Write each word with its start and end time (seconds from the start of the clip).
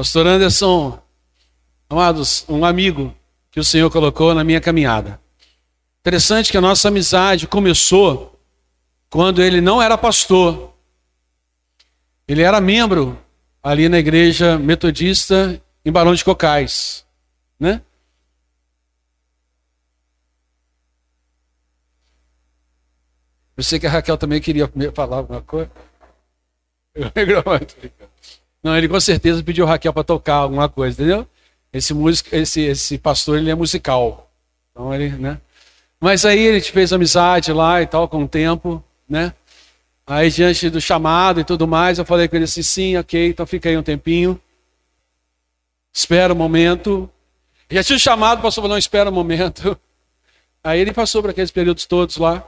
Pastor 0.00 0.26
Anderson, 0.26 0.98
amados, 1.86 2.46
um 2.48 2.64
amigo 2.64 3.14
que 3.50 3.60
o 3.60 3.64
Senhor 3.64 3.90
colocou 3.90 4.34
na 4.34 4.42
minha 4.42 4.58
caminhada. 4.58 5.20
Interessante 6.00 6.50
que 6.50 6.56
a 6.56 6.60
nossa 6.62 6.88
amizade 6.88 7.46
começou 7.46 8.40
quando 9.10 9.42
ele 9.42 9.60
não 9.60 9.82
era 9.82 9.98
pastor. 9.98 10.72
Ele 12.26 12.40
era 12.40 12.62
membro 12.62 13.22
ali 13.62 13.90
na 13.90 13.98
igreja 13.98 14.58
metodista 14.58 15.62
em 15.84 15.92
Barão 15.92 16.14
de 16.14 16.24
Cocais, 16.24 17.04
né? 17.58 17.82
Eu 23.54 23.62
sei 23.62 23.78
que 23.78 23.86
a 23.86 23.90
Raquel 23.90 24.16
também 24.16 24.40
queria 24.40 24.72
falar 24.94 25.18
alguma 25.18 25.42
coisa. 25.42 25.70
Não, 28.62 28.76
ele 28.76 28.88
com 28.88 29.00
certeza 29.00 29.42
pediu 29.42 29.64
Raquel 29.64 29.92
para 29.92 30.04
tocar 30.04 30.36
alguma 30.36 30.68
coisa, 30.68 31.00
entendeu? 31.00 31.26
Esse 31.72 31.94
músico, 31.94 32.34
esse, 32.34 32.60
esse 32.62 32.98
pastor, 32.98 33.38
ele 33.38 33.50
é 33.50 33.54
musical. 33.54 34.30
Então 34.70 34.92
ele, 34.92 35.08
né? 35.10 35.40
Mas 36.00 36.24
aí 36.24 36.38
ele 36.38 36.60
fez 36.60 36.92
amizade 36.92 37.52
lá 37.52 37.80
e 37.80 37.86
tal 37.86 38.08
com 38.08 38.24
o 38.24 38.28
tempo, 38.28 38.82
né? 39.08 39.32
Aí 40.06 40.30
diante 40.30 40.68
do 40.68 40.80
chamado 40.80 41.40
e 41.40 41.44
tudo 41.44 41.68
mais, 41.68 41.98
eu 41.98 42.04
falei 42.04 42.26
com 42.26 42.36
ele 42.36 42.44
assim, 42.44 42.62
sim, 42.62 42.96
ok, 42.96 43.28
então 43.28 43.46
fica 43.46 43.68
aí 43.68 43.76
um 43.76 43.82
tempinho. 43.82 44.40
Espera 45.92 46.32
um 46.32 46.36
momento. 46.36 47.08
Já 47.70 47.84
tinha 47.84 47.98
chamado, 47.98 48.50
falou, 48.50 48.70
não, 48.70 48.78
espera 48.78 49.10
um 49.10 49.12
momento. 49.12 49.78
Aí 50.62 50.80
ele 50.80 50.92
passou 50.92 51.22
por 51.22 51.30
aqueles 51.30 51.50
períodos 51.50 51.86
todos 51.86 52.16
lá. 52.16 52.46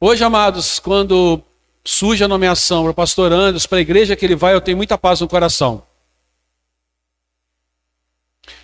Hoje, 0.00 0.24
amados, 0.24 0.78
quando 0.78 1.42
surge 1.84 2.22
a 2.22 2.28
nomeação 2.28 2.82
para 2.82 2.92
o 2.92 2.94
pastor 2.94 3.32
Anderson, 3.32 3.68
para 3.68 3.78
a 3.78 3.82
igreja 3.82 4.16
que 4.16 4.24
ele 4.24 4.36
vai, 4.36 4.54
eu 4.54 4.60
tenho 4.60 4.76
muita 4.76 4.98
paz 4.98 5.20
no 5.20 5.28
coração. 5.28 5.82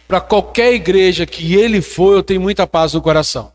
Para 0.07 0.21
qualquer 0.21 0.73
igreja 0.73 1.27
que 1.27 1.55
ele 1.55 1.83
for, 1.83 2.15
eu 2.15 2.23
tenho 2.23 2.41
muita 2.41 2.67
paz 2.67 2.95
no 2.95 3.03
coração. 3.03 3.53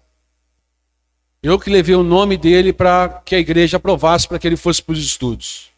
Eu 1.41 1.57
que 1.57 1.69
levei 1.69 1.95
o 1.95 2.03
nome 2.03 2.37
dele 2.37 2.73
para 2.73 3.21
que 3.25 3.35
a 3.35 3.39
igreja 3.39 3.77
aprovasse 3.77 4.27
para 4.27 4.37
que 4.37 4.47
ele 4.47 4.57
fosse 4.57 4.81
para 4.81 4.93
os 4.93 4.99
estudos. 4.99 5.69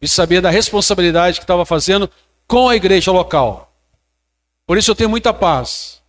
E 0.00 0.08
sabia 0.08 0.40
da 0.40 0.50
responsabilidade 0.50 1.38
que 1.38 1.44
estava 1.44 1.66
fazendo 1.66 2.08
com 2.46 2.68
a 2.68 2.76
igreja 2.76 3.12
local. 3.12 3.72
Por 4.66 4.78
isso 4.78 4.90
eu 4.90 4.94
tenho 4.94 5.10
muita 5.10 5.34
paz. 5.34 6.00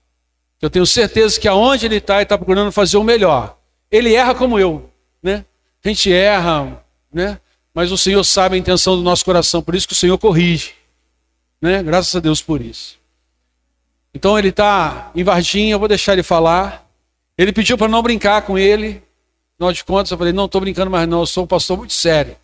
Eu 0.62 0.70
tenho 0.70 0.86
certeza 0.86 1.40
que 1.40 1.48
aonde 1.48 1.86
ele 1.86 1.98
está, 1.98 2.16
ele 2.16 2.24
está 2.24 2.38
procurando 2.38 2.72
fazer 2.72 2.98
o 2.98 3.04
melhor. 3.04 3.58
Ele 3.92 4.14
erra 4.14 4.34
como 4.34 4.58
eu 4.58 4.90
né? 5.24 5.46
A 5.84 5.90
gente 5.90 6.12
erra, 6.12 6.84
né? 7.12 7.40
Mas 7.74 7.92
o 7.92 7.98
Senhor 7.98 8.24
sabe 8.24 8.56
a 8.56 8.60
intenção 8.60 8.96
do 8.96 9.02
nosso 9.02 9.26
coração, 9.26 9.62
por 9.62 9.76
isso 9.76 9.88
que 9.88 9.94
o 9.94 9.98
Senhor 9.98 10.18
corrige, 10.18 10.76
né? 11.62 11.82
Graças 11.82 12.16
a 12.16 12.20
Deus 12.20 12.42
por 12.42 12.62
isso. 12.62 13.00
Então 14.14 14.38
ele 14.38 14.50
está 14.50 15.12
em 15.16 15.24
Varginha, 15.24 15.74
eu 15.74 15.80
vou 15.80 15.88
deixar 15.88 16.14
ele 16.14 16.24
falar. 16.24 16.88
Ele 17.38 17.52
pediu 17.52 17.78
para 17.78 17.88
não 17.88 18.04
brincar 18.04 18.44
com 18.44 18.58
ele. 18.58 19.02
Afinal 19.56 19.74
de 19.74 19.84
contas, 19.84 20.12
eu 20.12 20.18
falei: 20.18 20.32
não 20.32 20.46
estou 20.46 20.62
brincando 20.62 20.92
mais, 20.92 21.08
não. 21.08 21.22
Eu 21.22 21.26
sou 21.26 21.46
um 21.46 21.48
pastor 21.48 21.78
muito 21.78 21.94
sério. 21.94 22.38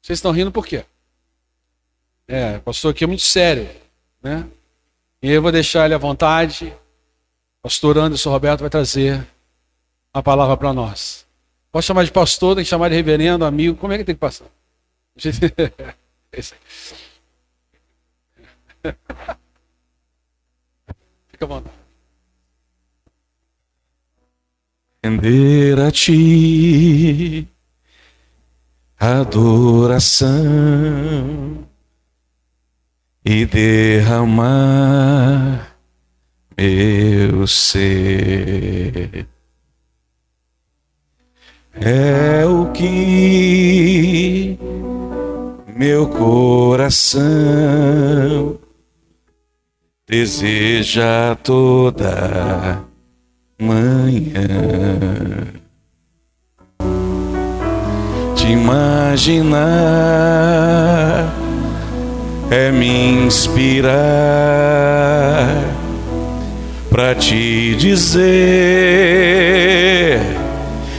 Vocês 0.00 0.18
estão 0.18 0.32
rindo 0.32 0.50
por 0.50 0.66
quê? 0.66 0.84
É, 2.26 2.56
o 2.56 2.60
pastor 2.62 2.92
aqui 2.92 3.04
é 3.04 3.06
muito 3.06 3.22
sério, 3.22 3.68
né? 4.22 4.46
E 5.22 5.30
eu 5.30 5.42
vou 5.42 5.52
deixar 5.52 5.84
ele 5.84 5.94
à 5.94 5.98
vontade. 5.98 6.72
Pastor 7.62 7.98
Anderson 7.98 8.30
Roberto 8.30 8.60
vai 8.60 8.70
trazer 8.70 9.26
a 10.12 10.22
palavra 10.22 10.56
para 10.56 10.72
nós. 10.72 11.25
Pode 11.76 11.84
chamar 11.84 12.04
de 12.06 12.10
pastor, 12.10 12.54
tem 12.54 12.64
que 12.64 12.70
chamar 12.70 12.88
de 12.88 12.94
reverendo, 12.94 13.44
amigo. 13.44 13.76
Como 13.76 13.92
é 13.92 13.98
que 13.98 14.04
tem 14.04 14.14
que 14.14 14.18
passar? 14.18 14.46
Fica 21.28 21.46
bom. 21.46 21.62
Render 25.04 25.78
a 25.80 25.90
ti 25.90 27.46
adoração 28.98 30.32
e 33.22 33.44
derramar 33.44 34.56
meu 36.56 37.46
ser 37.46 39.28
é 41.80 42.44
o 42.46 42.66
que 42.72 44.58
meu 45.74 46.06
coração 46.08 47.26
deseja 50.08 51.36
toda 51.42 52.80
manhã. 53.60 54.46
Te 58.36 58.46
imaginar 58.52 59.66
é 62.50 62.70
me 62.70 63.26
inspirar 63.26 63.92
para 66.88 67.14
te 67.14 67.74
dizer 67.74 69.16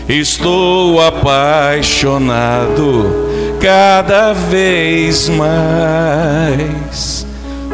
Estou 0.10 1.02
apaixonado 1.02 3.28
cada 3.60 4.32
vez 4.32 5.28
mais 5.28 7.28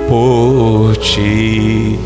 por 0.08 0.98
ti. 0.98 2.00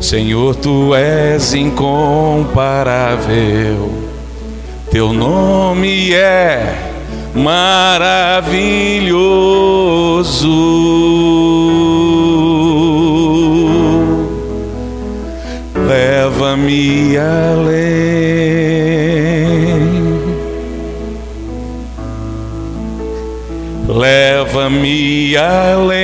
Senhor, 0.00 0.54
tu 0.54 0.94
és 0.94 1.54
incomparável, 1.54 3.90
teu 4.92 5.12
nome 5.12 6.14
é 6.14 6.72
maravilhoso. 7.34 9.08
leva-me 15.88 17.16
além, 17.16 17.57
leva-me 24.68 25.36
além. 25.36 25.98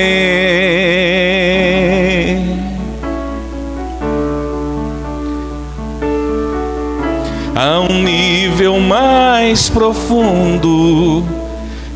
A 7.55 7.79
um 7.79 8.03
nível 8.03 8.79
mais 8.79 9.69
profundo 9.69 11.23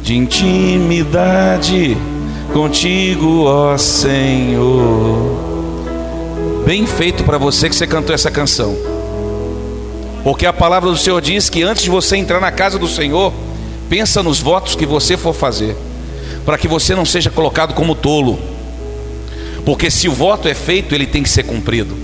de 0.01 0.15
intimidade 0.15 1.97
contigo, 2.53 3.45
ó 3.45 3.77
Senhor 3.77 5.49
bem 6.65 6.85
feito 6.85 7.23
para 7.23 7.37
você 7.39 7.67
que 7.67 7.75
você 7.75 7.87
cantou 7.87 8.13
essa 8.13 8.29
canção. 8.29 8.77
Porque 10.23 10.45
a 10.45 10.53
palavra 10.53 10.91
do 10.91 10.97
Senhor 10.97 11.19
diz 11.19 11.49
que 11.49 11.63
antes 11.63 11.81
de 11.81 11.89
você 11.89 12.15
entrar 12.15 12.39
na 12.39 12.51
casa 12.51 12.77
do 12.77 12.87
Senhor, 12.87 13.33
pensa 13.89 14.21
nos 14.21 14.39
votos 14.39 14.75
que 14.75 14.85
você 14.85 15.17
for 15.17 15.33
fazer, 15.33 15.75
para 16.49 16.57
que 16.57 16.67
você 16.67 16.95
não 16.95 17.05
seja 17.05 17.29
colocado 17.29 17.75
como 17.75 17.93
tolo. 17.93 18.39
Porque 19.63 19.91
se 19.91 20.09
o 20.09 20.11
voto 20.11 20.47
é 20.47 20.55
feito, 20.55 20.95
ele 20.95 21.05
tem 21.05 21.21
que 21.21 21.29
ser 21.29 21.43
cumprido. 21.43 21.95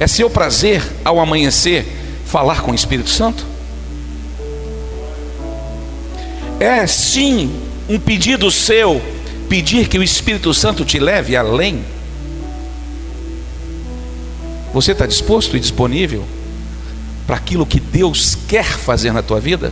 É 0.00 0.06
seu 0.06 0.30
prazer 0.30 0.82
ao 1.04 1.20
amanhecer 1.20 1.86
falar 2.24 2.62
com 2.62 2.70
o 2.70 2.74
Espírito 2.74 3.10
Santo? 3.10 3.44
É 6.58 6.86
sim 6.86 7.52
um 7.86 8.00
pedido 8.00 8.50
seu 8.50 8.98
pedir 9.46 9.88
que 9.88 9.98
o 9.98 10.02
Espírito 10.02 10.54
Santo 10.54 10.82
te 10.82 10.98
leve 10.98 11.36
além 11.36 11.84
você 14.72 14.92
está 14.92 15.04
disposto 15.04 15.54
e 15.54 15.60
disponível 15.60 16.24
para 17.26 17.36
aquilo 17.36 17.66
que 17.66 17.78
Deus 17.78 18.38
quer 18.48 18.64
fazer 18.64 19.12
na 19.12 19.20
tua 19.20 19.38
vida? 19.38 19.70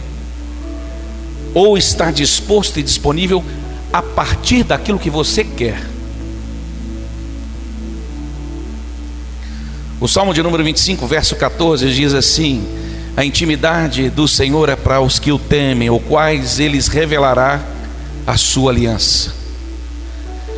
Ou 1.56 1.78
está 1.78 2.10
disposto 2.10 2.78
e 2.78 2.82
disponível 2.82 3.42
a 3.90 4.02
partir 4.02 4.62
daquilo 4.62 4.98
que 4.98 5.08
você 5.08 5.42
quer? 5.42 5.82
O 9.98 10.06
Salmo 10.06 10.34
de 10.34 10.42
número 10.42 10.62
25, 10.62 11.06
verso 11.06 11.34
14, 11.34 11.90
diz 11.94 12.12
assim: 12.12 12.62
A 13.16 13.24
intimidade 13.24 14.10
do 14.10 14.28
Senhor 14.28 14.68
é 14.68 14.76
para 14.76 15.00
os 15.00 15.18
que 15.18 15.32
o 15.32 15.38
temem, 15.38 15.88
ou 15.88 15.98
quais 15.98 16.60
eles 16.60 16.88
revelará 16.88 17.64
a 18.26 18.36
sua 18.36 18.70
aliança. 18.70 19.34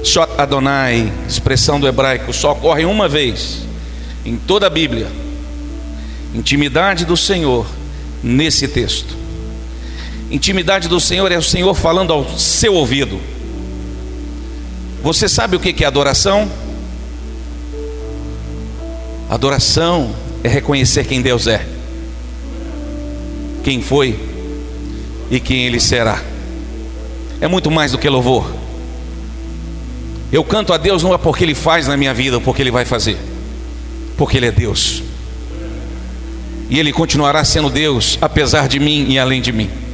Shot 0.02 0.32
Adonai, 0.36 1.12
expressão 1.28 1.78
do 1.78 1.86
hebraico, 1.86 2.32
só 2.32 2.50
ocorre 2.50 2.84
uma 2.84 3.06
vez 3.06 3.60
em 4.24 4.36
toda 4.36 4.66
a 4.66 4.70
Bíblia. 4.70 5.06
Intimidade 6.34 7.04
do 7.04 7.16
Senhor 7.16 7.68
nesse 8.20 8.66
texto. 8.66 9.17
Intimidade 10.30 10.88
do 10.88 11.00
Senhor 11.00 11.32
é 11.32 11.38
o 11.38 11.42
Senhor 11.42 11.74
falando 11.74 12.12
ao 12.12 12.38
seu 12.38 12.74
ouvido. 12.74 13.18
Você 15.02 15.28
sabe 15.28 15.56
o 15.56 15.60
que 15.60 15.82
é 15.82 15.86
adoração? 15.86 16.50
Adoração 19.30 20.14
é 20.42 20.48
reconhecer 20.48 21.04
quem 21.04 21.22
Deus 21.22 21.46
é, 21.46 21.66
quem 23.62 23.80
foi 23.80 24.18
e 25.30 25.40
quem 25.40 25.66
Ele 25.66 25.80
será. 25.80 26.22
É 27.40 27.46
muito 27.46 27.70
mais 27.70 27.92
do 27.92 27.98
que 27.98 28.08
louvor. 28.08 28.50
Eu 30.30 30.44
canto 30.44 30.72
a 30.74 30.76
Deus 30.76 31.02
não 31.02 31.14
é 31.14 31.18
porque 31.18 31.44
Ele 31.44 31.54
faz 31.54 31.86
na 31.86 31.96
minha 31.96 32.12
vida, 32.12 32.38
porque 32.40 32.60
Ele 32.60 32.70
vai 32.70 32.84
fazer, 32.84 33.16
porque 34.16 34.36
Ele 34.36 34.46
é 34.46 34.52
Deus. 34.52 35.02
E 36.68 36.78
Ele 36.78 36.92
continuará 36.92 37.42
sendo 37.44 37.70
Deus, 37.70 38.18
apesar 38.20 38.68
de 38.68 38.78
mim 38.78 39.06
e 39.08 39.18
além 39.18 39.40
de 39.40 39.52
mim. 39.52 39.87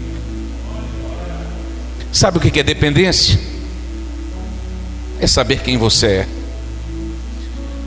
Sabe 2.15 2.39
o 2.39 2.41
que 2.41 2.61
é 2.61 2.63
dependência? 2.63 3.37
É 5.19 5.27
saber 5.27 5.59
quem 5.63 5.77
você 5.77 6.07
é. 6.07 6.29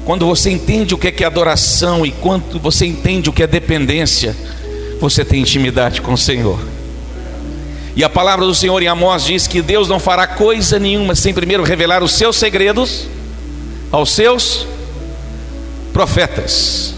Quando 0.03 0.25
você 0.25 0.49
entende 0.49 0.93
o 0.93 0.97
que 0.97 1.23
é 1.23 1.25
adoração 1.25 2.05
e 2.05 2.11
quando 2.11 2.59
você 2.59 2.85
entende 2.85 3.29
o 3.29 3.33
que 3.33 3.41
é 3.41 3.47
dependência, 3.47 4.35
você 4.99 5.23
tem 5.23 5.39
intimidade 5.39 6.01
com 6.01 6.11
o 6.11 6.17
Senhor. 6.17 6.59
E 7.95 8.03
a 8.03 8.09
palavra 8.09 8.45
do 8.45 8.53
Senhor 8.53 8.83
em 8.83 8.87
Amós 8.87 9.23
diz 9.23 9.47
que 9.47 9.61
Deus 9.61 9.87
não 9.87 9.97
fará 9.97 10.27
coisa 10.27 10.77
nenhuma 10.77 11.15
sem 11.15 11.33
primeiro 11.33 11.63
revelar 11.63 12.03
os 12.03 12.11
seus 12.11 12.35
segredos 12.35 13.07
aos 13.89 14.11
seus 14.11 14.67
profetas. 15.93 16.93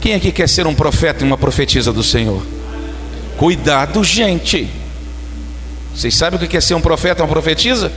Quem 0.00 0.14
aqui 0.14 0.32
quer 0.32 0.48
ser 0.48 0.66
um 0.66 0.74
profeta 0.74 1.22
e 1.22 1.26
uma 1.26 1.36
profetisa 1.36 1.92
do 1.92 2.02
Senhor? 2.02 2.42
Cuidado, 3.36 4.02
gente. 4.02 4.83
Vocês 5.94 6.14
sabem 6.14 6.38
o 6.38 6.48
que 6.48 6.56
é 6.56 6.60
ser 6.60 6.74
um 6.74 6.80
profeta 6.80 7.22
uma 7.22 7.28
profetisa? 7.28 7.92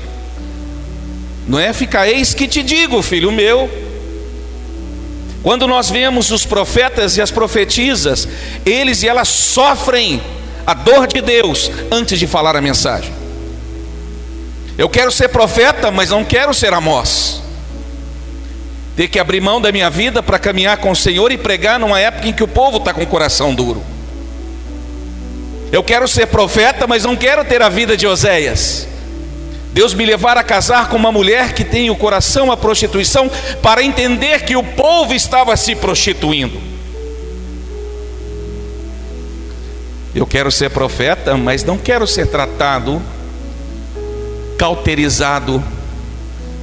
Não 1.47 1.59
é 1.59 1.73
ficar, 1.73 2.07
eis 2.07 2.33
que 2.33 2.47
te 2.47 2.61
digo, 2.61 3.01
filho 3.01 3.31
meu. 3.31 3.69
Quando 5.41 5.65
nós 5.65 5.89
vemos 5.89 6.29
os 6.29 6.45
profetas 6.45 7.15
e 7.17 7.21
as 7.21 7.31
profetisas, 7.31 8.27
eles 8.65 9.01
e 9.01 9.07
elas 9.07 9.29
sofrem 9.29 10.21
a 10.65 10.73
dor 10.73 11.07
de 11.07 11.21
Deus 11.21 11.71
antes 11.89 12.19
de 12.19 12.27
falar 12.27 12.55
a 12.55 12.61
mensagem. 12.61 13.13
Eu 14.77 14.89
quero 14.89 15.11
ser 15.11 15.29
profeta, 15.29 15.89
mas 15.89 16.09
não 16.11 16.23
quero 16.23 16.53
ser 16.53 16.73
Amós. 16.73 17.41
Ter 18.95 19.07
que 19.07 19.19
abrir 19.19 19.41
mão 19.41 19.61
da 19.61 19.71
minha 19.71 19.89
vida 19.89 20.21
para 20.21 20.37
caminhar 20.37 20.77
com 20.77 20.91
o 20.91 20.95
Senhor 20.95 21.31
e 21.31 21.37
pregar 21.37 21.79
numa 21.79 21.99
época 21.99 22.27
em 22.27 22.33
que 22.33 22.43
o 22.43 22.47
povo 22.47 22.77
está 22.77 22.93
com 22.93 23.01
o 23.01 23.07
coração 23.07 23.55
duro. 23.55 23.81
Eu 25.77 25.83
quero 25.83 26.07
ser 26.07 26.25
profeta, 26.25 26.87
mas 26.87 27.03
não 27.03 27.15
quero 27.15 27.45
ter 27.45 27.61
a 27.61 27.69
vida 27.69 27.95
de 27.95 28.07
Oséias. 28.07 28.87
Deus 29.73 29.93
me 29.93 30.07
levar 30.07 30.35
a 30.35 30.41
casar 30.43 30.89
com 30.89 30.95
uma 30.95 31.11
mulher 31.11 31.53
que 31.53 31.63
tem 31.63 31.91
o 31.91 31.95
coração 31.95 32.51
à 32.51 32.57
prostituição, 32.57 33.29
para 33.61 33.83
entender 33.83 34.41
que 34.43 34.55
o 34.55 34.63
povo 34.63 35.13
estava 35.13 35.55
se 35.55 35.75
prostituindo. 35.75 36.59
Eu 40.15 40.25
quero 40.25 40.51
ser 40.51 40.71
profeta, 40.71 41.37
mas 41.37 41.63
não 41.63 41.77
quero 41.77 42.07
ser 42.07 42.25
tratado, 42.25 42.99
cauterizado 44.57 45.63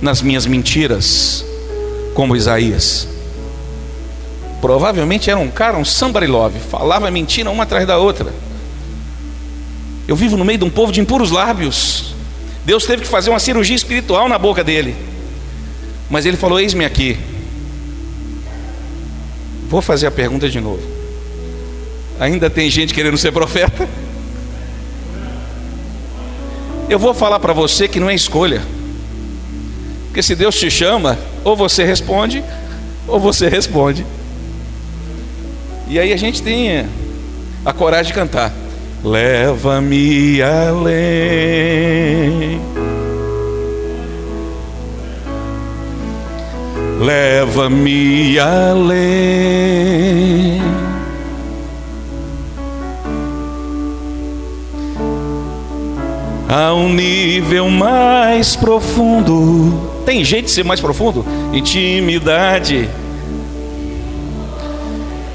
nas 0.02 0.20
minhas 0.22 0.44
mentiras, 0.44 1.46
como 2.14 2.34
Isaías. 2.34 3.06
Provavelmente 4.60 5.30
era 5.30 5.38
um 5.38 5.52
cara, 5.52 5.78
um 5.78 5.84
somebody 5.84 6.26
love, 6.26 6.58
falava 6.68 7.08
mentira 7.12 7.48
uma 7.48 7.62
atrás 7.62 7.86
da 7.86 7.96
outra. 7.96 8.42
Eu 10.06 10.16
vivo 10.16 10.36
no 10.36 10.44
meio 10.44 10.58
de 10.58 10.64
um 10.64 10.70
povo 10.70 10.92
de 10.92 11.00
impuros 11.00 11.30
lábios. 11.30 12.14
Deus 12.64 12.84
teve 12.84 13.02
que 13.02 13.08
fazer 13.08 13.30
uma 13.30 13.38
cirurgia 13.38 13.76
espiritual 13.76 14.28
na 14.28 14.38
boca 14.38 14.62
dele. 14.62 14.94
Mas 16.10 16.26
ele 16.26 16.36
falou: 16.36 16.60
Eis-me 16.60 16.84
aqui. 16.84 17.18
Vou 19.68 19.80
fazer 19.80 20.06
a 20.06 20.10
pergunta 20.10 20.48
de 20.48 20.60
novo. 20.60 20.82
Ainda 22.20 22.48
tem 22.48 22.70
gente 22.70 22.94
querendo 22.94 23.18
ser 23.18 23.32
profeta? 23.32 23.88
Eu 26.88 26.98
vou 26.98 27.14
falar 27.14 27.40
para 27.40 27.52
você 27.52 27.88
que 27.88 27.98
não 27.98 28.10
é 28.10 28.14
escolha. 28.14 28.62
Porque 30.06 30.22
se 30.22 30.36
Deus 30.36 30.54
te 30.54 30.70
chama, 30.70 31.18
ou 31.42 31.56
você 31.56 31.82
responde, 31.82 32.44
ou 33.08 33.18
você 33.18 33.48
responde. 33.48 34.06
E 35.88 35.98
aí 35.98 36.12
a 36.12 36.16
gente 36.16 36.42
tem 36.42 36.86
a 37.64 37.72
coragem 37.72 38.12
de 38.12 38.12
cantar. 38.12 38.52
Leva-me 39.04 40.40
além. 40.40 40.94
Leva-me 46.98 48.38
além. 48.38 49.44
a 56.48 56.72
um 56.72 56.88
nível 56.88 57.68
mais 57.68 58.54
profundo. 58.54 59.90
Tem 60.06 60.24
jeito 60.24 60.46
de 60.46 60.52
ser 60.52 60.64
mais 60.64 60.80
profundo? 60.80 61.26
Intimidade. 61.52 62.88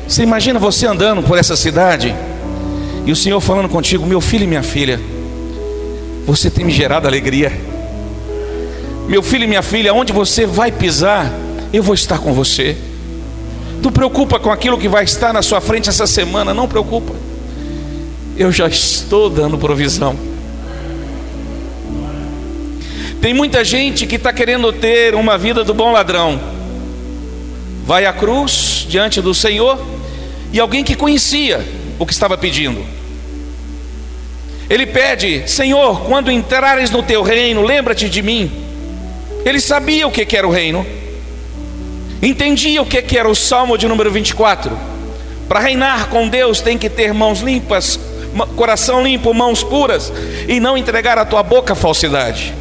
Você 0.08 0.24
imagina 0.24 0.58
você 0.58 0.88
andando 0.88 1.22
por 1.22 1.38
essa 1.38 1.58
cidade 1.58 2.16
e 3.10 3.12
o 3.12 3.16
Senhor 3.16 3.42
falando 3.42 3.68
contigo, 3.68 4.06
meu 4.06 4.22
filho 4.22 4.44
e 4.44 4.48
minha 4.48 4.62
filha, 4.62 5.02
você 6.28 6.48
tem 6.48 6.64
me 6.64 6.72
gerado 6.72 7.08
alegria. 7.08 7.52
Meu 9.08 9.24
filho 9.24 9.46
e 9.46 9.48
minha 9.48 9.64
filha, 9.64 9.92
onde 9.96 10.14
você 10.14 10.46
vai 10.46 10.72
pisar, 10.72 11.34
eu 11.74 11.82
vou 11.82 11.96
estar 11.96 12.20
com 12.20 12.34
você. 12.34 12.78
Não 13.82 13.92
preocupa 13.92 14.40
com 14.40 14.52
aquilo 14.52 14.78
que 14.78 14.88
vai 14.88 15.06
estar 15.06 15.34
na 15.34 15.42
sua 15.42 15.60
frente 15.60 15.90
essa 15.90 16.06
semana, 16.06 16.54
não 16.54 16.68
preocupa. 16.68 17.16
Eu 18.38 18.52
já 18.52 18.68
estou 18.68 19.28
dando 19.28 19.58
provisão. 19.58 20.16
Tem 23.20 23.34
muita 23.34 23.64
gente 23.64 24.06
que 24.06 24.18
está 24.18 24.32
querendo 24.32 24.72
ter 24.72 25.16
uma 25.16 25.36
vida 25.36 25.64
do 25.64 25.74
bom 25.74 25.92
ladrão. 25.92 26.40
Vai 27.88 28.06
à 28.06 28.14
cruz 28.14 28.86
diante 28.88 29.20
do 29.20 29.34
Senhor 29.34 29.84
e 30.54 30.60
alguém 30.60 30.84
que 30.84 30.96
conhecia 30.96 31.68
o 31.98 32.06
que 32.06 32.14
estava 32.14 32.38
pedindo. 32.38 32.99
Ele 34.70 34.86
pede: 34.86 35.50
Senhor, 35.50 36.02
quando 36.02 36.32
entrares 36.32 36.92
no 36.92 37.02
teu 37.02 37.24
reino, 37.24 37.64
lembra-te 37.64 38.10
de 38.10 38.22
mim. 38.22 38.52
Ele 39.44 39.60
sabia 39.60 40.08
o 40.08 40.12
que 40.12 40.36
era 40.36 40.48
o 40.48 40.52
reino, 40.52 40.86
entendia 42.22 42.82
o 42.82 42.86
que 42.86 43.18
era 43.18 43.28
o 43.28 43.36
salmo 43.36 43.78
de 43.78 43.88
número 43.88 44.12
24. 44.12 44.78
Para 45.48 45.62
reinar 45.62 46.10
com 46.10 46.28
Deus 46.28 46.62
tem 46.62 46.78
que 46.78 46.90
ter 46.90 47.12
mãos 47.14 47.40
limpas, 47.40 48.00
coração 48.56 49.02
limpo, 49.02 49.34
mãos 49.34 49.64
puras, 49.64 50.14
e 50.48 50.60
não 50.60 50.78
entregar 50.78 51.18
a 51.18 51.26
tua 51.26 51.42
boca 51.42 51.74
falsidade. 51.74 52.54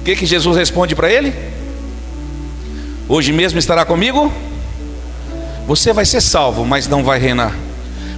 O 0.00 0.04
que, 0.04 0.16
que 0.16 0.26
Jesus 0.26 0.56
responde 0.56 0.94
para 0.94 1.10
ele? 1.10 1.32
Hoje 3.08 3.32
mesmo 3.32 3.58
estará 3.58 3.84
comigo? 3.84 4.30
Você 5.66 5.92
vai 5.92 6.04
ser 6.04 6.20
salvo, 6.20 6.66
mas 6.66 6.88
não 6.88 7.04
vai 7.04 7.18
reinar, 7.18 7.56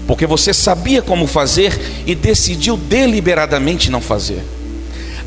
porque 0.07 0.27
você 0.27 0.53
sabia 0.53 1.01
como 1.01 1.27
fazer 1.27 1.79
e 2.07 2.15
decidiu 2.15 2.77
deliberadamente 2.77 3.91
não 3.91 4.01
fazer. 4.01 4.43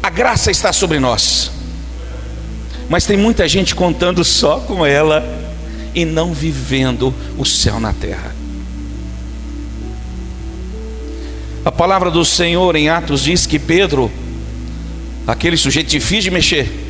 A 0.01 0.09
graça 0.09 0.51
está 0.51 0.71
sobre 0.71 0.99
nós, 0.99 1.51
mas 2.89 3.05
tem 3.05 3.17
muita 3.17 3.47
gente 3.47 3.75
contando 3.75 4.23
só 4.23 4.59
com 4.59 4.85
ela 4.85 5.25
e 5.93 6.05
não 6.05 6.33
vivendo 6.33 7.13
o 7.37 7.45
céu 7.45 7.79
na 7.79 7.91
terra. 7.93 8.35
A 11.65 11.71
palavra 11.71 12.09
do 12.09 12.23
Senhor 12.23 12.75
em 12.75 12.87
Atos 12.87 13.23
diz 13.23 13.45
que 13.45 13.59
Pedro 13.59 14.11
aquele 15.27 15.57
sujeito 15.57 15.89
difícil 15.89 16.23
de 16.23 16.31
mexer. 16.31 16.87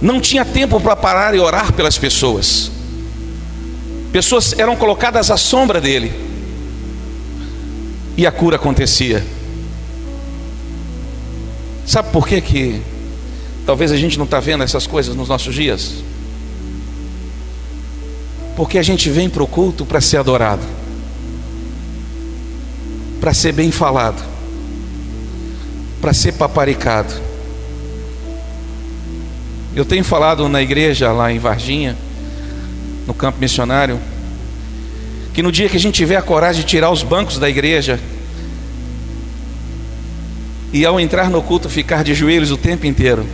Não 0.00 0.20
tinha 0.20 0.44
tempo 0.44 0.80
para 0.80 0.94
parar 0.94 1.34
e 1.34 1.40
orar 1.40 1.72
pelas 1.72 1.98
pessoas. 1.98 2.70
Pessoas 4.12 4.52
eram 4.58 4.76
colocadas 4.76 5.30
à 5.30 5.36
sombra 5.36 5.80
dele. 5.80 6.12
E 8.16 8.26
a 8.26 8.30
cura 8.30 8.56
acontecia. 8.56 9.24
Sabe 11.86 12.10
por 12.12 12.28
que 12.28 12.40
que 12.40 12.82
talvez 13.66 13.90
a 13.90 13.96
gente 13.96 14.18
não 14.18 14.26
está 14.26 14.38
vendo 14.38 14.62
essas 14.62 14.86
coisas 14.86 15.16
nos 15.16 15.28
nossos 15.28 15.54
dias? 15.54 15.94
Porque 18.54 18.78
a 18.78 18.82
gente 18.82 19.08
vem 19.10 19.30
para 19.30 19.42
o 19.42 19.46
culto 19.46 19.86
para 19.86 20.00
ser 20.00 20.18
adorado 20.18 20.62
para 23.22 23.32
ser 23.32 23.52
bem 23.52 23.70
falado, 23.70 24.20
para 26.00 26.12
ser 26.12 26.32
paparicado. 26.32 27.14
Eu 29.76 29.84
tenho 29.84 30.02
falado 30.02 30.48
na 30.48 30.60
igreja 30.60 31.12
lá 31.12 31.30
em 31.30 31.38
Varginha, 31.38 31.96
no 33.06 33.14
campo 33.14 33.38
missionário, 33.38 33.98
que 35.34 35.42
no 35.42 35.50
dia 35.50 35.68
que 35.68 35.76
a 35.76 35.80
gente 35.80 35.94
tiver 35.94 36.16
a 36.16 36.22
coragem 36.22 36.62
de 36.62 36.68
tirar 36.68 36.90
os 36.90 37.02
bancos 37.02 37.38
da 37.38 37.48
igreja 37.48 37.98
e 40.72 40.84
ao 40.84 41.00
entrar 41.00 41.30
no 41.30 41.42
culto 41.42 41.68
ficar 41.68 42.02
de 42.04 42.14
joelhos 42.14 42.50
o 42.50 42.56
tempo 42.56 42.86
inteiro, 42.86 43.26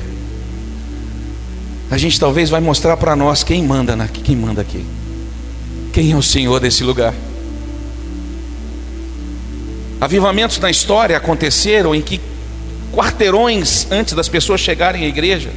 a 1.91 1.97
gente 1.97 2.19
talvez 2.19 2.51
vai 2.51 2.61
mostrar 2.61 2.97
para 2.97 3.17
nós 3.17 3.43
quem 3.43 3.63
manda 3.63 3.95
aqui, 3.95 4.21
quem 4.21 4.37
manda 4.37 4.61
aqui. 4.61 4.85
Quem 5.93 6.13
é 6.13 6.17
o 6.17 6.23
Senhor 6.23 6.61
desse 6.61 6.85
lugar? 6.85 7.15
Avivamentos 10.01 10.59
na 10.59 10.71
história 10.71 11.17
aconteceram 11.17 11.95
em 11.95 12.03
que 12.03 12.21
quarteirões 12.93 13.87
antes 13.91 14.15
das 14.15 14.29
pessoas 14.29 14.61
chegarem 14.61 15.05
à 15.05 15.09
igreja, 15.09 15.51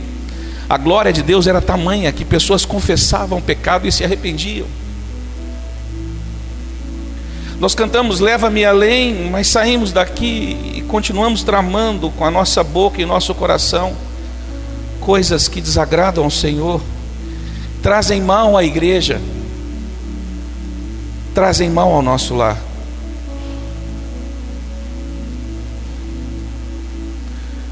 a 0.72 0.78
glória 0.78 1.12
de 1.12 1.22
Deus 1.22 1.48
era 1.48 1.60
tamanha 1.60 2.14
que 2.14 2.24
pessoas 2.24 2.64
confessavam 2.64 3.40
o 3.40 3.42
pecado 3.42 3.86
e 3.86 3.92
se 3.92 4.06
arrependiam. 4.06 4.66
Nós 7.60 7.76
cantamos 7.76 8.22
Leva-me 8.22 8.64
além, 8.64 9.30
mas 9.30 9.48
saímos 9.48 9.92
daqui 9.92 10.76
e 10.76 10.82
continuamos 10.84 11.44
tramando 11.44 12.10
com 12.12 12.24
a 12.24 12.32
nossa 12.32 12.64
boca 12.64 13.02
e 13.02 13.06
nosso 13.06 13.36
coração 13.36 13.94
coisas 15.02 15.50
que 15.50 15.60
desagradam 15.60 16.24
ao 16.24 16.32
Senhor, 16.32 16.82
trazem 17.84 18.22
mal 18.22 18.56
à 18.56 18.64
igreja, 18.64 19.20
trazem 21.36 21.70
mal 21.70 21.92
ao 21.92 22.02
nosso 22.02 22.34
lar. 22.34 22.58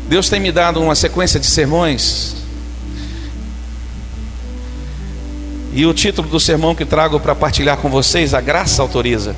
Deus 0.09 0.27
tem 0.27 0.41
me 0.41 0.51
dado 0.51 0.81
uma 0.81 0.95
sequência 0.95 1.39
de 1.39 1.45
sermões. 1.45 2.38
E 5.73 5.85
o 5.85 5.93
título 5.93 6.27
do 6.27 6.39
sermão 6.39 6.73
que 6.73 6.85
trago 6.85 7.19
para 7.19 7.35
partilhar 7.35 7.77
com 7.77 7.89
vocês, 7.89 8.33
a 8.33 8.41
graça 8.41 8.81
autoriza. 8.81 9.35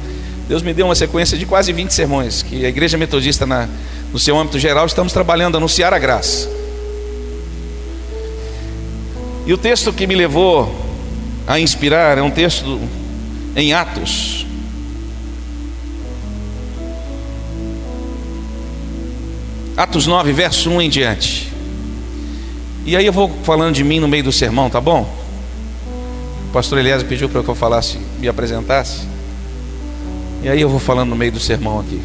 Deus 0.47 0.61
me 0.61 0.73
deu 0.73 0.85
uma 0.85 0.95
sequência 0.95 1.37
de 1.37 1.45
quase 1.45 1.71
20 1.71 1.91
sermões, 1.91 2.41
que 2.41 2.65
a 2.65 2.69
Igreja 2.69 2.97
Metodista, 2.97 3.45
na, 3.45 3.67
no 4.11 4.19
seu 4.19 4.37
âmbito 4.37 4.59
geral, 4.59 4.85
estamos 4.85 5.13
trabalhando 5.13 5.57
anunciar 5.57 5.93
a 5.93 5.99
graça. 5.99 6.49
E 9.45 9.53
o 9.53 9.57
texto 9.57 9.91
que 9.91 10.05
me 10.05 10.15
levou 10.15 10.73
a 11.47 11.59
inspirar 11.59 12.17
é 12.17 12.21
um 12.21 12.31
texto 12.31 12.79
em 13.55 13.73
Atos. 13.73 14.45
Atos 19.75 20.05
9, 20.05 20.31
verso 20.31 20.69
1 20.69 20.81
em 20.81 20.89
diante. 20.89 21.51
E 22.85 22.95
aí 22.95 23.05
eu 23.05 23.13
vou 23.13 23.31
falando 23.43 23.75
de 23.75 23.83
mim 23.83 23.99
no 23.99 24.07
meio 24.07 24.23
do 24.23 24.31
sermão, 24.31 24.69
tá 24.69 24.81
bom? 24.81 25.20
O 26.51 26.53
pastor 26.53 26.79
Elias 26.79 27.01
pediu 27.01 27.29
para 27.29 27.41
que 27.41 27.47
eu 27.47 27.55
falasse, 27.55 27.97
me 28.19 28.27
apresentasse. 28.27 29.07
E 30.43 30.49
aí 30.49 30.59
eu 30.59 30.67
vou 30.67 30.81
falando 30.81 31.11
no 31.11 31.15
meio 31.15 31.31
do 31.31 31.39
sermão 31.39 31.79
aqui. 31.79 32.01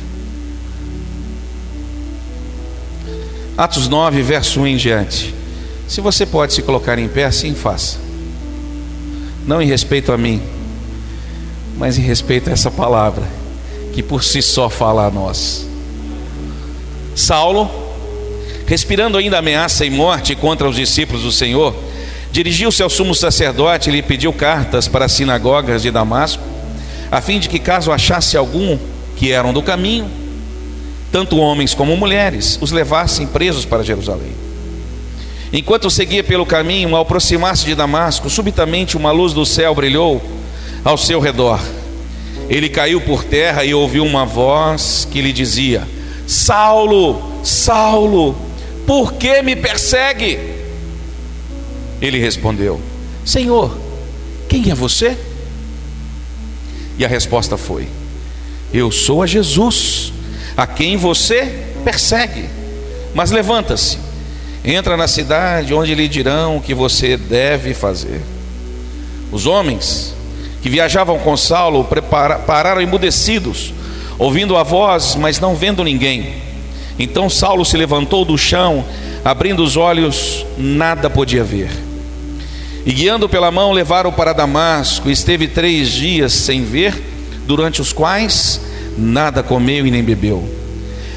Atos 3.59 3.89
9, 3.89 4.23
verso 4.23 4.61
1 4.61 4.67
em 4.69 4.77
diante. 4.77 5.35
Se 5.89 6.01
você 6.01 6.25
pode 6.25 6.53
se 6.53 6.63
colocar 6.63 6.97
em 6.97 7.09
pé, 7.09 7.25
assim 7.25 7.57
faça. 7.57 7.99
Não 9.45 9.61
em 9.61 9.67
respeito 9.67 10.13
a 10.13 10.17
mim, 10.17 10.41
mas 11.77 11.99
em 11.99 12.03
respeito 12.03 12.49
a 12.49 12.53
essa 12.53 12.71
palavra, 12.71 13.25
que 13.93 14.01
por 14.01 14.23
si 14.23 14.41
só 14.41 14.71
fala 14.71 15.09
a 15.09 15.11
nós. 15.11 15.67
Saulo, 17.17 17.69
respirando 18.65 19.19
ainda 19.19 19.39
ameaça 19.39 19.85
e 19.85 19.91
morte 19.91 20.37
contra 20.37 20.69
os 20.69 20.77
discípulos 20.77 21.25
do 21.25 21.33
Senhor, 21.33 21.75
dirigiu-se 22.33 22.83
ao 22.83 22.91
sumo 22.91 23.15
sacerdote 23.15 23.89
e 23.89 23.93
lhe 23.93 24.03
pediu 24.03 24.33
cartas 24.33 24.89
para 24.89 25.07
as 25.07 25.13
sinagogas 25.13 25.83
de 25.83 25.91
Damasco 25.91 26.57
a 27.11 27.21
fim 27.21 27.39
de 27.39 27.49
que, 27.49 27.59
caso 27.59 27.93
achasse 27.93 28.37
algum 28.37 28.79
que 29.17 29.33
eram 29.33 29.53
do 29.53 29.63
caminho, 29.63 30.11
tanto 31.13 31.39
homens 31.39 31.75
como 31.75 31.97
mulheres, 31.97 32.59
os 32.61 32.73
levassem 32.73 33.27
presos 33.27 33.65
para 33.65 33.83
Jerusalém. 33.83 34.33
Enquanto 35.53 35.89
seguia 35.89 36.25
pelo 36.25 36.45
caminho, 36.45 36.95
ao 36.95 37.03
aproximar-se 37.03 37.65
de 37.65 37.75
Damasco, 37.75 38.29
subitamente 38.29 38.97
uma 38.97 39.13
luz 39.13 39.33
do 39.33 39.47
céu 39.47 39.75
brilhou 39.75 40.21
ao 40.85 40.99
seu 40.99 41.21
redor. 41.21 41.61
Ele 42.49 42.69
caiu 42.69 43.01
por 43.01 43.25
terra 43.25 43.65
e 43.65 43.73
ouviu 43.73 44.05
uma 44.05 44.27
voz 44.27 45.07
que 45.11 45.23
lhe 45.23 45.33
dizia: 45.33 45.87
Saulo, 46.27 47.41
Saulo, 47.43 48.37
por 48.87 49.15
que 49.15 49.41
me 49.43 49.55
persegue? 49.55 50.56
Ele 52.01 52.19
respondeu: 52.19 52.81
Senhor, 53.25 53.77
quem 54.49 54.71
é 54.71 54.75
você? 54.75 55.17
E 56.99 57.05
a 57.05 57.09
resposta 57.09 57.57
foi: 57.57 57.89
Eu 58.73 58.91
sou 58.91 59.23
a 59.23 59.27
Jesus, 59.27 60.13
a 60.57 60.67
quem 60.67 60.97
você 60.97 61.65
persegue. 61.85 62.49
Mas 63.15 63.31
levanta-se, 63.31 63.99
entra 64.65 64.97
na 64.97 65.09
cidade 65.09 65.73
onde 65.73 65.95
lhe 65.95 66.09
dirão 66.09 66.57
o 66.57 66.61
que 66.61 66.75
você 66.75 67.17
deve 67.17 67.73
fazer. 67.75 68.21
Os 69.33 69.47
homens 69.47 70.15
que 70.63 70.69
viajavam 70.69 71.19
com 71.19 71.37
Saulo 71.37 71.87
pararam 72.47 72.81
emudecidos, 72.81 73.73
ouvindo 74.19 74.57
a 74.57 74.63
voz, 74.63 75.15
mas 75.15 75.41
não 75.41 75.55
vendo 75.55 75.85
ninguém. 75.85 76.35
Então 76.99 77.29
Saulo 77.29 77.65
se 77.65 77.77
levantou 77.77 78.25
do 78.25 78.37
chão, 78.39 78.85
abrindo 79.25 79.63
os 79.63 79.77
olhos, 79.77 80.45
nada 80.57 81.11
podia 81.11 81.45
ver. 81.45 81.86
E 82.87 82.93
guiando 82.93 83.29
pela 83.29 83.51
mão, 83.51 83.73
levaram 83.73 84.13
para 84.13 84.33
Damasco. 84.33 85.11
Esteve 85.11 85.49
três 85.49 85.91
dias 85.91 86.33
sem 86.33 86.65
ver, 86.65 86.95
durante 87.45 87.81
os 87.81 87.93
quais 87.93 88.61
nada 88.97 89.43
comeu 89.43 89.85
e 89.85 89.91
nem 89.91 90.05
bebeu. 90.05 90.49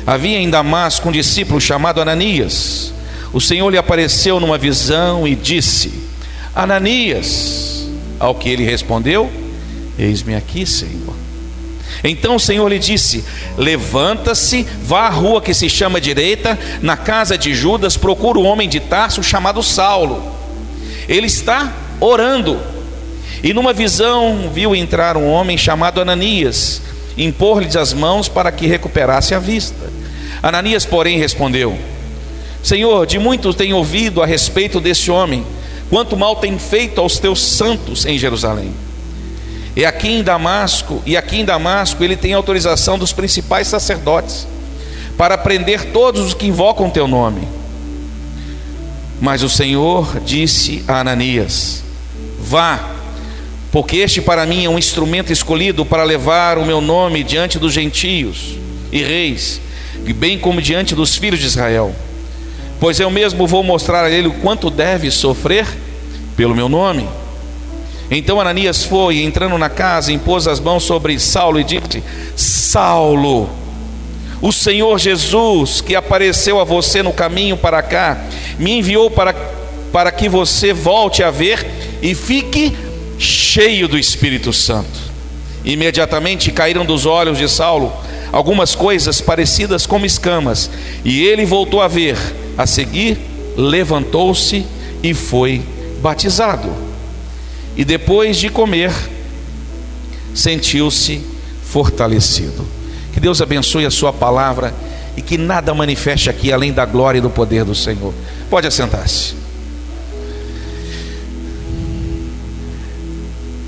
Havia 0.05 0.39
em 0.39 0.49
Damasco 0.49 1.07
um 1.07 1.11
discípulo 1.11 1.61
chamado 1.61 2.01
Ananias. 2.01 2.91
O 3.31 3.39
Senhor 3.39 3.69
lhe 3.69 3.77
apareceu 3.77 4.39
numa 4.39 4.57
visão 4.57 5.27
e 5.27 5.35
disse: 5.35 5.93
Ananias. 6.55 7.87
Ao 8.19 8.33
que 8.33 8.49
ele 8.49 8.65
respondeu: 8.65 9.31
Eis-me 9.97 10.33
aqui, 10.33 10.65
Senhor. 10.65 11.13
Então 12.03 12.35
o 12.35 12.39
Senhor 12.39 12.67
lhe 12.67 12.79
disse: 12.79 13.23
Levanta-se, 13.55 14.65
vá 14.83 15.01
à 15.01 15.09
rua 15.09 15.39
que 15.39 15.53
se 15.53 15.69
chama 15.69 16.01
direita, 16.01 16.57
na 16.81 16.97
casa 16.97 17.37
de 17.37 17.53
Judas, 17.53 17.95
procura 17.95 18.39
o 18.39 18.43
homem 18.43 18.67
de 18.67 18.79
Tarso 18.79 19.21
chamado 19.21 19.61
Saulo 19.61 20.38
ele 21.09 21.25
está 21.25 21.73
orando. 21.99 22.59
E 23.43 23.51
numa 23.51 23.73
visão 23.73 24.51
viu 24.53 24.75
entrar 24.75 25.17
um 25.17 25.27
homem 25.27 25.57
chamado 25.57 25.99
Ananias, 25.99 26.81
impor-lhes 27.17 27.75
as 27.75 27.91
mãos 27.91 28.29
para 28.29 28.51
que 28.51 28.67
recuperasse 28.67 29.33
a 29.33 29.39
vista. 29.39 29.91
Ananias, 30.43 30.85
porém, 30.85 31.17
respondeu: 31.17 31.75
Senhor, 32.61 33.07
de 33.07 33.17
muito 33.17 33.53
tenho 33.53 33.77
ouvido 33.77 34.21
a 34.21 34.25
respeito 34.25 34.79
desse 34.79 35.09
homem, 35.09 35.43
quanto 35.89 36.15
mal 36.15 36.35
tem 36.35 36.59
feito 36.59 37.01
aos 37.01 37.17
teus 37.17 37.41
santos 37.41 38.05
em 38.05 38.17
Jerusalém. 38.17 38.71
E 39.75 39.85
aqui 39.85 40.09
em 40.09 40.23
Damasco, 40.23 41.01
e 41.05 41.17
aqui 41.17 41.39
em 41.39 41.45
Damasco 41.45 42.03
ele 42.03 42.17
tem 42.17 42.33
autorização 42.33 42.99
dos 42.99 43.13
principais 43.13 43.67
sacerdotes 43.67 44.47
para 45.17 45.37
prender 45.37 45.91
todos 45.91 46.21
os 46.21 46.33
que 46.33 46.47
invocam 46.47 46.89
teu 46.89 47.07
nome. 47.07 47.58
Mas 49.21 49.43
o 49.43 49.49
Senhor 49.49 50.19
disse 50.21 50.83
a 50.87 51.01
Ananias: 51.01 51.83
Vá, 52.39 52.79
porque 53.71 53.97
este 53.97 54.21
para 54.21 54.45
mim 54.45 54.65
é 54.65 54.69
um 54.69 54.79
instrumento 54.79 55.31
escolhido 55.31 55.85
para 55.85 56.03
levar 56.03 56.57
o 56.57 56.65
meu 56.65 56.81
nome 56.81 57.23
diante 57.23 57.59
dos 57.59 57.73
gentios 57.73 58.57
e 58.91 59.03
reis, 59.03 59.61
bem 60.15 60.39
como 60.39 60.61
diante 60.61 60.95
dos 60.95 61.15
filhos 61.15 61.39
de 61.39 61.45
Israel. 61.45 61.93
Pois 62.79 62.99
eu 62.99 63.11
mesmo 63.11 63.45
vou 63.45 63.61
mostrar 63.61 64.05
a 64.05 64.09
ele 64.09 64.29
o 64.29 64.33
quanto 64.33 64.69
deve 64.69 65.11
sofrer 65.11 65.67
pelo 66.37 66.55
meu 66.55 66.69
nome. 66.69 67.07
Então 68.09 68.39
Ananias 68.39 68.83
foi, 68.83 69.21
entrando 69.21 69.57
na 69.57 69.69
casa, 69.69 70.11
impôs 70.11 70.47
as 70.47 70.59
mãos 70.59 70.83
sobre 70.83 71.19
Saulo 71.19 71.59
e 71.59 71.63
disse: 71.63 72.01
Saulo, 72.35 73.49
o 74.41 74.51
Senhor 74.51 74.97
Jesus, 74.97 75.81
que 75.81 75.95
apareceu 75.95 76.59
a 76.59 76.63
você 76.63 77.03
no 77.03 77.11
caminho 77.11 77.57
para 77.57 77.83
cá, 77.83 78.17
me 78.59 78.77
enviou 78.77 79.09
para, 79.09 79.33
para 79.91 80.11
que 80.11 80.29
você 80.29 80.73
volte 80.73 81.23
a 81.23 81.31
ver 81.31 81.65
e 82.01 82.13
fique 82.13 82.77
cheio 83.17 83.87
do 83.87 83.97
Espírito 83.97 84.53
Santo. 84.53 85.09
Imediatamente 85.63 86.51
caíram 86.51 86.85
dos 86.85 87.05
olhos 87.05 87.37
de 87.37 87.47
Saulo 87.49 87.91
algumas 88.31 88.75
coisas 88.75 89.21
parecidas 89.21 89.85
como 89.85 90.05
escamas, 90.05 90.69
e 91.03 91.23
ele 91.23 91.45
voltou 91.45 91.81
a 91.81 91.87
ver. 91.87 92.17
A 92.57 92.67
seguir, 92.67 93.17
levantou-se 93.55 94.65
e 95.01 95.13
foi 95.13 95.61
batizado. 96.01 96.69
E 97.75 97.85
depois 97.85 98.37
de 98.37 98.49
comer, 98.49 98.91
sentiu-se 100.35 101.21
fortalecido. 101.63 102.67
Que 103.13 103.19
Deus 103.19 103.41
abençoe 103.41 103.85
a 103.85 103.91
Sua 103.91 104.11
palavra 104.11 104.73
e 105.19 105.21
que 105.21 105.37
nada 105.37 105.73
manifeste 105.73 106.29
aqui 106.29 106.49
além 106.49 106.71
da 106.71 106.85
glória 106.85 107.17
e 107.17 107.21
do 107.21 107.29
poder 107.29 107.65
do 107.65 107.75
Senhor. 107.75 108.13
Pode 108.49 108.65
assentar-se. 108.65 109.35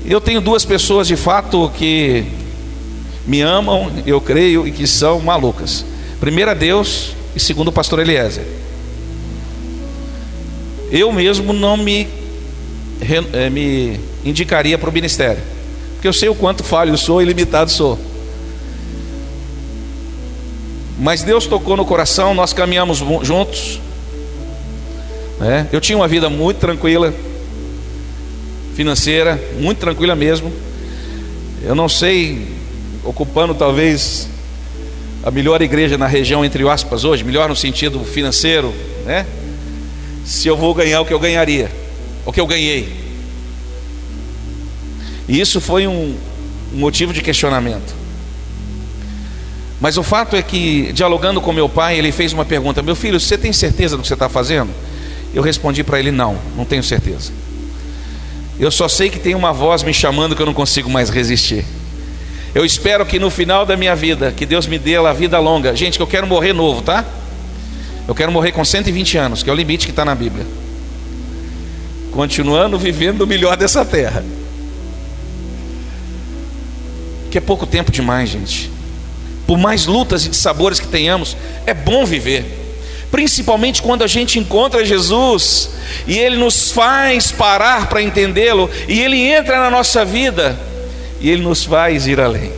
Eu 0.06 0.18
tenho 0.18 0.40
duas 0.40 0.64
pessoas 0.64 1.06
de 1.06 1.14
fato 1.14 1.70
que 1.76 2.24
me 3.26 3.42
amam, 3.42 3.92
eu 4.06 4.18
creio, 4.18 4.66
e 4.66 4.72
que 4.72 4.86
são 4.86 5.20
malucas. 5.20 5.84
Primeira, 6.18 6.54
Deus 6.54 7.12
e 7.36 7.40
segundo 7.40 7.68
o 7.68 7.72
pastor 7.72 7.98
Eliezer. 7.98 8.46
Eu 10.90 11.12
mesmo 11.12 11.52
não 11.52 11.76
me, 11.76 12.08
eh, 13.34 13.50
me 13.50 14.00
indicaria 14.24 14.78
para 14.78 14.88
o 14.88 14.92
ministério, 14.92 15.42
porque 15.92 16.08
eu 16.08 16.14
sei 16.14 16.30
o 16.30 16.34
quanto 16.34 16.64
falho 16.64 16.96
sou 16.96 17.20
e 17.20 17.26
limitado 17.26 17.70
sou. 17.70 17.98
Mas 21.02 21.24
Deus 21.24 21.48
tocou 21.48 21.76
no 21.76 21.84
coração, 21.84 22.32
nós 22.32 22.52
caminhamos 22.52 22.98
juntos. 23.24 23.80
Né? 25.40 25.66
Eu 25.72 25.80
tinha 25.80 25.98
uma 25.98 26.06
vida 26.06 26.30
muito 26.30 26.58
tranquila, 26.58 27.12
financeira, 28.76 29.36
muito 29.58 29.78
tranquila 29.78 30.14
mesmo. 30.14 30.52
Eu 31.60 31.74
não 31.74 31.88
sei, 31.88 32.46
ocupando 33.02 33.52
talvez 33.52 34.28
a 35.24 35.30
melhor 35.32 35.60
igreja 35.60 35.98
na 35.98 36.06
região, 36.06 36.44
entre 36.44 36.68
aspas, 36.68 37.02
hoje, 37.02 37.24
melhor 37.24 37.48
no 37.48 37.56
sentido 37.56 37.98
financeiro, 38.04 38.72
né? 39.04 39.26
Se 40.24 40.46
eu 40.46 40.56
vou 40.56 40.72
ganhar 40.72 41.00
o 41.00 41.04
que 41.04 41.12
eu 41.12 41.18
ganharia, 41.18 41.68
o 42.24 42.32
que 42.32 42.40
eu 42.40 42.46
ganhei. 42.46 42.88
E 45.28 45.40
isso 45.40 45.60
foi 45.60 45.88
um 45.88 46.16
motivo 46.72 47.12
de 47.12 47.22
questionamento. 47.22 48.01
Mas 49.82 49.96
o 49.96 50.02
fato 50.04 50.36
é 50.36 50.42
que, 50.42 50.92
dialogando 50.92 51.40
com 51.40 51.52
meu 51.52 51.68
pai, 51.68 51.98
ele 51.98 52.12
fez 52.12 52.32
uma 52.32 52.44
pergunta: 52.44 52.80
Meu 52.80 52.94
filho, 52.94 53.18
você 53.18 53.36
tem 53.36 53.52
certeza 53.52 53.96
do 53.96 54.02
que 54.02 54.06
você 54.06 54.14
está 54.14 54.28
fazendo? 54.28 54.70
Eu 55.34 55.42
respondi 55.42 55.82
para 55.82 55.98
ele: 55.98 56.12
Não, 56.12 56.38
não 56.56 56.64
tenho 56.64 56.84
certeza. 56.84 57.32
Eu 58.60 58.70
só 58.70 58.86
sei 58.86 59.10
que 59.10 59.18
tem 59.18 59.34
uma 59.34 59.52
voz 59.52 59.82
me 59.82 59.92
chamando 59.92 60.36
que 60.36 60.40
eu 60.40 60.46
não 60.46 60.54
consigo 60.54 60.88
mais 60.88 61.10
resistir. 61.10 61.64
Eu 62.54 62.64
espero 62.64 63.04
que 63.04 63.18
no 63.18 63.28
final 63.28 63.66
da 63.66 63.76
minha 63.76 63.96
vida, 63.96 64.30
que 64.30 64.46
Deus 64.46 64.68
me 64.68 64.78
dê 64.78 64.94
a 64.94 65.12
vida 65.12 65.40
longa. 65.40 65.74
Gente, 65.74 65.96
que 65.96 66.02
eu 66.02 66.06
quero 66.06 66.28
morrer 66.28 66.52
novo, 66.52 66.80
tá? 66.80 67.04
Eu 68.06 68.14
quero 68.14 68.30
morrer 68.30 68.52
com 68.52 68.64
120 68.64 69.18
anos, 69.18 69.42
que 69.42 69.50
é 69.50 69.52
o 69.52 69.56
limite 69.56 69.86
que 69.86 69.90
está 69.90 70.04
na 70.04 70.14
Bíblia. 70.14 70.46
Continuando 72.12 72.78
vivendo 72.78 73.22
o 73.22 73.26
melhor 73.26 73.56
dessa 73.56 73.84
terra. 73.84 74.24
Que 77.32 77.38
é 77.38 77.40
pouco 77.40 77.66
tempo 77.66 77.90
demais, 77.90 78.28
gente. 78.28 78.70
Por 79.52 79.58
mais 79.58 79.84
lutas 79.84 80.24
e 80.24 80.32
sabores 80.32 80.80
que 80.80 80.88
tenhamos, 80.88 81.36
é 81.66 81.74
bom 81.74 82.06
viver 82.06 82.60
principalmente 83.10 83.82
quando 83.82 84.02
a 84.02 84.06
gente 84.06 84.38
encontra 84.38 84.82
Jesus 84.82 85.68
e 86.06 86.18
Ele 86.18 86.38
nos 86.38 86.70
faz 86.70 87.30
parar 87.30 87.86
para 87.86 88.00
entendê-lo, 88.00 88.70
e 88.88 89.02
Ele 89.02 89.20
entra 89.20 89.60
na 89.60 89.68
nossa 89.70 90.02
vida 90.02 90.58
e 91.20 91.28
Ele 91.28 91.42
nos 91.42 91.64
faz 91.64 92.06
ir 92.06 92.18
além. 92.18 92.50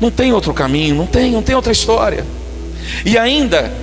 Não 0.00 0.12
tem 0.12 0.32
outro 0.32 0.54
caminho, 0.54 0.94
não 0.94 1.06
tem, 1.06 1.32
não 1.32 1.42
tem 1.42 1.56
outra 1.56 1.72
história. 1.72 2.24
E 3.04 3.18
ainda, 3.18 3.74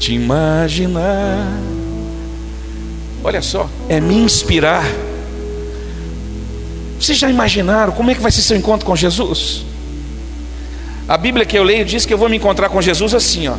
te 0.00 0.14
imaginar, 0.14 1.46
olha 3.22 3.40
só, 3.40 3.70
é 3.88 4.00
me 4.00 4.16
inspirar. 4.16 4.84
Vocês 6.98 7.16
já 7.16 7.30
imaginaram 7.30 7.92
como 7.92 8.10
é 8.10 8.14
que 8.14 8.20
vai 8.20 8.32
ser 8.32 8.42
seu 8.42 8.56
encontro 8.56 8.84
com 8.84 8.96
Jesus? 8.96 9.64
A 11.08 11.16
Bíblia 11.16 11.46
que 11.46 11.56
eu 11.56 11.62
leio 11.62 11.84
diz 11.84 12.04
que 12.04 12.12
eu 12.12 12.18
vou 12.18 12.28
me 12.28 12.36
encontrar 12.36 12.68
com 12.68 12.82
Jesus 12.82 13.14
assim, 13.14 13.48
ó, 13.48 13.54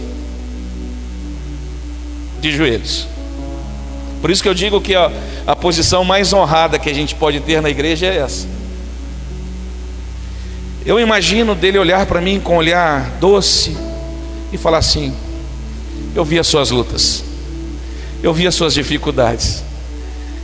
de 2.39 2.51
joelhos. 2.51 3.07
Por 4.21 4.29
isso 4.29 4.43
que 4.43 4.49
eu 4.49 4.53
digo 4.53 4.81
que 4.81 4.95
ó, 4.95 5.09
a 5.47 5.55
posição 5.55 6.03
mais 6.03 6.33
honrada 6.33 6.77
que 6.77 6.89
a 6.89 6.93
gente 6.93 7.15
pode 7.15 7.39
ter 7.39 7.61
na 7.61 7.69
igreja 7.69 8.05
é 8.05 8.17
essa. 8.17 8.45
Eu 10.85 10.99
imagino 10.99 11.55
dele 11.55 11.77
olhar 11.77 12.05
para 12.05 12.21
mim 12.21 12.39
com 12.39 12.53
um 12.53 12.57
olhar 12.57 13.09
doce 13.19 13.75
e 14.51 14.57
falar 14.57 14.79
assim: 14.79 15.13
Eu 16.15 16.25
vi 16.25 16.37
as 16.37 16.47
suas 16.47 16.71
lutas, 16.71 17.23
eu 18.21 18.33
vi 18.33 18.47
as 18.47 18.55
suas 18.55 18.73
dificuldades, 18.73 19.63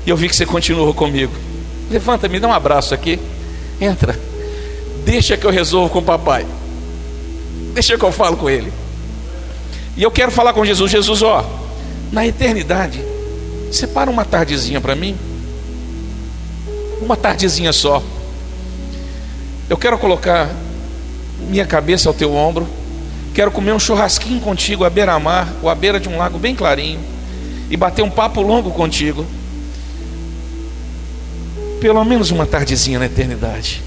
e 0.06 0.10
eu 0.10 0.18
vi 0.18 0.30
que 0.30 0.36
você 0.36 0.46
continuou 0.46 0.94
comigo. 0.94 1.34
Levanta, 1.90 2.28
me 2.28 2.40
dá 2.40 2.48
um 2.48 2.54
abraço 2.54 2.94
aqui, 2.94 3.20
entra, 3.80 4.20
deixa 5.06 5.38
que 5.38 5.46
eu 5.46 5.52
resolvo 5.52 5.90
com 5.90 6.00
o 6.00 6.04
papai. 6.04 6.46
Deixa 7.74 7.98
que 7.98 8.04
eu 8.04 8.12
falo 8.12 8.38
com 8.38 8.50
ele. 8.50 8.72
E 9.98 10.04
eu 10.04 10.12
quero 10.12 10.32
falar 10.32 10.54
com 10.54 10.66
Jesus. 10.66 10.92
Jesus, 10.92 11.22
ó, 11.22 11.46
na 12.12 12.26
eternidade, 12.26 13.04
separa 13.72 14.10
uma 14.10 14.26
tardezinha 14.26 14.80
para 14.80 14.96
mim. 14.96 15.16
Uma 17.02 17.16
tardezinha 17.16 17.72
só. 17.72 18.02
Eu 19.70 19.78
quero 19.78 19.98
colocar 19.98 20.50
minha 21.50 21.66
cabeça 21.66 22.10
ao 22.10 22.14
teu 22.14 22.34
ombro. 22.34 22.68
Quero 23.34 23.52
comer 23.52 23.74
um 23.74 23.80
churrasquinho 23.80 24.40
contigo 24.40 24.86
à 24.86 24.90
beira-mar, 24.90 25.54
ou 25.62 25.70
à 25.70 25.76
beira 25.76 26.00
de 26.00 26.08
um 26.08 26.18
lago 26.18 26.38
bem 26.38 26.56
clarinho, 26.56 27.00
e 27.70 27.76
bater 27.76 28.02
um 28.02 28.10
papo 28.10 28.42
longo 28.42 28.72
contigo. 28.72 29.26
Pelo 31.86 32.04
menos 32.04 32.32
uma 32.32 32.48
tardezinha 32.48 32.98
na 32.98 33.06
eternidade. 33.06 33.84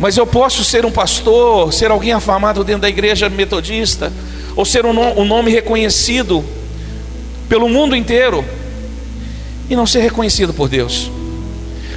Mas 0.00 0.16
eu 0.16 0.26
posso 0.26 0.64
ser 0.64 0.86
um 0.86 0.90
pastor, 0.90 1.70
ser 1.70 1.90
alguém 1.90 2.12
afamado 2.12 2.64
dentro 2.64 2.80
da 2.80 2.88
igreja 2.88 3.28
metodista, 3.28 4.10
ou 4.56 4.64
ser 4.64 4.86
um, 4.86 4.98
um 5.20 5.26
nome 5.26 5.50
reconhecido 5.50 6.42
pelo 7.46 7.68
mundo 7.68 7.94
inteiro 7.94 8.42
e 9.68 9.76
não 9.76 9.86
ser 9.86 10.00
reconhecido 10.00 10.54
por 10.54 10.66
Deus. 10.66 11.10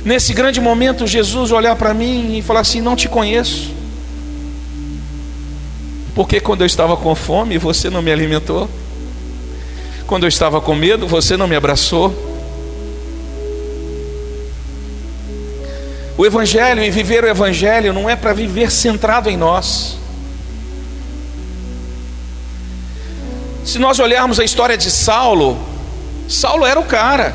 Nesse 0.03 0.33
grande 0.33 0.59
momento, 0.59 1.07
Jesus 1.07 1.53
olhar 1.53 1.77
para 1.77 1.93
mim 1.93 2.38
e 2.38 2.41
falar 2.41 2.59
assim: 2.59 2.81
Não 2.81 2.97
te 2.97 3.07
conheço, 3.07 3.71
porque 6.13 6.41
quando 6.41 6.63
eu 6.63 6.67
estava 6.67 6.97
com 6.97 7.15
fome, 7.15 7.57
você 7.57 7.89
não 7.89 8.01
me 8.01 8.12
alimentou, 8.12 8.69
quando 10.05 10.23
eu 10.23 10.27
estava 10.27 10.59
com 10.59 10.75
medo, 10.75 11.07
você 11.07 11.38
não 11.38 11.47
me 11.47 11.55
abraçou. 11.55 12.27
O 16.19 16.25
Evangelho 16.25 16.84
e 16.84 16.91
viver 16.91 17.23
o 17.23 17.29
Evangelho 17.29 17.93
não 17.93 18.10
é 18.10 18.13
para 18.13 18.34
viver 18.34 18.69
centrado 18.69 19.29
em 19.29 19.38
nós. 19.38 19.97
Se 23.63 23.79
nós 23.79 23.99
olharmos 23.99 24.38
a 24.38 24.43
história 24.43 24.77
de 24.77 24.91
Saulo, 24.91 25.58
Saulo 26.27 26.65
era 26.65 26.77
o 26.77 26.84
cara, 26.84 27.34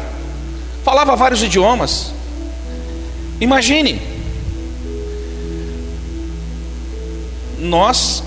falava 0.85 1.16
vários 1.16 1.42
idiomas. 1.42 2.12
Imagine, 3.40 4.03
nós 7.59 8.23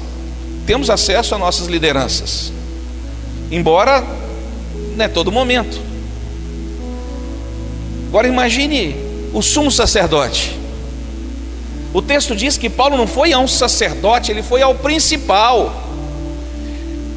temos 0.66 0.90
acesso 0.90 1.36
a 1.36 1.38
nossas 1.38 1.68
lideranças, 1.68 2.52
embora 3.52 4.04
não 4.96 5.06
é 5.06 5.08
todo 5.08 5.32
momento. 5.32 5.80
Agora 8.08 8.28
imagine 8.28 9.07
o 9.34 9.42
sumo 9.42 9.72
sacerdote. 9.72 10.58
O 11.94 12.02
texto 12.02 12.36
diz 12.36 12.58
que 12.58 12.70
Paulo 12.70 12.98
não 12.98 13.08
foi 13.08 13.34
a 13.34 13.40
um 13.40 13.48
sacerdote, 13.48 14.32
ele 14.32 14.44
foi 14.44 14.62
ao 14.62 14.76
principal. 14.76 15.74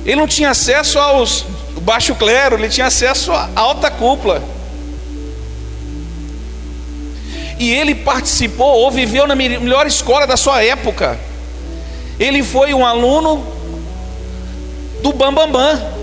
Ele 0.04 0.16
não 0.16 0.26
tinha 0.26 0.50
acesso 0.50 0.98
aos 0.98 1.44
baixo 1.82 2.14
clero, 2.14 2.56
ele 2.56 2.68
tinha 2.68 2.86
acesso 2.86 3.32
à 3.32 3.50
alta 3.54 3.90
cúpula. 3.90 4.42
E 7.58 7.70
ele 7.74 7.94
participou 7.94 8.78
ou 8.78 8.90
viveu 8.90 9.26
na 9.26 9.34
melhor 9.34 9.86
escola 9.86 10.26
da 10.26 10.36
sua 10.36 10.62
época. 10.64 11.18
Ele 12.18 12.42
foi 12.42 12.72
um 12.72 12.86
aluno 12.86 13.44
do 15.02 15.12
Bambambam. 15.12 15.52
Bam, 15.52 15.76
bam. 15.76 16.00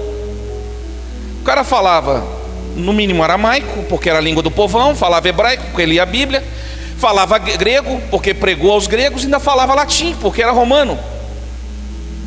O 1.42 1.44
cara 1.44 1.64
falava 1.64 2.37
no 2.78 2.94
mínimo 2.94 3.24
aramaico, 3.24 3.84
porque 3.90 4.10
era 4.10 4.20
a 4.20 4.22
língua 4.22 4.44
do 4.44 4.52
povão, 4.52 4.96
falava 4.96 5.28
hebraico, 5.28 5.64
porque 5.66 5.86
lia 5.86 6.04
a 6.04 6.06
Bíblia, 6.06 6.44
falava 6.98 7.38
grego, 7.38 8.02
porque 8.10 8.34
pregou 8.34 8.72
aos 8.72 8.88
gregos, 8.88 9.24
e 9.24 9.26
ainda 9.26 9.40
falava 9.40 9.74
latim, 9.74 10.16
porque 10.22 10.42
era 10.42 10.52
romano. 10.52 10.98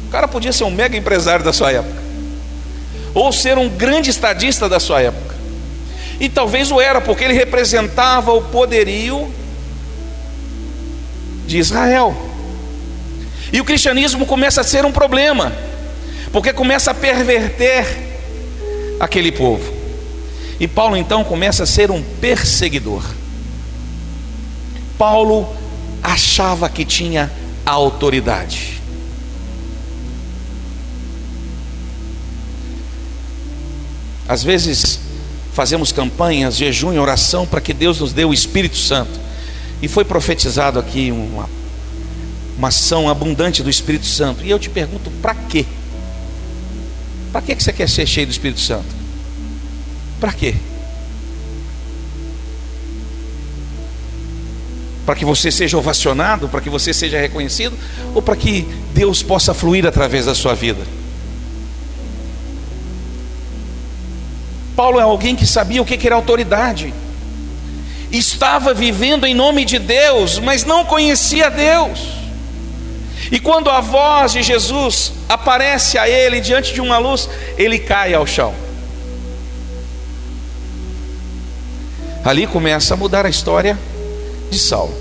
O 0.06 0.10
cara 0.10 0.26
podia 0.26 0.52
ser 0.52 0.64
um 0.64 0.70
mega 0.70 0.96
empresário 0.96 1.44
da 1.44 1.52
sua 1.52 1.72
época, 1.72 2.02
ou 3.14 3.32
ser 3.32 3.56
um 3.56 3.68
grande 3.68 4.10
estadista 4.10 4.68
da 4.68 4.80
sua 4.80 5.00
época, 5.00 5.36
e 6.18 6.28
talvez 6.28 6.70
o 6.70 6.80
era, 6.80 7.00
porque 7.00 7.24
ele 7.24 7.34
representava 7.34 8.32
o 8.32 8.42
poderio 8.42 9.32
de 11.46 11.58
Israel. 11.58 12.14
E 13.52 13.60
o 13.60 13.64
cristianismo 13.64 14.26
começa 14.26 14.60
a 14.60 14.64
ser 14.64 14.84
um 14.84 14.92
problema, 14.92 15.52
porque 16.32 16.52
começa 16.52 16.90
a 16.90 16.94
perverter 16.94 17.86
aquele 19.00 19.32
povo. 19.32 19.79
E 20.60 20.68
Paulo 20.68 20.94
então 20.94 21.24
começa 21.24 21.62
a 21.62 21.66
ser 21.66 21.90
um 21.90 22.02
perseguidor. 22.20 23.02
Paulo 24.98 25.48
achava 26.02 26.68
que 26.68 26.84
tinha 26.84 27.32
autoridade. 27.64 28.78
Às 34.28 34.42
vezes 34.42 35.00
fazemos 35.54 35.92
campanhas, 35.92 36.56
jejum 36.56 36.92
e 36.92 36.98
oração 36.98 37.46
para 37.46 37.62
que 37.62 37.72
Deus 37.72 37.98
nos 37.98 38.12
dê 38.12 38.26
o 38.26 38.34
Espírito 38.34 38.76
Santo. 38.76 39.18
E 39.80 39.88
foi 39.88 40.04
profetizado 40.04 40.78
aqui 40.78 41.10
uma, 41.10 41.48
uma 42.58 42.68
ação 42.68 43.08
abundante 43.08 43.62
do 43.62 43.70
Espírito 43.70 44.04
Santo. 44.04 44.44
E 44.44 44.50
eu 44.50 44.58
te 44.58 44.68
pergunto, 44.68 45.10
para 45.22 45.34
quê? 45.34 45.64
Para 47.32 47.40
que 47.40 47.54
você 47.54 47.72
quer 47.72 47.88
ser 47.88 48.06
cheio 48.06 48.26
do 48.26 48.30
Espírito 48.30 48.60
Santo? 48.60 48.99
Para 50.20 50.32
quê? 50.32 50.54
Para 55.06 55.14
que 55.14 55.24
você 55.24 55.50
seja 55.50 55.78
ovacionado, 55.78 56.48
para 56.48 56.60
que 56.60 56.68
você 56.68 56.92
seja 56.92 57.18
reconhecido, 57.18 57.76
ou 58.14 58.20
para 58.20 58.36
que 58.36 58.62
Deus 58.92 59.22
possa 59.22 59.54
fluir 59.54 59.86
através 59.86 60.26
da 60.26 60.34
sua 60.34 60.54
vida? 60.54 60.82
Paulo 64.76 65.00
é 65.00 65.02
alguém 65.02 65.34
que 65.34 65.46
sabia 65.46 65.82
o 65.82 65.84
que 65.84 66.06
era 66.06 66.14
autoridade, 66.14 66.92
estava 68.12 68.72
vivendo 68.72 69.26
em 69.26 69.34
nome 69.34 69.64
de 69.64 69.78
Deus, 69.78 70.38
mas 70.38 70.64
não 70.64 70.84
conhecia 70.84 71.50
Deus. 71.50 72.20
E 73.32 73.38
quando 73.38 73.70
a 73.70 73.80
voz 73.80 74.32
de 74.32 74.42
Jesus 74.42 75.12
aparece 75.28 75.98
a 75.98 76.08
ele 76.08 76.40
diante 76.40 76.72
de 76.72 76.80
uma 76.80 76.98
luz, 76.98 77.28
ele 77.56 77.78
cai 77.78 78.14
ao 78.14 78.26
chão. 78.26 78.54
Ali 82.24 82.46
começa 82.46 82.94
a 82.94 82.96
mudar 82.96 83.24
a 83.24 83.30
história 83.30 83.78
de 84.50 84.58
Saulo. 84.58 84.94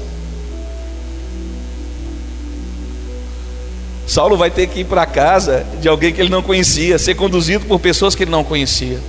Saulo 4.08 4.38
vai 4.38 4.50
ter 4.50 4.68
que 4.68 4.80
ir 4.80 4.86
para 4.86 5.06
casa 5.06 5.66
de 5.80 5.88
alguém 5.88 6.12
que 6.12 6.20
ele 6.20 6.30
não 6.30 6.42
conhecia, 6.42 6.98
ser 6.98 7.14
conduzido 7.16 7.66
por 7.66 7.80
pessoas 7.80 8.16
que 8.16 8.24
ele 8.24 8.32
não 8.32 8.44
conhecia. 8.44 9.00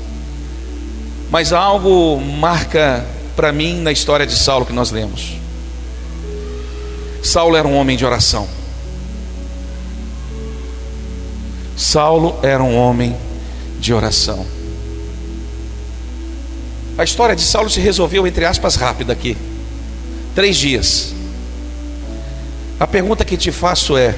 Mas 1.30 1.52
algo 1.52 2.20
marca 2.20 3.06
para 3.34 3.52
mim 3.52 3.80
na 3.80 3.92
história 3.92 4.26
de 4.26 4.34
Saulo 4.36 4.66
que 4.66 4.72
nós 4.72 4.90
lemos. 4.90 5.38
Saulo 7.22 7.56
era 7.56 7.66
um 7.66 7.76
homem 7.76 7.96
de 7.96 8.04
oração. 8.04 8.46
Saulo 11.76 12.38
era 12.42 12.62
um 12.62 12.76
homem 12.76 13.16
de 13.78 13.94
oração. 13.94 14.44
A 17.00 17.04
história 17.04 17.34
de 17.34 17.40
Saulo 17.40 17.70
se 17.70 17.80
resolveu, 17.80 18.26
entre 18.26 18.44
aspas, 18.44 18.74
rápida 18.74 19.14
aqui. 19.14 19.34
Três 20.34 20.54
dias. 20.54 21.14
A 22.78 22.86
pergunta 22.86 23.24
que 23.24 23.38
te 23.38 23.50
faço 23.50 23.96
é: 23.96 24.14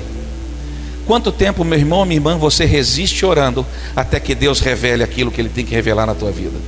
quanto 1.06 1.30
tempo, 1.30 1.62
meu 1.62 1.78
irmão, 1.78 2.04
minha 2.04 2.16
irmã, 2.16 2.36
você 2.36 2.64
resiste 2.64 3.24
orando 3.24 3.64
até 3.94 4.18
que 4.18 4.34
Deus 4.34 4.58
revele 4.58 5.04
aquilo 5.04 5.30
que 5.30 5.40
Ele 5.40 5.48
tem 5.48 5.64
que 5.64 5.72
revelar 5.72 6.06
na 6.06 6.14
tua 6.16 6.32
vida? 6.32 6.58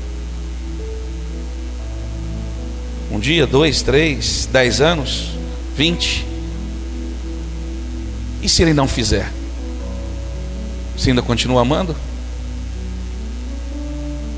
Um 3.11 3.19
dia, 3.19 3.45
dois, 3.45 3.83
três, 3.83 4.49
dez 4.53 4.81
anos, 4.81 5.31
vinte. 5.77 6.25
E 8.41 8.49
se 8.49 8.63
ele 8.63 8.73
não 8.73 8.87
fizer? 8.87 9.33
Você 10.97 11.11
ainda 11.11 11.23
continua 11.23 11.63
amando? 11.63 11.97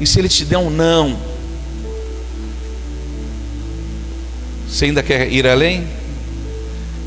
E 0.00 0.06
se 0.06 0.18
ele 0.18 0.30
te 0.30 0.42
der 0.42 0.56
um 0.56 0.70
não? 0.70 1.35
Você 4.76 4.84
ainda 4.84 5.02
quer 5.02 5.32
ir 5.32 5.46
além? 5.46 5.88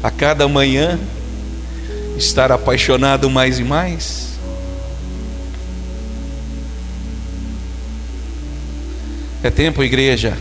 A 0.01 0.09
cada 0.09 0.47
manhã 0.47 0.99
estar 2.17 2.51
apaixonado 2.51 3.29
mais 3.29 3.59
e 3.59 3.63
mais? 3.63 4.39
É 9.43 9.51
tempo, 9.51 9.83
igreja, 9.83 10.35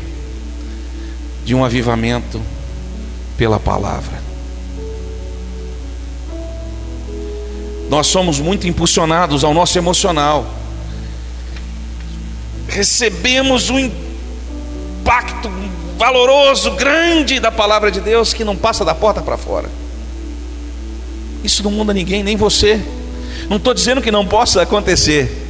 de 1.44 1.54
um 1.54 1.62
avivamento 1.62 2.40
pela 3.36 3.60
palavra. 3.60 4.22
Nós 7.90 8.06
somos 8.06 8.40
muito 8.40 8.66
impulsionados 8.66 9.44
ao 9.44 9.52
nosso 9.52 9.76
emocional. 9.76 10.50
Recebemos 12.68 13.68
um 13.68 13.78
impacto 13.78 15.50
valoroso, 15.98 16.70
grande 16.70 17.40
da 17.40 17.50
palavra 17.50 17.90
de 17.90 18.00
Deus 18.00 18.32
que 18.32 18.44
não 18.44 18.56
passa 18.56 18.84
da 18.84 18.94
porta 18.94 19.20
para 19.20 19.36
fora. 19.36 19.68
Isso 21.42 21.62
não 21.62 21.72
muda 21.72 21.92
ninguém, 21.92 22.22
nem 22.22 22.36
você. 22.36 22.80
Não 23.50 23.56
estou 23.56 23.74
dizendo 23.74 24.00
que 24.00 24.10
não 24.10 24.24
possa 24.24 24.62
acontecer. 24.62 25.46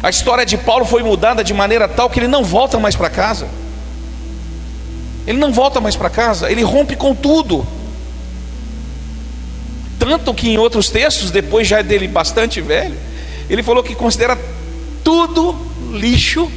A 0.00 0.10
história 0.10 0.46
de 0.46 0.56
Paulo 0.56 0.84
foi 0.84 1.02
mudada 1.02 1.42
de 1.42 1.52
maneira 1.52 1.88
tal 1.88 2.08
que 2.08 2.20
ele 2.20 2.28
não 2.28 2.44
volta 2.44 2.78
mais 2.78 2.94
para 2.94 3.10
casa. 3.10 3.48
Ele 5.26 5.38
não 5.38 5.52
volta 5.52 5.80
mais 5.80 5.96
para 5.96 6.10
casa, 6.10 6.50
ele 6.50 6.62
rompe 6.62 6.94
com 6.94 7.14
tudo. 7.14 7.66
Tanto 9.98 10.34
que 10.34 10.50
em 10.50 10.58
outros 10.58 10.90
textos, 10.90 11.30
depois 11.30 11.66
já 11.66 11.80
dele 11.82 12.06
bastante 12.06 12.60
velho, 12.60 12.96
ele 13.48 13.62
falou 13.62 13.82
que 13.82 13.94
considera 13.94 14.38
tudo 15.02 15.56
lixo 15.90 16.50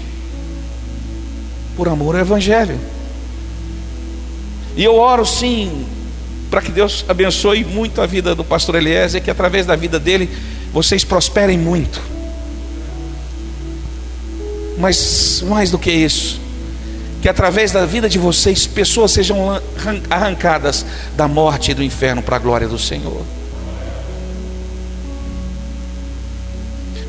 por 1.78 1.88
amor 1.88 2.16
ao 2.16 2.22
Evangelho. 2.22 2.78
E 4.76 4.84
eu 4.84 4.96
oro 4.96 5.26
sim, 5.26 5.86
para 6.50 6.62
que 6.62 6.72
Deus 6.72 7.06
abençoe 7.08 7.64
muito 7.64 8.02
a 8.02 8.06
vida 8.08 8.34
do 8.34 8.44
pastor 8.44 8.76
Eliezer, 8.76 9.22
que 9.22 9.30
através 9.30 9.66
da 9.66 9.76
vida 9.76 10.00
dele 10.00 10.30
vocês 10.74 11.04
prosperem 11.04 11.58
muito. 11.58 12.02
Mas 14.78 15.44
mais 15.48 15.72
do 15.72 15.78
que 15.78 15.92
isso, 15.92 16.40
que 17.22 17.30
através 17.30 17.72
da 17.72 17.86
vida 17.86 18.10
de 18.10 18.18
vocês, 18.18 18.68
pessoas 18.68 19.12
sejam 19.12 19.62
arrancadas 20.10 20.86
da 21.16 21.28
morte 21.28 21.72
e 21.72 21.74
do 21.74 21.84
inferno 21.84 22.22
para 22.22 22.36
a 22.36 22.40
glória 22.40 22.68
do 22.68 22.78
Senhor. 22.78 23.22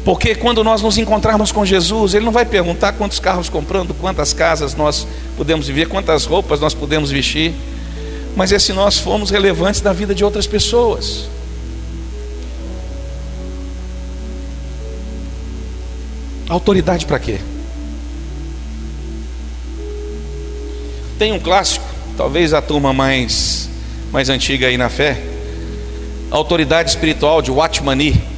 Porque 0.09 0.35
quando 0.35 0.65
nós 0.65 0.81
nos 0.81 0.97
encontrarmos 0.97 1.53
com 1.53 1.67
Jesus, 1.67 2.15
Ele 2.15 2.25
não 2.25 2.33
vai 2.33 2.47
perguntar 2.47 2.93
quantos 2.93 3.21
carros 3.21 3.51
comprando, 3.51 3.93
quantas 3.93 4.33
casas 4.33 4.75
nós 4.75 5.07
podemos 5.37 5.67
viver, 5.67 5.87
quantas 5.87 6.25
roupas 6.25 6.61
nós 6.61 6.73
podemos 6.73 7.11
vestir, 7.11 7.53
mas 8.35 8.51
é 8.51 8.59
se 8.59 8.73
nós 8.73 8.99
formos 8.99 9.29
relevantes 9.29 9.83
na 9.83 9.93
vida 9.93 10.15
de 10.15 10.25
outras 10.25 10.47
pessoas. 10.47 11.29
Autoridade 16.49 17.05
para 17.05 17.19
quê? 17.19 17.39
Tem 21.19 21.33
um 21.33 21.39
clássico, 21.39 21.85
talvez 22.17 22.55
a 22.55 22.63
turma 22.63 22.95
mais, 22.95 23.69
mais 24.11 24.31
antiga 24.31 24.69
aí 24.69 24.79
na 24.79 24.89
fé, 24.89 25.23
Autoridade 26.31 26.89
Espiritual 26.89 27.43
de 27.43 27.51
Watmani. 27.51 28.38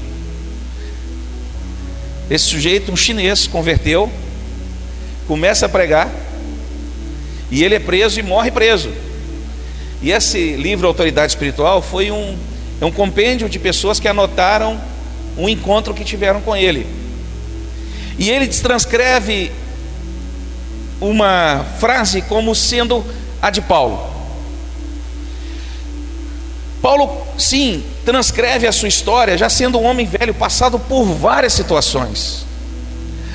Esse 2.30 2.44
sujeito, 2.44 2.92
um 2.92 2.96
chinês, 2.96 3.46
converteu, 3.48 4.10
começa 5.26 5.66
a 5.66 5.68
pregar, 5.68 6.08
e 7.50 7.64
ele 7.64 7.74
é 7.74 7.80
preso 7.80 8.20
e 8.20 8.22
morre 8.22 8.50
preso. 8.50 8.92
E 10.00 10.12
esse 10.12 10.52
livro 10.52 10.86
Autoridade 10.86 11.32
Espiritual 11.32 11.82
foi 11.82 12.10
um, 12.10 12.38
é 12.80 12.84
um 12.84 12.92
compêndio 12.92 13.48
de 13.48 13.58
pessoas 13.58 13.98
que 13.98 14.06
anotaram 14.06 14.80
um 15.36 15.48
encontro 15.48 15.92
que 15.92 16.04
tiveram 16.04 16.40
com 16.40 16.56
ele. 16.56 16.86
E 18.18 18.30
ele 18.30 18.46
transcreve 18.46 19.50
uma 21.00 21.64
frase 21.78 22.22
como 22.22 22.54
sendo 22.54 23.04
a 23.40 23.50
de 23.50 23.60
Paulo. 23.60 24.19
Paulo, 26.80 27.26
sim, 27.38 27.84
transcreve 28.04 28.66
a 28.66 28.72
sua 28.72 28.88
história 28.88 29.36
já 29.36 29.48
sendo 29.48 29.78
um 29.78 29.84
homem 29.84 30.06
velho, 30.06 30.32
passado 30.32 30.78
por 30.78 31.04
várias 31.04 31.52
situações. 31.52 32.46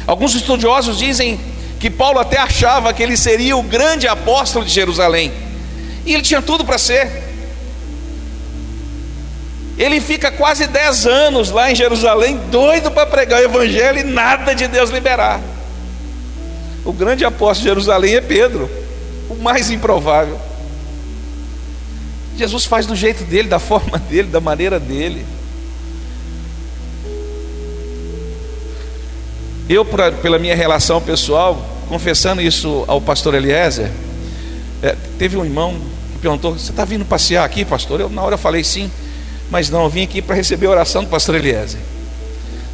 Alguns 0.08 0.34
estudiosos 0.34 0.98
dizem 0.98 1.40
que 1.80 1.90
Paulo 1.90 2.20
até 2.20 2.38
achava 2.38 2.94
que 2.94 3.04
ele 3.04 3.16
seria 3.16 3.56
o 3.56 3.62
grande 3.62 4.08
apóstolo 4.08 4.66
de 4.66 4.72
Jerusalém, 4.72 5.32
e 6.06 6.14
ele 6.14 6.24
tinha 6.24 6.42
tudo 6.42 6.66
para 6.66 6.78
ser. 6.78 7.24
Ele 9.78 10.00
fica 10.00 10.32
quase 10.32 10.68
dez 10.68 11.06
anos 11.06 11.52
lá 11.52 11.70
em 11.70 11.76
Jerusalém, 11.76 12.40
doido 12.50 12.90
para 12.90 13.06
pregar 13.06 13.42
o 13.42 13.46
Evangelho 13.46 14.00
e 14.00 14.04
nada 14.04 14.56
de 14.56 14.68
Deus 14.68 14.90
liberar. 14.90 15.42
O 16.86 16.94
grande 16.94 17.26
apóstolo 17.26 17.64
de 17.64 17.70
Jerusalém 17.70 18.16
é 18.16 18.22
Pedro, 18.22 18.70
o 19.30 19.36
mais 19.36 19.70
improvável. 19.70 20.40
Jesus 22.38 22.66
faz 22.66 22.86
do 22.86 22.96
jeito 22.96 23.24
dele, 23.24 23.48
da 23.48 23.60
forma 23.60 23.98
dele, 23.98 24.30
da 24.30 24.40
maneira 24.40 24.80
dele. 24.80 25.26
Eu, 29.68 29.84
pra, 29.84 30.12
pela 30.12 30.38
minha 30.38 30.56
relação 30.56 31.02
pessoal, 31.02 31.60
confessando 31.90 32.42
isso 32.42 32.84
ao 32.88 33.02
pastor 33.02 33.34
Eliezer, 33.34 33.90
é, 34.84 34.96
teve 35.18 35.38
um 35.38 35.44
irmão 35.44 35.76
que 36.14 36.20
perguntou: 36.20 36.54
Você 36.54 36.72
está 36.72 36.86
vindo 36.86 37.04
passear 37.06 37.44
aqui, 37.44 37.66
pastor? 37.66 38.00
Eu, 38.00 38.10
na 38.10 38.22
hora, 38.22 38.38
falei 38.38 38.64
sim, 38.64 38.92
mas 39.50 39.70
não, 39.70 39.84
eu 39.84 39.90
vim 39.90 40.04
aqui 40.04 40.22
para 40.22 40.36
receber 40.36 40.68
a 40.68 40.72
oração 40.72 41.04
do 41.04 41.10
pastor 41.10 41.36
Eliezer. 41.36 41.80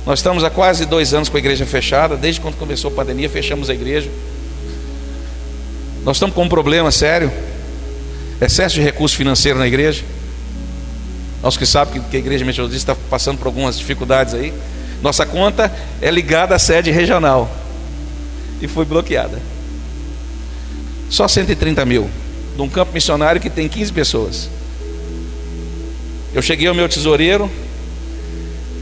Nós 0.06 0.19
estamos 0.19 0.43
há 0.43 0.50
quase 0.50 0.86
dois 0.86 1.13
anos 1.13 1.30
com 1.30 1.38
a 1.38 1.39
igreja 1.39 1.65
fechada, 1.65 2.17
desde 2.17 2.41
quando 2.41 2.58
começou 2.58 2.91
a 2.91 2.93
pandemia, 2.93 3.30
fechamos 3.30 3.69
a 3.69 3.74
igreja. 3.74 4.10
Nós 6.04 6.17
estamos 6.17 6.36
com 6.36 6.43
um 6.43 6.50
problema 6.50 6.91
sério. 6.91 7.32
Excesso 8.45 8.75
de 8.75 8.82
recurso 8.82 9.15
financeiro 9.15 9.58
na 9.58 9.67
igreja. 9.67 10.04
Aos 11.43 11.58
que 11.58 11.65
sabem 11.65 12.01
que 12.01 12.15
a 12.15 12.19
igreja 12.19 12.45
metodista 12.45 12.91
está 12.91 13.04
passando 13.10 13.38
por 13.38 13.47
algumas 13.47 13.77
dificuldades 13.77 14.34
aí. 14.34 14.54
Nossa 15.01 15.25
conta 15.25 15.71
é 16.01 16.12
ligada 16.12 16.56
à 16.56 16.60
sede 16.60 16.91
regional 16.91 17.49
e 18.62 18.67
foi 18.67 18.86
bloqueada. 18.86 19.39
Só 21.10 21.27
130 21.27 21.84
mil, 21.86 22.10
de 22.56 22.62
um 22.62 22.69
campo 22.69 22.93
missionário 22.93 23.41
que 23.41 23.49
tem 23.49 23.67
15 23.67 23.91
pessoas. 23.91 24.49
Eu 26.34 26.41
cheguei 26.41 26.67
ao 26.67 26.75
meu 26.75 26.88
tesoureiro 26.88 27.51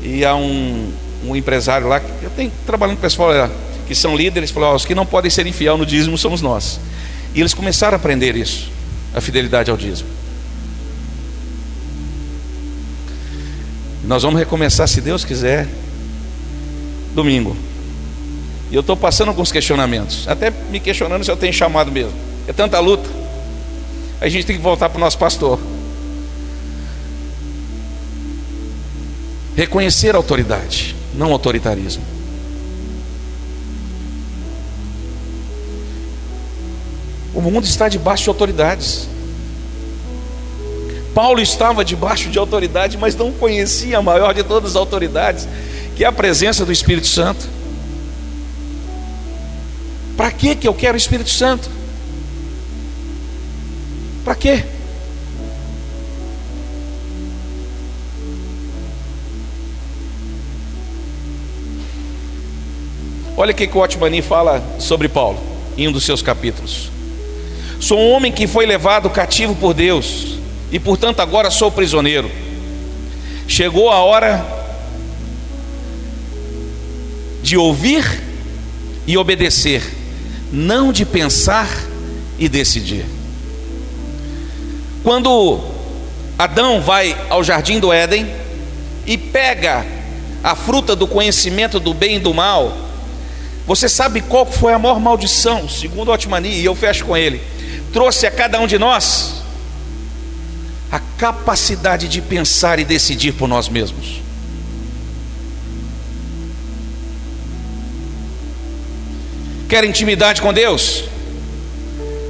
e 0.04 0.24
há 0.24 0.36
um, 0.36 0.91
um 1.26 1.36
empresário 1.36 1.88
lá, 1.88 2.02
eu 2.22 2.30
tenho 2.30 2.52
trabalhando 2.65 2.98
com 2.98 3.02
pessoal 3.02 3.50
que 3.88 3.95
são 3.95 4.15
líderes, 4.15 4.52
falou: 4.52 4.72
oh, 4.72 4.76
os 4.76 4.86
que 4.86 4.93
não 4.93 5.06
podem 5.06 5.32
ser 5.32 5.48
infiel 5.48 5.78
no 5.78 5.86
dízimo 5.86 6.17
somos 6.17 6.41
nós. 6.41 6.80
E 7.34 7.39
eles 7.39 7.54
começaram 7.54 7.95
a 7.95 7.98
aprender 7.98 8.36
isso, 8.36 8.69
a 9.19 9.21
fidelidade 9.21 9.69
ao 9.69 9.77
dízimo. 9.77 10.10
Nós 14.03 14.23
vamos 14.23 14.39
recomeçar, 14.39 14.88
se 14.88 14.99
Deus 15.01 15.23
quiser, 15.23 15.67
domingo. 17.13 17.55
E 18.71 18.75
eu 18.75 18.82
estou 18.82 18.97
passando 18.97 19.27
alguns 19.27 19.51
questionamentos, 19.51 20.27
até 20.27 20.49
me 20.49 20.79
questionando 20.79 21.23
se 21.23 21.29
eu 21.29 21.38
tenho 21.38 21.53
chamado 21.53 21.91
mesmo. 21.91 22.13
É 22.47 22.53
tanta 22.53 22.79
luta. 22.79 23.08
A 24.19 24.27
gente 24.27 24.45
tem 24.45 24.55
que 24.55 24.62
voltar 24.62 24.89
para 24.89 24.97
o 24.97 24.99
nosso 24.99 25.17
pastor. 25.17 25.60
Reconhecer 29.55 30.15
a 30.15 30.17
autoridade, 30.17 30.95
não 31.13 31.32
autoritarismo. 31.32 32.18
O 37.34 37.42
mundo 37.42 37.65
está 37.65 37.88
debaixo 37.88 38.24
de 38.24 38.30
autoridades. 38.30 39.08
Paulo 41.13 41.42
estava 41.42 41.84
debaixo 41.84 42.30
de 42.30 42.39
autoridade, 42.39 42.98
mas 42.98 43.15
não 43.15 43.32
conhecia 43.32 43.98
a 43.98 44.02
maior 44.02 44.34
de 44.34 44.44
todas 44.44 44.72
as 44.72 44.76
autoridades, 44.76 45.48
que 45.96 46.04
é 46.04 46.08
a 46.08 46.12
presença 46.12 46.65
do 46.65 46.72
Espírito 46.72 47.08
Santo. 47.08 47.48
Para 50.15 50.32
que 50.32 50.56
que 50.56 50.68
eu 50.68 50.74
quero 50.74 50.96
o 50.96 50.98
Espírito 50.98 51.30
Santo? 51.30 51.70
Para 54.24 54.36
quê? 54.36 54.63
Olha 63.38 63.54
o 63.54 63.56
que 63.56 63.70
o 63.74 63.78
Otmani 63.78 64.22
fala 64.22 64.62
sobre 64.80 65.08
Paulo 65.08 65.39
em 65.78 65.88
um 65.88 65.92
dos 65.94 66.04
seus 66.04 66.22
capítulos. 66.22 66.98
Sou 67.80 67.98
um 67.98 68.12
homem 68.12 68.30
que 68.30 68.46
foi 68.46 68.65
levado 68.65 69.10
cativo 69.10 69.56
por 69.56 69.74
Deus 69.74 70.38
e, 70.70 70.78
portanto, 70.78 71.22
agora 71.22 71.50
sou 71.50 71.72
prisioneiro. 71.72 72.30
Chegou 73.48 73.89
a 73.89 74.00
hora 74.00 74.46
de 77.42 77.56
ouvir 77.56 78.04
e 79.08 79.18
obedecer, 79.18 79.82
não 80.52 80.92
de 80.92 81.06
pensar 81.06 81.70
e 82.38 82.50
decidir. 82.50 83.06
Quando 85.02 85.62
Adão 86.38 86.82
vai 86.82 87.18
ao 87.30 87.42
jardim 87.44 87.80
do 87.80 87.94
Éden 87.94 88.28
e 89.06 89.18
pega 89.18 89.86
a 90.44 90.54
fruta 90.54 90.98
do 90.98 91.08
conhecimento 91.08 91.80
do 91.80 91.94
bem 91.94 92.18
e 92.18 92.20
do 92.20 92.34
mal, 92.34 92.78
você 93.65 93.88
sabe 93.88 94.20
qual 94.20 94.46
foi 94.46 94.74
a 94.74 94.80
maior 94.80 95.00
maldição, 95.00 95.70
segundo 95.70 96.12
Otmani, 96.12 96.50
e 96.50 96.65
eu 96.65 96.76
fecho 96.76 97.06
com 97.06 97.15
ele 97.15 97.42
trouxe 97.91 98.25
a 98.28 98.32
cada 98.32 98.60
um 98.60 98.67
de 98.67 98.78
nós 98.78 99.39
a 100.91 100.99
capacidade 100.99 102.08
de 102.08 102.21
pensar 102.21 102.80
e 102.80 102.86
decidir 102.86 103.34
por 103.34 103.47
nós 103.47 103.69
mesmos. 103.69 104.21
Quer 109.67 109.84
intimidade 109.84 110.41
com 110.41 110.52
Deus? 110.52 111.04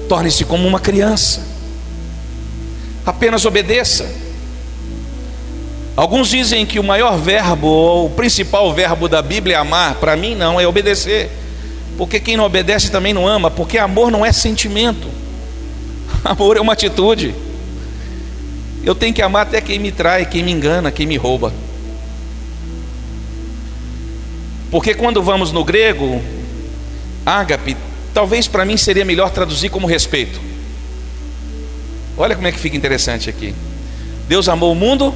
Torne-se 0.10 0.44
como 0.44 0.68
uma 0.68 0.80
criança. 0.80 1.48
Apenas 3.06 3.46
obedeça. 3.46 4.06
Alguns 5.96 6.30
dizem 6.30 6.66
que 6.66 6.80
o 6.80 6.84
maior 6.84 7.18
verbo, 7.18 7.68
ou 7.68 8.06
o 8.08 8.10
principal 8.10 8.74
verbo 8.74 9.08
da 9.08 9.22
Bíblia 9.22 9.56
é 9.56 9.60
amar. 9.60 9.96
Para 9.96 10.18
mim, 10.18 10.36
não, 10.36 10.60
é 10.60 10.68
obedecer. 10.68 11.32
Porque 11.98 12.20
quem 12.20 12.36
não 12.36 12.44
obedece 12.44 12.92
também 12.92 13.14
não 13.14 13.26
ama. 13.26 13.50
Porque 13.50 13.78
amor 13.78 14.12
não 14.12 14.26
é 14.26 14.34
sentimento. 14.34 15.19
Amor 16.24 16.58
é 16.58 16.62
uma 16.62 16.74
atitude. 16.74 17.34
Eu 18.84 18.96
tenho 18.96 19.14
que 19.14 19.22
amar 19.22 19.44
até 19.44 19.62
quem 19.62 19.80
me 19.80 19.92
trai, 19.92 20.26
quem 20.26 20.44
me 20.44 20.52
engana, 20.52 20.92
quem 20.92 21.06
me 21.06 21.18
rouba. 21.18 21.54
Porque 24.72 24.94
quando 24.94 25.22
vamos 25.22 25.52
no 25.52 25.64
grego, 25.64 26.22
ágape, 27.26 27.76
talvez 28.14 28.48
para 28.48 28.66
mim 28.66 28.78
seria 28.78 29.04
melhor 29.04 29.32
traduzir 29.32 29.70
como 29.70 29.88
respeito. 29.88 30.40
Olha 32.18 32.36
como 32.36 32.48
é 32.48 32.52
que 32.52 32.60
fica 32.60 32.78
interessante 32.78 33.30
aqui. 33.30 33.54
Deus 34.28 34.48
amou 34.48 34.72
o 34.72 34.76
mundo, 34.76 35.14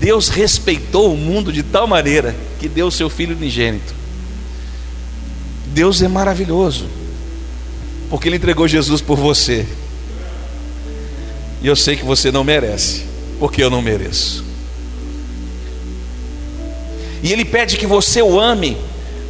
Deus 0.00 0.28
respeitou 0.28 1.14
o 1.14 1.16
mundo 1.16 1.52
de 1.52 1.62
tal 1.62 1.86
maneira 1.86 2.34
que 2.58 2.68
deu 2.68 2.88
o 2.88 2.92
seu 2.92 3.08
filho 3.08 3.36
unigênito. 3.36 3.94
Deus 5.66 6.02
é 6.02 6.08
maravilhoso 6.08 7.01
porque 8.12 8.28
Ele 8.28 8.36
entregou 8.36 8.68
Jesus 8.68 9.00
por 9.00 9.16
você. 9.16 9.66
E 11.62 11.66
eu 11.66 11.74
sei 11.74 11.96
que 11.96 12.04
você 12.04 12.30
não 12.30 12.44
merece, 12.44 13.06
porque 13.38 13.64
eu 13.64 13.70
não 13.70 13.80
mereço. 13.80 14.44
E 17.22 17.32
Ele 17.32 17.42
pede 17.42 17.78
que 17.78 17.86
você 17.86 18.20
o 18.20 18.38
ame 18.38 18.76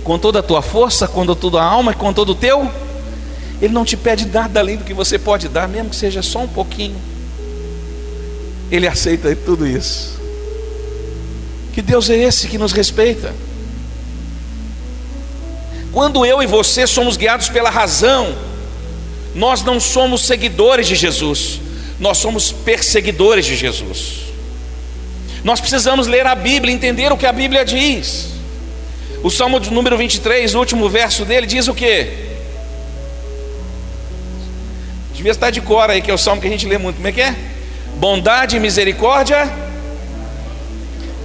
com 0.02 0.18
toda 0.18 0.40
a 0.40 0.42
tua 0.42 0.60
força, 0.62 1.06
com 1.06 1.24
toda 1.24 1.62
a 1.62 1.64
alma 1.64 1.92
e 1.92 1.94
com 1.94 2.12
todo 2.12 2.30
o 2.30 2.34
teu. 2.34 2.68
Ele 3.60 3.72
não 3.72 3.84
te 3.84 3.96
pede 3.96 4.26
nada 4.26 4.58
além 4.58 4.78
do 4.78 4.82
que 4.82 4.92
você 4.92 5.16
pode 5.16 5.48
dar, 5.48 5.68
mesmo 5.68 5.90
que 5.90 5.96
seja 5.96 6.20
só 6.20 6.40
um 6.40 6.48
pouquinho. 6.48 7.00
Ele 8.68 8.88
aceita 8.88 9.32
tudo 9.36 9.64
isso. 9.64 10.20
Que 11.72 11.80
Deus 11.80 12.10
é 12.10 12.16
esse 12.16 12.48
que 12.48 12.58
nos 12.58 12.72
respeita? 12.72 13.32
Quando 15.92 16.26
eu 16.26 16.42
e 16.42 16.46
você 16.48 16.84
somos 16.84 17.16
guiados 17.16 17.48
pela 17.48 17.70
razão, 17.70 18.34
nós 19.34 19.62
não 19.62 19.80
somos 19.80 20.26
seguidores 20.26 20.86
de 20.86 20.94
Jesus, 20.94 21.60
nós 21.98 22.18
somos 22.18 22.52
perseguidores 22.52 23.46
de 23.46 23.56
Jesus. 23.56 24.22
Nós 25.44 25.60
precisamos 25.60 26.06
ler 26.06 26.26
a 26.26 26.34
Bíblia, 26.34 26.72
entender 26.72 27.12
o 27.12 27.16
que 27.16 27.26
a 27.26 27.32
Bíblia 27.32 27.64
diz. 27.64 28.28
O 29.22 29.30
Salmo 29.30 29.58
número 29.58 29.96
23, 29.96 30.54
o 30.54 30.58
último 30.58 30.88
verso 30.88 31.24
dele, 31.24 31.46
diz 31.46 31.68
o 31.68 31.74
que? 31.74 32.08
Devia 35.14 35.32
estar 35.32 35.50
de 35.50 35.60
cor 35.60 35.88
aí, 35.90 36.00
que 36.02 36.10
é 36.10 36.14
o 36.14 36.18
salmo 36.18 36.40
que 36.40 36.46
a 36.46 36.50
gente 36.50 36.66
lê 36.66 36.78
muito. 36.78 36.96
Como 36.96 37.08
é 37.08 37.12
que 37.12 37.20
é? 37.20 37.34
Bondade 37.96 38.56
e 38.56 38.60
misericórdia 38.60 39.50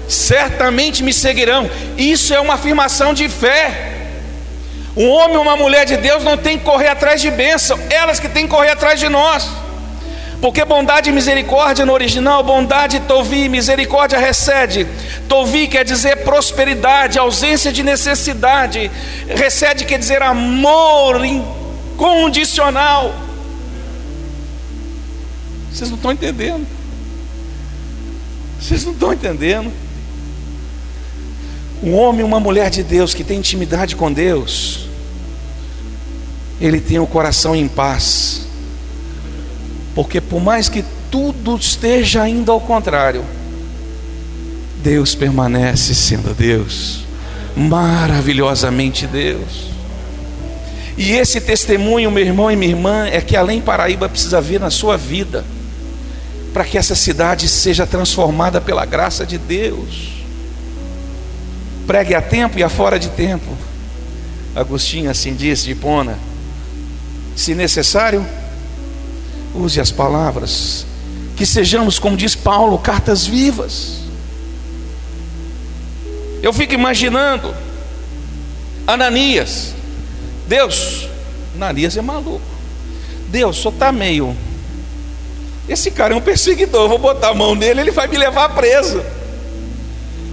certamente 0.08 1.04
me 1.04 1.13
seguirão. 1.13 1.70
Isso 1.98 2.34
é 2.34 2.39
uma 2.39 2.54
afirmação 2.54 3.13
de 3.13 3.28
fé. 3.28 3.96
Um 4.97 5.10
homem 5.12 5.38
ou 5.38 5.43
uma 5.43 5.55
mulher 5.55 5.86
de 5.86 5.95
Deus 5.95 6.23
não 6.23 6.36
tem 6.36 6.57
que 6.57 6.65
correr 6.65 6.88
atrás 6.88 7.21
de 7.21 7.29
bênção, 7.29 7.79
elas 7.88 8.19
que 8.19 8.27
têm 8.27 8.45
que 8.45 8.49
correr 8.49 8.71
atrás 8.71 8.99
de 8.99 9.07
nós. 9.07 9.47
Porque 10.41 10.65
bondade 10.65 11.10
e 11.10 11.13
misericórdia 11.13 11.86
no 11.86 11.93
original, 11.93 12.43
bondade, 12.43 12.99
tovi, 13.01 13.47
misericórdia 13.47 14.19
recede. 14.19 14.88
Tovi 15.27 15.67
quer 15.67 15.86
dizer 15.86 16.23
prosperidade, 16.23 17.17
ausência 17.17 17.71
de 17.71 17.83
necessidade. 17.83 18.91
Recede 19.27 19.86
quer 19.86 19.99
dizer 19.99 20.21
amor 20.21 21.23
incondicional. 21.25 23.15
Vocês 25.71 25.89
não 25.89 25.97
estão 25.97 26.12
entendendo. 26.12 26.65
Vocês 28.60 28.83
não 28.83 28.93
estão 28.93 29.13
entendendo. 29.13 29.71
Um 31.83 31.95
homem, 31.95 32.23
uma 32.23 32.39
mulher 32.39 32.69
de 32.71 32.81
Deus 32.83 33.13
que 33.13 33.23
tem 33.23 33.38
intimidade 33.38 33.95
com 33.95 34.12
Deus, 34.12 34.87
ele 36.60 36.80
tem 36.80 37.00
o 37.00 37.08
coração 37.08 37.56
em 37.56 37.67
paz. 37.67 38.48
Porque 39.93 40.20
por 40.20 40.41
mais 40.41 40.70
que 40.70 40.84
tudo 41.10 41.56
esteja 41.56 42.28
indo 42.28 42.52
ao 42.52 42.60
contrário, 42.60 43.24
Deus 44.84 45.15
permanece 45.15 45.93
sendo 45.96 46.34
Deus, 46.34 47.04
maravilhosamente 47.56 49.08
Deus. 49.08 49.67
E 50.98 51.12
esse 51.12 51.39
testemunho, 51.39 52.12
meu 52.12 52.26
irmão 52.26 52.52
e 52.52 52.56
minha 52.56 52.72
irmã, 52.72 53.08
é 53.08 53.22
que 53.22 53.36
além 53.36 53.62
Paraíba 53.62 54.10
precisa 54.10 54.41
vir 54.41 54.60
na 54.60 54.72
sua 54.72 54.98
vida, 54.98 55.46
para 56.54 56.63
que 56.63 56.78
essa 56.78 56.96
cidade 56.96 57.48
seja 57.48 57.86
transformada 57.86 58.60
pela 58.60 58.84
graça 58.86 59.26
de 59.26 59.38
Deus. 59.38 60.24
Pregue 61.86 62.15
a 62.15 62.22
tempo 62.22 62.58
e 62.58 62.63
a 62.63 62.70
fora 62.70 63.00
de 63.00 63.10
tempo. 63.10 63.56
Agostinho 64.56 65.12
assim 65.12 65.36
disse 65.36 65.65
de 65.65 65.76
Pona 65.76 66.17
se 67.38 67.54
necessário, 67.54 68.26
use 69.54 69.80
as 69.80 69.91
palavras, 69.91 70.88
que 71.36 71.45
sejamos, 71.45 72.00
como 72.00 72.17
diz 72.17 72.36
Paulo, 72.36 72.80
cartas 72.80 73.28
vivas. 73.28 74.00
Eu 76.41 76.52
fico 76.52 76.73
imaginando 76.73 77.54
Ananias, 78.88 79.76
Deus, 80.47 81.08
Ananias 81.56 81.95
é 81.95 82.02
maluco. 82.02 82.41
Deus, 83.30 83.58
só 83.58 83.69
está 83.69 83.91
meio. 83.91 84.36
Esse 85.69 85.91
cara 85.91 86.15
é 86.15 86.17
um 86.17 86.21
perseguidor, 86.21 86.86
eu 86.86 86.89
vou 86.89 86.97
botar 86.97 87.30
a 87.30 87.34
mão 87.36 87.54
nele, 87.54 87.82
ele 87.82 87.91
vai 87.91 88.08
me 88.08 88.17
levar 88.17 88.50
preso. 88.56 89.04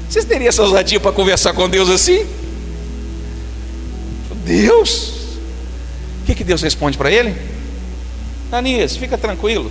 Vocês 0.08 0.24
teriam 0.24 0.48
essa 0.48 0.62
ousadia 0.62 0.98
para 0.98 1.12
conversar 1.12 1.52
com 1.52 1.68
Deus 1.68 1.90
assim? 1.90 2.26
Deus, 4.44 5.13
o 6.24 6.26
que, 6.26 6.34
que 6.34 6.42
Deus 6.42 6.62
responde 6.62 6.96
para 6.96 7.10
ele? 7.10 7.36
Ananias, 8.50 8.96
fica 8.96 9.18
tranquilo. 9.18 9.70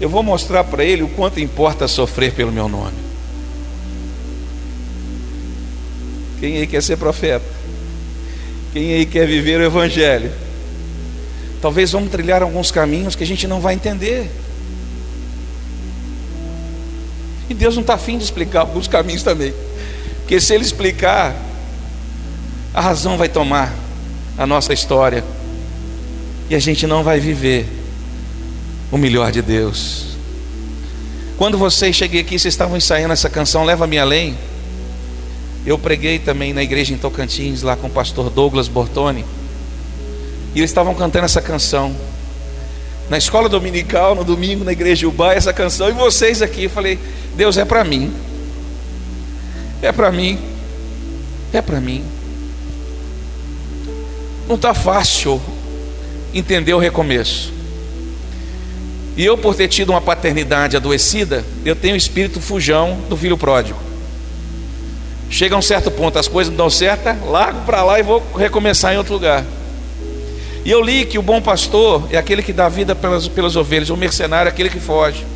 Eu 0.00 0.08
vou 0.08 0.22
mostrar 0.22 0.62
para 0.62 0.84
ele 0.84 1.02
o 1.02 1.08
quanto 1.08 1.40
importa 1.40 1.88
sofrer 1.88 2.32
pelo 2.32 2.52
meu 2.52 2.68
nome. 2.68 2.94
Quem 6.38 6.58
aí 6.58 6.66
quer 6.68 6.80
ser 6.80 6.96
profeta? 6.96 7.44
Quem 8.72 8.94
aí 8.94 9.04
quer 9.04 9.26
viver 9.26 9.58
o 9.58 9.64
Evangelho? 9.64 10.30
Talvez 11.60 11.90
vamos 11.90 12.12
trilhar 12.12 12.40
alguns 12.40 12.70
caminhos 12.70 13.16
que 13.16 13.24
a 13.24 13.26
gente 13.26 13.48
não 13.48 13.60
vai 13.60 13.74
entender. 13.74 14.30
E 17.50 17.54
Deus 17.54 17.74
não 17.74 17.80
está 17.80 17.94
afim 17.94 18.16
de 18.16 18.22
explicar 18.22 18.60
alguns 18.60 18.86
caminhos 18.86 19.24
também. 19.24 19.52
Porque 20.20 20.40
se 20.40 20.54
Ele 20.54 20.62
explicar, 20.62 21.34
a 22.72 22.80
razão 22.80 23.18
vai 23.18 23.28
tomar 23.28 23.74
a 24.38 24.46
nossa 24.46 24.72
história. 24.72 25.22
E 26.52 26.54
a 26.54 26.58
gente 26.58 26.86
não 26.86 27.02
vai 27.02 27.18
viver 27.18 27.66
o 28.90 28.98
melhor 28.98 29.32
de 29.32 29.40
Deus. 29.40 30.18
Quando 31.38 31.56
vocês 31.56 31.96
cheguei 31.96 32.20
aqui, 32.20 32.38
vocês 32.38 32.52
estavam 32.52 32.76
ensaiando 32.76 33.14
essa 33.14 33.30
canção 33.30 33.64
Leva-me 33.64 33.98
Além. 33.98 34.36
Eu 35.64 35.78
preguei 35.78 36.18
também 36.18 36.52
na 36.52 36.62
igreja 36.62 36.92
em 36.92 36.98
Tocantins, 36.98 37.62
lá 37.62 37.74
com 37.74 37.86
o 37.86 37.90
pastor 37.90 38.28
Douglas 38.28 38.68
Bortoni. 38.68 39.24
E 40.54 40.58
eles 40.58 40.68
estavam 40.68 40.94
cantando 40.94 41.24
essa 41.24 41.40
canção. 41.40 41.96
Na 43.08 43.16
escola 43.16 43.48
dominical, 43.48 44.14
no 44.14 44.22
domingo, 44.22 44.62
na 44.62 44.72
igreja 44.72 45.08
Ubá, 45.08 45.32
essa 45.32 45.54
canção. 45.54 45.88
E 45.88 45.92
vocês 45.92 46.42
aqui, 46.42 46.64
eu 46.64 46.70
falei, 46.70 46.98
Deus 47.34 47.56
é 47.56 47.64
para 47.64 47.82
mim. 47.82 48.12
É 49.80 49.90
para 49.90 50.12
mim. 50.12 50.38
É 51.50 51.62
para 51.62 51.80
mim. 51.80 52.04
Não 54.46 54.56
está 54.56 54.74
fácil 54.74 55.40
entender 56.34 56.74
o 56.74 56.78
recomeço. 56.78 57.52
E 59.16 59.24
eu, 59.24 59.36
por 59.36 59.54
ter 59.54 59.68
tido 59.68 59.90
uma 59.90 60.00
paternidade 60.00 60.76
adoecida, 60.76 61.44
eu 61.64 61.76
tenho 61.76 61.94
o 61.94 61.98
espírito 61.98 62.40
fujão 62.40 62.98
do 63.08 63.16
filho 63.16 63.36
pródigo. 63.36 63.78
Chega 65.28 65.54
a 65.54 65.58
um 65.58 65.62
certo 65.62 65.90
ponto, 65.90 66.18
as 66.18 66.28
coisas 66.28 66.50
não 66.50 66.56
dão 66.56 66.70
certo, 66.70 67.04
largo 67.30 67.60
para 67.66 67.82
lá 67.82 67.98
e 67.98 68.02
vou 68.02 68.22
recomeçar 68.36 68.94
em 68.94 68.96
outro 68.96 69.14
lugar. 69.14 69.44
E 70.64 70.70
eu 70.70 70.80
li 70.80 71.04
que 71.04 71.18
o 71.18 71.22
bom 71.22 71.40
pastor 71.42 72.06
é 72.10 72.16
aquele 72.16 72.42
que 72.42 72.52
dá 72.52 72.68
vida 72.68 72.94
pelas, 72.94 73.26
pelas 73.28 73.56
ovelhas, 73.56 73.90
o 73.90 73.96
mercenário 73.96 74.48
é 74.48 74.52
aquele 74.52 74.70
que 74.70 74.78
foge. 74.78 75.26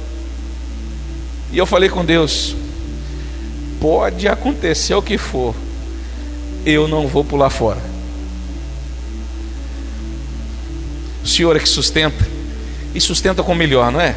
E 1.52 1.58
eu 1.58 1.66
falei 1.66 1.88
com 1.88 2.04
Deus: 2.04 2.54
pode 3.80 4.28
acontecer 4.28 4.94
o 4.94 5.02
que 5.02 5.18
for, 5.18 5.54
eu 6.64 6.86
não 6.86 7.06
vou 7.06 7.24
pular 7.24 7.50
fora. 7.50 7.95
O 11.26 11.28
Senhor 11.28 11.56
é 11.56 11.58
que 11.58 11.68
sustenta, 11.68 12.24
e 12.94 13.00
sustenta 13.00 13.42
com 13.42 13.52
melhor, 13.52 13.90
não 13.90 14.00
é? 14.00 14.14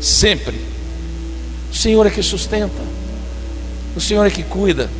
Sempre. 0.00 0.60
O 1.70 1.74
Senhor 1.76 2.04
é 2.04 2.10
que 2.10 2.20
sustenta. 2.20 2.82
O 3.94 4.00
Senhor 4.00 4.26
é 4.26 4.30
que 4.30 4.42
cuida. 4.42 4.90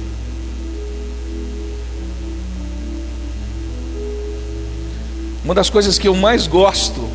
Uma 5.44 5.52
das 5.52 5.68
coisas 5.68 5.98
que 5.98 6.06
eu 6.06 6.14
mais 6.14 6.46
gosto 6.46 7.10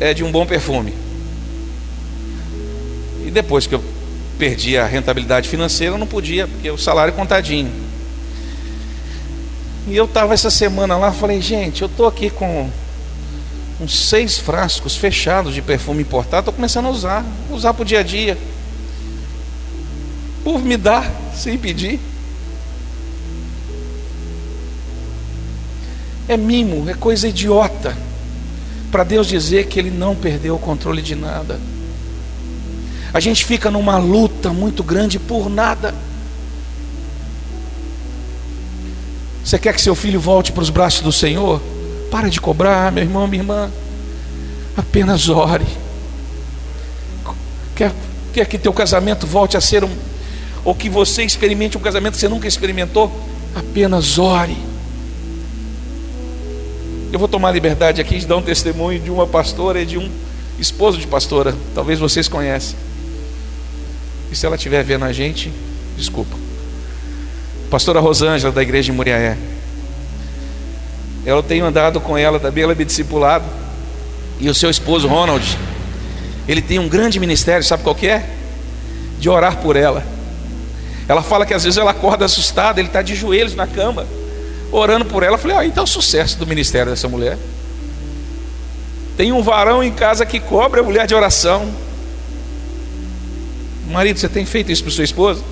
é 0.00 0.12
de 0.12 0.24
um 0.24 0.32
bom 0.32 0.44
perfume. 0.44 0.92
E 3.24 3.30
depois 3.30 3.64
que 3.64 3.76
eu 3.76 3.84
perdi 4.40 4.76
a 4.76 4.86
rentabilidade 4.86 5.48
financeira, 5.48 5.94
eu 5.94 5.98
não 5.98 6.06
podia, 6.08 6.48
porque 6.48 6.68
o 6.68 6.76
salário 6.76 7.14
é 7.14 7.16
contadinho. 7.16 7.70
E 9.86 9.96
eu 9.96 10.04
estava 10.04 10.32
essa 10.32 10.50
semana 10.50 10.96
lá, 10.96 11.12
falei, 11.12 11.40
gente, 11.40 11.82
eu 11.82 11.88
estou 11.88 12.06
aqui 12.06 12.30
com 12.30 12.70
uns 13.80 14.08
seis 14.08 14.38
frascos 14.38 14.96
fechados 14.96 15.52
de 15.52 15.60
perfume 15.60 16.02
importado, 16.02 16.40
estou 16.40 16.54
começando 16.54 16.86
a 16.86 16.90
usar, 16.90 17.24
usar 17.50 17.74
para 17.74 17.82
o 17.82 17.84
dia 17.84 18.00
a 18.00 18.02
dia. 18.02 18.38
Por 20.44 20.60
me 20.60 20.76
dar 20.76 21.10
sem 21.34 21.58
pedir. 21.58 21.98
É 26.28 26.36
mimo, 26.36 26.88
é 26.88 26.94
coisa 26.94 27.26
idiota. 27.26 27.96
Para 28.90 29.02
Deus 29.02 29.26
dizer 29.26 29.66
que 29.66 29.78
Ele 29.78 29.90
não 29.90 30.14
perdeu 30.14 30.54
o 30.54 30.58
controle 30.58 31.02
de 31.02 31.16
nada. 31.16 31.58
A 33.12 33.18
gente 33.18 33.44
fica 33.44 33.70
numa 33.70 33.98
luta 33.98 34.52
muito 34.52 34.84
grande 34.84 35.18
por 35.18 35.50
nada. 35.50 35.94
Você 39.44 39.58
quer 39.58 39.74
que 39.74 39.82
seu 39.82 39.94
filho 39.94 40.20
volte 40.20 40.52
para 40.52 40.62
os 40.62 40.70
braços 40.70 41.00
do 41.00 41.12
Senhor? 41.12 41.60
Para 42.10 42.28
de 42.28 42.40
cobrar, 42.40 42.92
meu 42.92 43.02
irmão, 43.02 43.26
minha 43.26 43.42
irmã. 43.42 43.70
Apenas 44.76 45.28
ore. 45.28 45.66
Quer, 47.74 47.92
quer 48.32 48.46
que 48.46 48.58
teu 48.58 48.72
casamento 48.72 49.26
volte 49.26 49.56
a 49.56 49.60
ser 49.60 49.82
um, 49.82 49.90
ou 50.64 50.74
que 50.74 50.88
você 50.88 51.22
experimente 51.22 51.76
um 51.76 51.80
casamento 51.80 52.14
que 52.14 52.20
você 52.20 52.28
nunca 52.28 52.46
experimentou, 52.46 53.10
apenas 53.54 54.18
ore. 54.18 54.56
Eu 57.12 57.18
vou 57.18 57.28
tomar 57.28 57.50
liberdade 57.50 58.00
aqui 58.00 58.18
de 58.18 58.26
dar 58.26 58.36
um 58.36 58.42
testemunho 58.42 59.00
de 59.00 59.10
uma 59.10 59.26
pastora 59.26 59.80
e 59.82 59.86
de 59.86 59.98
um 59.98 60.10
esposo 60.58 60.98
de 60.98 61.06
pastora, 61.06 61.54
talvez 61.74 61.98
vocês 61.98 62.28
conhecem. 62.28 62.76
E 64.30 64.36
se 64.36 64.46
ela 64.46 64.56
estiver 64.56 64.82
vendo 64.82 65.04
a 65.04 65.12
gente, 65.12 65.52
desculpa. 65.96 66.41
Pastora 67.72 68.00
Rosângela 68.00 68.52
da 68.52 68.60
igreja 68.60 68.92
de 68.92 68.92
Muriaé. 68.92 69.34
Eu 71.24 71.42
tenho 71.42 71.64
andado 71.64 72.02
com 72.02 72.18
ela, 72.18 72.38
também 72.38 72.64
ela 72.64 72.72
é 72.72 72.84
discipulado. 72.84 73.46
E 74.38 74.46
o 74.50 74.54
seu 74.54 74.68
esposo 74.68 75.08
Ronald, 75.08 75.56
ele 76.46 76.60
tem 76.60 76.78
um 76.78 76.86
grande 76.86 77.18
ministério, 77.18 77.64
sabe 77.64 77.82
qual 77.82 77.94
que 77.94 78.06
é? 78.06 78.28
De 79.18 79.26
orar 79.30 79.56
por 79.56 79.74
ela. 79.74 80.04
Ela 81.08 81.22
fala 81.22 81.46
que 81.46 81.54
às 81.54 81.64
vezes 81.64 81.78
ela 81.78 81.92
acorda 81.92 82.26
assustada, 82.26 82.78
ele 82.78 82.90
está 82.90 83.00
de 83.00 83.14
joelhos 83.14 83.54
na 83.54 83.66
cama, 83.66 84.06
orando 84.70 85.06
por 85.06 85.22
ela. 85.22 85.36
Eu 85.36 85.40
falei, 85.40 85.56
ah, 85.56 85.64
então 85.64 85.84
é 85.84 85.86
o 85.86 85.88
sucesso 85.88 86.38
do 86.38 86.46
ministério 86.46 86.92
dessa 86.92 87.08
mulher. 87.08 87.38
Tem 89.16 89.32
um 89.32 89.42
varão 89.42 89.82
em 89.82 89.92
casa 89.92 90.26
que 90.26 90.38
cobra 90.38 90.82
a 90.82 90.84
mulher 90.84 91.06
de 91.06 91.14
oração. 91.14 91.72
Marido, 93.88 94.18
você 94.18 94.28
tem 94.28 94.44
feito 94.44 94.70
isso 94.70 94.82
para 94.82 94.92
sua 94.92 95.04
esposa? 95.04 95.42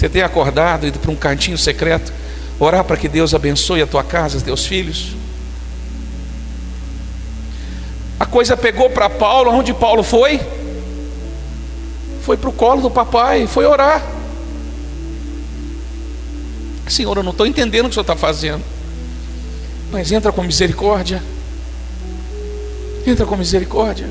Você 0.00 0.08
tem 0.08 0.22
acordado, 0.22 0.86
ido 0.86 0.98
para 0.98 1.10
um 1.10 1.14
cantinho 1.14 1.58
secreto, 1.58 2.10
orar 2.58 2.82
para 2.84 2.96
que 2.96 3.06
Deus 3.06 3.34
abençoe 3.34 3.82
a 3.82 3.86
tua 3.86 4.02
casa, 4.02 4.38
os 4.38 4.42
teus 4.42 4.64
filhos? 4.64 5.14
A 8.18 8.24
coisa 8.24 8.56
pegou 8.56 8.88
para 8.88 9.10
Paulo, 9.10 9.50
onde 9.50 9.74
Paulo 9.74 10.02
foi? 10.02 10.40
foi 12.22 12.38
para 12.38 12.48
o 12.48 12.52
colo 12.52 12.80
do 12.80 12.90
papai, 12.90 13.46
foi 13.46 13.66
orar. 13.66 14.02
Senhor, 16.88 17.14
eu 17.18 17.22
não 17.22 17.32
estou 17.32 17.46
entendendo 17.46 17.84
o 17.84 17.88
que 17.88 17.90
o 17.90 17.94
Senhor 17.94 18.02
está 18.02 18.16
fazendo. 18.16 18.64
Mas 19.92 20.10
entra 20.10 20.32
com 20.32 20.42
misericórdia. 20.42 21.22
Entra 23.06 23.26
com 23.26 23.36
misericórdia. 23.36 24.08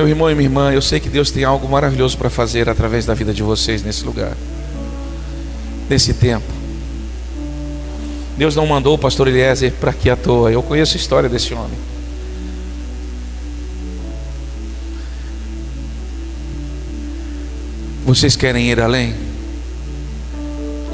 Meu 0.00 0.08
irmão 0.08 0.30
e 0.30 0.34
minha 0.34 0.46
irmã, 0.46 0.72
eu 0.72 0.80
sei 0.80 0.98
que 0.98 1.10
Deus 1.10 1.30
tem 1.30 1.44
algo 1.44 1.68
maravilhoso 1.68 2.16
para 2.16 2.30
fazer 2.30 2.70
através 2.70 3.04
da 3.04 3.12
vida 3.12 3.34
de 3.34 3.42
vocês 3.42 3.82
nesse 3.82 4.02
lugar, 4.02 4.34
nesse 5.90 6.14
tempo. 6.14 6.50
Deus 8.34 8.56
não 8.56 8.66
mandou 8.66 8.94
o 8.94 8.98
pastor 8.98 9.28
Eliezer 9.28 9.70
para 9.72 9.90
aqui 9.90 10.08
à 10.08 10.16
toa. 10.16 10.50
Eu 10.50 10.62
conheço 10.62 10.96
a 10.96 10.98
história 10.98 11.28
desse 11.28 11.52
homem. 11.52 11.76
Vocês 18.06 18.36
querem 18.36 18.70
ir 18.70 18.80
além? 18.80 19.14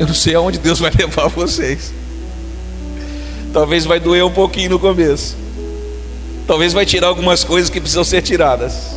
Eu 0.00 0.08
não 0.08 0.14
sei 0.14 0.34
aonde 0.34 0.58
Deus 0.58 0.80
vai 0.80 0.90
levar 0.98 1.28
vocês. 1.28 1.92
Talvez 3.52 3.84
vai 3.84 4.00
doer 4.00 4.24
um 4.24 4.32
pouquinho 4.32 4.70
no 4.70 4.80
começo. 4.80 5.36
Talvez 6.44 6.72
vai 6.72 6.84
tirar 6.84 7.06
algumas 7.06 7.44
coisas 7.44 7.70
que 7.70 7.80
precisam 7.80 8.02
ser 8.02 8.20
tiradas. 8.20 8.95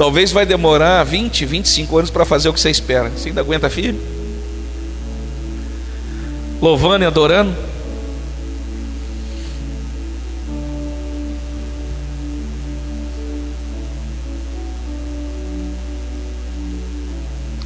Talvez 0.00 0.32
vai 0.32 0.46
demorar 0.46 1.04
20, 1.04 1.44
25 1.44 1.98
anos 1.98 2.10
para 2.10 2.24
fazer 2.24 2.48
o 2.48 2.54
que 2.54 2.58
você 2.58 2.70
espera. 2.70 3.10
Você 3.10 3.28
ainda 3.28 3.42
aguenta 3.42 3.68
firme? 3.68 4.00
Louvando 6.58 7.04
e 7.04 7.06
adorando? 7.06 7.54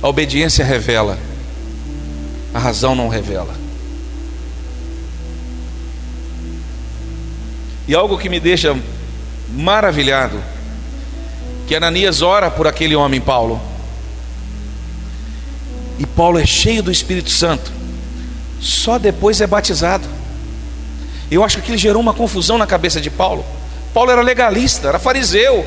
A 0.03 0.09
obediência 0.09 0.65
revela, 0.65 1.17
a 2.53 2.59
razão 2.59 2.97
não 2.97 3.09
revela. 3.09 3.55
E 7.87 7.95
algo 7.95 8.19
que 8.19 8.29
me 8.29 8.41
deixa 8.41 8.77
maravilhado, 9.53 10.43
que 11.67 11.75
Ananias 11.75 12.23
ora 12.23 12.51
por 12.51 12.67
aquele 12.67 12.95
homem 12.95 13.21
Paulo. 13.21 13.61
E 15.99 16.07
Paulo 16.07 16.39
é 16.39 16.47
cheio 16.47 16.83
do 16.83 16.91
Espírito 16.91 17.31
Santo. 17.31 17.73
Só 18.61 18.99
depois 18.99 19.41
é 19.41 19.47
batizado. 19.47 20.09
Eu 21.31 21.43
acho 21.43 21.57
que 21.57 21.63
aquilo 21.63 21.79
gerou 21.79 22.03
uma 22.03 22.13
confusão 22.13 22.59
na 22.59 22.67
cabeça 22.67 23.01
de 23.01 23.11
Paulo. 23.11 23.45
Paulo 23.93 24.11
era 24.11 24.23
legalista, 24.23 24.89
era 24.89 24.99
fariseu. 24.99 25.65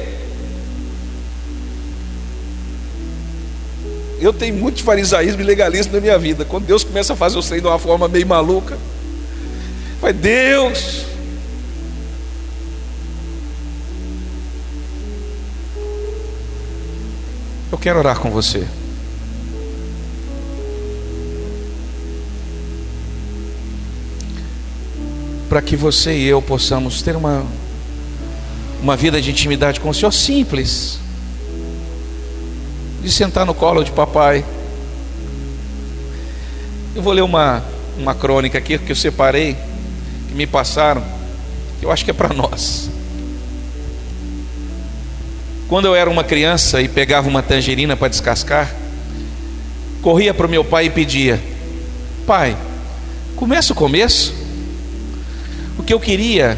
Eu 4.20 4.34
tenho 4.34 4.56
muito 4.56 4.84
farisaísmo 4.84 5.42
e 5.42 5.44
legalismo 5.44 5.94
na 5.94 6.02
minha 6.02 6.18
vida. 6.18 6.44
Quando 6.44 6.66
Deus 6.66 6.84
começa 6.84 7.14
a 7.14 7.16
fazer 7.16 7.38
o 7.38 7.44
trem 7.44 7.62
de 7.62 7.68
uma 7.68 7.80
forma 7.80 8.08
meio 8.08 8.28
maluca, 8.28 8.78
vai 10.02 10.12
Deus, 10.12 11.06
Eu 17.70 17.78
quero 17.78 18.00
orar 18.00 18.18
com 18.18 18.32
você. 18.32 18.66
Para 25.50 25.62
que 25.62 25.76
você 25.76 26.14
e 26.14 26.26
eu 26.26 26.42
possamos 26.42 27.02
ter 27.02 27.16
uma, 27.16 27.46
uma 28.82 28.96
vida 28.96 29.22
de 29.22 29.32
intimidade 29.32 29.82
com 29.82 29.90
o 29.90 29.94
Senhor 29.94 30.14
simples. 30.14 30.98
De 33.02 33.12
sentar 33.12 33.46
no 33.46 33.54
colo 33.54 33.84
de 33.84 33.92
papai. 33.92 34.46
Eu 36.96 37.02
vou 37.02 37.12
ler 37.12 37.22
uma, 37.22 37.64
uma 37.98 38.16
crônica 38.16 38.58
aqui 38.58 38.78
que 38.78 38.94
eu 38.94 38.96
separei, 38.96 39.58
que 40.30 40.34
me 40.34 40.48
passaram, 40.48 41.04
que 41.80 41.86
eu 41.86 41.92
acho 41.92 42.06
que 42.06 42.12
é 42.12 42.14
para 42.14 42.34
nós. 42.34 42.90
Quando 45.68 45.86
eu 45.86 45.96
era 45.96 46.10
uma 46.10 46.24
criança 46.24 46.82
e 46.82 46.88
pegava 46.88 47.28
uma 47.28 47.44
tangerina 47.44 47.98
para 47.98 48.08
descascar, 48.08 48.74
corria 50.02 50.34
para 50.34 50.48
o 50.48 50.50
meu 50.50 50.64
pai 50.64 50.86
e 50.86 50.90
pedia: 50.90 51.40
Pai, 52.26 52.56
começa 53.36 53.74
o 53.74 53.76
começo. 53.76 54.34
O 55.78 55.84
que 55.84 55.94
eu 55.94 56.00
queria 56.00 56.58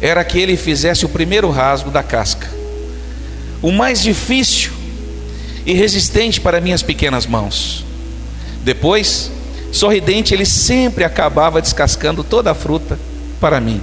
era 0.00 0.24
que 0.24 0.38
ele 0.38 0.56
fizesse 0.56 1.04
o 1.04 1.08
primeiro 1.08 1.48
rasgo 1.50 1.90
da 1.90 2.02
casca, 2.02 2.48
o 3.62 3.70
mais 3.70 4.02
difícil 4.02 4.72
e 5.64 5.72
resistente 5.72 6.40
para 6.40 6.60
minhas 6.60 6.82
pequenas 6.82 7.26
mãos. 7.26 7.84
Depois, 8.64 9.30
sorridente, 9.70 10.34
ele 10.34 10.44
sempre 10.44 11.04
acabava 11.04 11.62
descascando 11.62 12.24
toda 12.24 12.50
a 12.50 12.54
fruta 12.54 12.98
para 13.40 13.60
mim. 13.60 13.80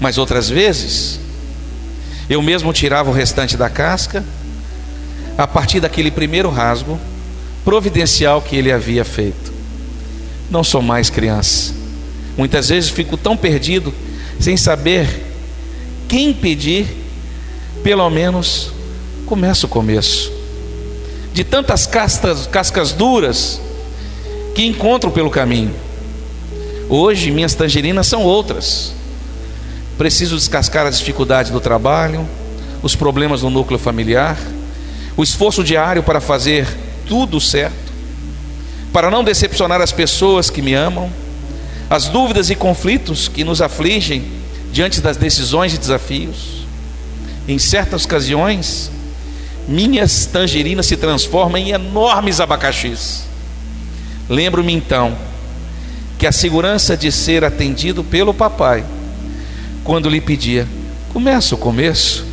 Mas 0.00 0.18
outras 0.18 0.48
vezes, 0.48 1.19
eu 2.30 2.40
mesmo 2.40 2.72
tirava 2.72 3.10
o 3.10 3.12
restante 3.12 3.56
da 3.56 3.68
casca, 3.68 4.24
a 5.36 5.48
partir 5.48 5.80
daquele 5.80 6.12
primeiro 6.12 6.48
rasgo 6.48 6.96
providencial 7.64 8.40
que 8.40 8.54
ele 8.54 8.70
havia 8.70 9.04
feito. 9.04 9.52
Não 10.48 10.62
sou 10.62 10.80
mais 10.80 11.10
criança. 11.10 11.74
Muitas 12.36 12.68
vezes 12.68 12.88
fico 12.88 13.16
tão 13.16 13.36
perdido, 13.36 13.92
sem 14.38 14.56
saber 14.56 15.26
quem 16.08 16.32
pedir, 16.32 16.86
pelo 17.82 18.08
menos 18.08 18.70
começa 19.26 19.66
o 19.66 19.68
começo. 19.68 20.32
De 21.34 21.42
tantas 21.42 21.84
castas, 21.84 22.46
cascas 22.46 22.92
duras 22.92 23.60
que 24.54 24.64
encontro 24.64 25.10
pelo 25.10 25.30
caminho. 25.30 25.74
Hoje 26.88 27.32
minhas 27.32 27.54
tangerinas 27.54 28.06
são 28.06 28.22
outras. 28.22 28.99
Preciso 30.00 30.34
descascar 30.34 30.86
as 30.86 30.98
dificuldades 30.98 31.52
do 31.52 31.60
trabalho, 31.60 32.26
os 32.82 32.96
problemas 32.96 33.42
no 33.42 33.50
núcleo 33.50 33.78
familiar, 33.78 34.34
o 35.14 35.22
esforço 35.22 35.62
diário 35.62 36.02
para 36.02 36.22
fazer 36.22 36.66
tudo 37.06 37.38
certo, 37.38 37.92
para 38.94 39.10
não 39.10 39.22
decepcionar 39.22 39.78
as 39.82 39.92
pessoas 39.92 40.48
que 40.48 40.62
me 40.62 40.72
amam, 40.72 41.12
as 41.90 42.08
dúvidas 42.08 42.48
e 42.48 42.54
conflitos 42.54 43.28
que 43.28 43.44
nos 43.44 43.60
afligem 43.60 44.24
diante 44.72 45.02
das 45.02 45.18
decisões 45.18 45.74
e 45.74 45.78
desafios. 45.78 46.64
Em 47.46 47.58
certas 47.58 48.06
ocasiões, 48.06 48.90
minhas 49.68 50.24
tangerinas 50.24 50.86
se 50.86 50.96
transformam 50.96 51.58
em 51.58 51.72
enormes 51.72 52.40
abacaxis. 52.40 53.24
Lembro-me 54.30 54.72
então 54.72 55.14
que 56.18 56.26
a 56.26 56.32
segurança 56.32 56.96
de 56.96 57.12
ser 57.12 57.44
atendido 57.44 58.02
pelo 58.02 58.32
papai 58.32 58.82
quando 59.84 60.08
lhe 60.08 60.20
pedia, 60.20 60.66
começa 61.12 61.54
o 61.54 61.58
começo. 61.58 62.24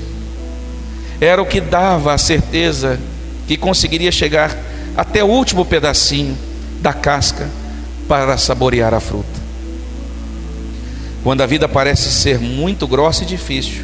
Era 1.20 1.42
o 1.42 1.46
que 1.46 1.60
dava 1.60 2.14
a 2.14 2.18
certeza 2.18 3.00
que 3.48 3.58
conseguiria 3.58 4.12
chegar 4.12 4.56
até 4.96 5.24
o 5.24 5.28
último 5.28 5.66
pedacinho 5.66 6.38
da 6.82 6.94
casca 6.94 7.50
para 8.08 8.38
saborear 8.38 8.94
a 8.94 9.00
fruta. 9.00 9.48
Quando 11.24 11.42
a 11.42 11.46
vida 11.46 11.68
parece 11.68 12.12
ser 12.12 12.40
muito 12.40 12.88
grossa 12.88 13.24
e 13.24 13.26
difícil, 13.26 13.84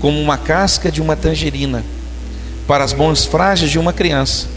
como 0.00 0.20
uma 0.20 0.36
casca 0.36 0.90
de 0.90 1.00
uma 1.00 1.14
tangerina 1.14 1.84
para 2.66 2.84
as 2.84 2.92
mãos 2.92 3.24
frágeis 3.24 3.70
de 3.70 3.78
uma 3.78 3.92
criança, 3.92 4.48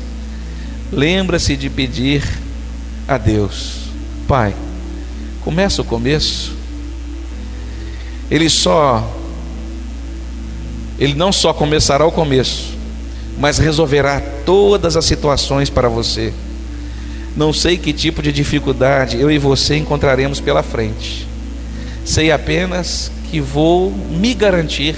lembra-se 0.91 1.55
de 1.55 1.69
pedir 1.69 2.23
a 3.07 3.17
Deus: 3.17 3.89
Pai, 4.27 4.55
começa 5.43 5.81
o 5.81 5.85
começo 5.85 6.54
ele 8.35 8.49
só 8.49 9.01
ele 10.99 11.13
não 11.13 11.31
só 11.31 11.53
começará 11.53 12.05
o 12.05 12.11
começo, 12.11 12.73
mas 13.37 13.57
resolverá 13.57 14.21
todas 14.45 14.97
as 14.97 15.05
situações 15.05 15.69
para 15.69 15.87
você. 15.87 16.33
Não 17.35 17.53
sei 17.53 17.77
que 17.77 17.93
tipo 17.93 18.21
de 18.21 18.31
dificuldade 18.33 19.19
eu 19.19 19.31
e 19.31 19.37
você 19.37 19.77
encontraremos 19.77 20.41
pela 20.41 20.63
frente. 20.63 21.25
Sei 22.03 22.29
apenas 22.29 23.09
que 23.31 23.39
vou 23.39 23.91
me 23.91 24.33
garantir 24.33 24.95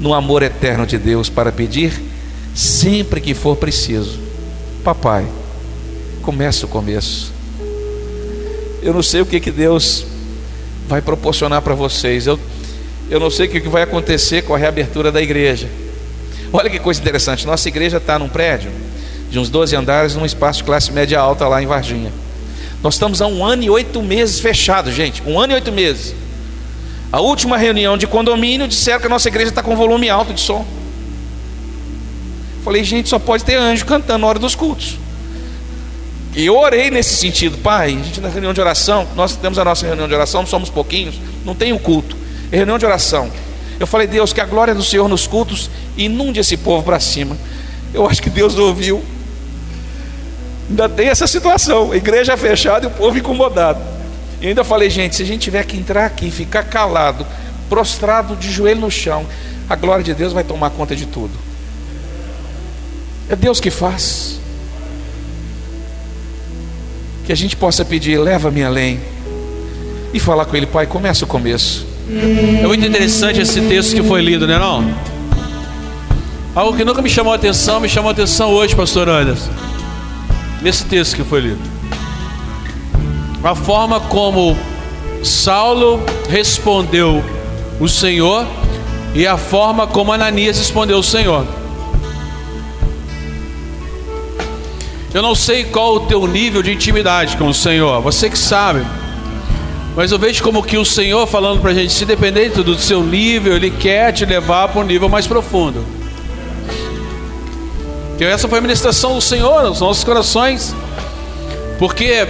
no 0.00 0.12
amor 0.12 0.42
eterno 0.42 0.84
de 0.84 0.98
Deus 0.98 1.28
para 1.28 1.52
pedir 1.52 1.92
sempre 2.54 3.20
que 3.20 3.34
for 3.34 3.56
preciso. 3.56 4.18
Papai, 4.82 5.26
começa 6.22 6.66
o 6.66 6.68
começo. 6.68 7.32
Eu 8.82 8.94
não 8.94 9.02
sei 9.02 9.20
o 9.20 9.26
que 9.26 9.40
que 9.40 9.50
Deus 9.50 10.06
vai 10.88 11.02
proporcionar 11.02 11.62
para 11.62 11.74
vocês. 11.74 12.26
Eu, 12.26 12.40
eu 13.10 13.20
não 13.20 13.30
sei 13.30 13.46
o 13.46 13.50
que 13.50 13.60
vai 13.68 13.82
acontecer 13.82 14.42
com 14.42 14.54
a 14.54 14.58
reabertura 14.58 15.12
da 15.12 15.22
igreja. 15.22 15.68
Olha 16.52 16.70
que 16.70 16.78
coisa 16.78 17.00
interessante, 17.00 17.46
nossa 17.46 17.68
igreja 17.68 17.98
está 17.98 18.18
num 18.18 18.28
prédio 18.28 18.70
de 19.30 19.38
uns 19.38 19.50
12 19.50 19.76
andares, 19.76 20.16
num 20.16 20.24
espaço 20.24 20.60
de 20.60 20.64
classe 20.64 20.90
média 20.90 21.20
alta 21.20 21.46
lá 21.46 21.62
em 21.62 21.66
Varginha. 21.66 22.10
Nós 22.82 22.94
estamos 22.94 23.20
há 23.20 23.26
um 23.26 23.44
ano 23.44 23.62
e 23.62 23.68
oito 23.68 24.02
meses 24.02 24.40
fechados, 24.40 24.94
gente. 24.94 25.22
Um 25.26 25.38
ano 25.38 25.52
e 25.52 25.56
oito 25.56 25.70
meses. 25.70 26.14
A 27.12 27.20
última 27.20 27.58
reunião 27.58 27.98
de 27.98 28.06
condomínio 28.06 28.66
disseram 28.66 29.00
que 29.00 29.06
a 29.06 29.10
nossa 29.10 29.28
igreja 29.28 29.50
está 29.50 29.62
com 29.62 29.76
volume 29.76 30.08
alto 30.08 30.32
de 30.32 30.40
som. 30.40 30.66
Falei, 32.64 32.82
gente, 32.84 33.08
só 33.08 33.18
pode 33.18 33.44
ter 33.44 33.56
anjo 33.56 33.84
cantando 33.84 34.20
na 34.20 34.26
hora 34.26 34.38
dos 34.38 34.54
cultos. 34.54 34.96
E 36.34 36.46
eu 36.46 36.56
orei 36.56 36.90
nesse 36.90 37.16
sentido, 37.16 37.58
pai, 37.58 37.86
a 37.86 38.04
gente 38.04 38.20
na 38.20 38.28
reunião 38.28 38.52
de 38.52 38.60
oração, 38.60 39.06
nós 39.16 39.34
temos 39.36 39.58
a 39.58 39.64
nossa 39.64 39.86
reunião 39.86 40.06
de 40.06 40.14
oração, 40.14 40.46
somos 40.46 40.70
pouquinhos, 40.70 41.20
não 41.44 41.54
tem 41.54 41.72
o 41.72 41.78
culto, 41.78 42.16
é 42.52 42.56
reunião 42.56 42.78
de 42.78 42.86
oração. 42.86 43.30
Eu 43.80 43.86
falei, 43.86 44.06
Deus, 44.06 44.32
que 44.32 44.40
a 44.40 44.44
glória 44.44 44.74
do 44.74 44.82
Senhor 44.82 45.08
nos 45.08 45.26
cultos 45.26 45.70
inunde 45.96 46.40
esse 46.40 46.56
povo 46.56 46.82
para 46.82 46.98
cima. 46.98 47.36
Eu 47.94 48.06
acho 48.06 48.22
que 48.22 48.28
Deus 48.28 48.56
ouviu. 48.56 49.02
Ainda 50.68 50.88
tem 50.88 51.08
essa 51.08 51.26
situação, 51.26 51.94
igreja 51.94 52.36
fechada 52.36 52.86
e 52.86 52.88
o 52.88 52.90
povo 52.90 53.16
incomodado. 53.16 53.80
E 54.40 54.48
ainda 54.48 54.62
falei, 54.62 54.90
gente, 54.90 55.16
se 55.16 55.22
a 55.22 55.26
gente 55.26 55.42
tiver 55.42 55.64
que 55.64 55.76
entrar 55.76 56.04
aqui, 56.04 56.30
ficar 56.30 56.64
calado, 56.64 57.26
prostrado 57.68 58.36
de 58.36 58.50
joelho 58.50 58.80
no 58.80 58.90
chão, 58.90 59.26
a 59.68 59.76
glória 59.76 60.04
de 60.04 60.14
Deus 60.14 60.32
vai 60.32 60.44
tomar 60.44 60.70
conta 60.70 60.94
de 60.94 61.06
tudo. 61.06 61.32
É 63.28 63.36
Deus 63.36 63.60
que 63.60 63.70
faz 63.70 64.38
que 67.28 67.32
a 67.32 67.36
gente 67.36 67.56
possa 67.56 67.84
pedir, 67.84 68.18
leva-me 68.18 68.64
além, 68.64 68.98
e 70.14 70.18
falar 70.18 70.46
com 70.46 70.56
Ele, 70.56 70.64
Pai, 70.64 70.86
começa 70.86 71.26
o 71.26 71.28
começo. 71.28 71.84
É 72.10 72.66
muito 72.66 72.86
interessante 72.86 73.38
esse 73.38 73.60
texto 73.60 73.94
que 73.94 74.02
foi 74.02 74.22
lido, 74.22 74.46
né? 74.46 74.58
Não? 74.58 74.94
Algo 76.54 76.74
que 76.74 76.86
nunca 76.86 77.02
me 77.02 77.10
chamou 77.10 77.34
a 77.34 77.36
atenção, 77.36 77.80
me 77.80 77.88
chamou 77.88 78.08
a 78.08 78.12
atenção 78.12 78.48
hoje, 78.48 78.74
pastor 78.74 79.10
Anderson. 79.10 79.50
Nesse 80.62 80.86
texto 80.86 81.16
que 81.16 81.22
foi 81.22 81.40
lido. 81.42 81.60
A 83.44 83.54
forma 83.54 84.00
como 84.00 84.56
Saulo 85.22 86.02
respondeu 86.30 87.22
o 87.78 87.86
Senhor 87.86 88.46
e 89.14 89.26
a 89.26 89.36
forma 89.36 89.86
como 89.86 90.14
Ananias 90.14 90.56
respondeu 90.56 90.96
o 90.96 91.02
Senhor. 91.02 91.46
Eu 95.12 95.22
não 95.22 95.34
sei 95.34 95.64
qual 95.64 95.94
o 95.94 96.00
teu 96.00 96.26
nível 96.26 96.62
de 96.62 96.72
intimidade 96.72 97.36
com 97.36 97.48
o 97.48 97.54
Senhor, 97.54 98.00
você 98.02 98.28
que 98.28 98.38
sabe. 98.38 98.84
Mas 99.96 100.12
eu 100.12 100.18
vejo 100.18 100.42
como 100.42 100.62
que 100.62 100.76
o 100.76 100.84
Senhor 100.84 101.26
falando 101.26 101.60
para 101.60 101.70
a 101.70 101.74
gente, 101.74 101.92
se 101.92 102.04
dependente 102.04 102.62
do 102.62 102.78
seu 102.78 103.02
nível, 103.02 103.56
Ele 103.56 103.70
quer 103.70 104.12
te 104.12 104.26
levar 104.26 104.68
para 104.68 104.80
um 104.80 104.84
nível 104.84 105.08
mais 105.08 105.26
profundo. 105.26 105.84
Então 108.14 108.28
essa 108.28 108.46
foi 108.48 108.58
a 108.58 108.62
ministração 108.62 109.14
do 109.14 109.20
Senhor 109.20 109.62
nos 109.62 109.80
nossos 109.80 110.04
corações. 110.04 110.74
Porque 111.78 112.26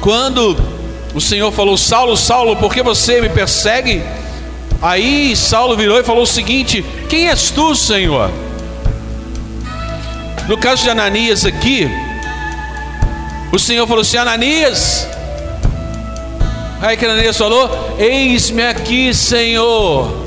quando 0.00 0.56
o 1.12 1.20
Senhor 1.20 1.50
falou, 1.50 1.76
Saulo, 1.76 2.16
Saulo, 2.16 2.54
por 2.56 2.72
que 2.72 2.82
você 2.82 3.20
me 3.20 3.28
persegue? 3.28 4.02
Aí 4.80 5.34
Saulo 5.34 5.76
virou 5.76 5.98
e 5.98 6.04
falou 6.04 6.22
o 6.22 6.26
seguinte: 6.26 6.84
Quem 7.08 7.28
és 7.28 7.50
tu, 7.50 7.74
Senhor? 7.74 8.30
No 10.48 10.56
caso 10.56 10.84
de 10.84 10.90
Ananias 10.90 11.44
aqui, 11.44 11.90
o 13.52 13.58
Senhor 13.58 13.86
falou 13.86 14.02
assim: 14.02 14.16
Ananias. 14.16 15.08
Aí 16.80 16.96
que 16.96 17.04
Ananias 17.04 17.36
falou: 17.36 17.96
Eis-me 17.98 18.62
aqui, 18.62 19.12
Senhor. 19.12 20.24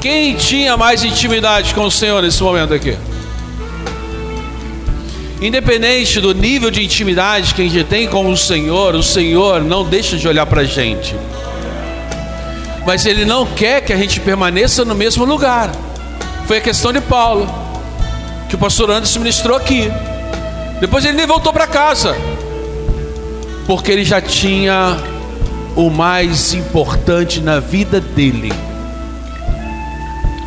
Quem 0.00 0.34
tinha 0.36 0.76
mais 0.76 1.04
intimidade 1.04 1.74
com 1.74 1.84
o 1.84 1.90
Senhor 1.90 2.22
nesse 2.22 2.42
momento 2.42 2.72
aqui? 2.72 2.96
Independente 5.42 6.20
do 6.20 6.32
nível 6.32 6.70
de 6.70 6.82
intimidade 6.82 7.52
que 7.52 7.60
a 7.60 7.68
gente 7.68 7.84
tem 7.84 8.08
com 8.08 8.30
o 8.30 8.36
Senhor, 8.36 8.94
o 8.94 9.02
Senhor 9.02 9.62
não 9.62 9.84
deixa 9.84 10.16
de 10.16 10.26
olhar 10.26 10.46
para 10.46 10.62
a 10.62 10.64
gente. 10.64 11.14
Mas 12.86 13.04
Ele 13.04 13.24
não 13.24 13.44
quer 13.44 13.82
que 13.82 13.92
a 13.92 13.96
gente 13.96 14.20
permaneça 14.20 14.84
no 14.84 14.94
mesmo 14.94 15.24
lugar. 15.24 15.70
Foi 16.46 16.58
a 16.58 16.60
questão 16.60 16.92
de 16.92 17.00
Paulo, 17.00 17.48
que 18.48 18.54
o 18.54 18.58
pastor 18.58 18.88
Anderson 18.88 19.18
ministrou 19.18 19.56
aqui. 19.56 19.90
Depois 20.80 21.04
ele 21.04 21.16
nem 21.16 21.26
voltou 21.26 21.52
para 21.52 21.66
casa, 21.66 22.16
porque 23.66 23.90
ele 23.90 24.04
já 24.04 24.20
tinha 24.20 24.96
o 25.74 25.90
mais 25.90 26.54
importante 26.54 27.40
na 27.40 27.58
vida 27.58 28.00
dele, 28.00 28.52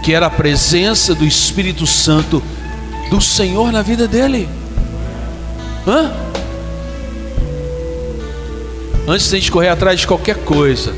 que 0.01 0.13
era 0.13 0.27
a 0.27 0.29
presença 0.29 1.13
do 1.13 1.25
Espírito 1.25 1.85
Santo 1.85 2.41
do 3.09 3.19
Senhor 3.19 3.69
na 3.69 3.81
vida 3.81 4.07
dele. 4.07 4.47
Hã? 5.85 6.13
Antes 9.05 9.29
de 9.29 9.35
a 9.35 9.39
gente 9.39 9.51
correr 9.51 9.69
atrás 9.69 9.99
de 9.99 10.07
qualquer 10.07 10.37
coisa, 10.45 10.93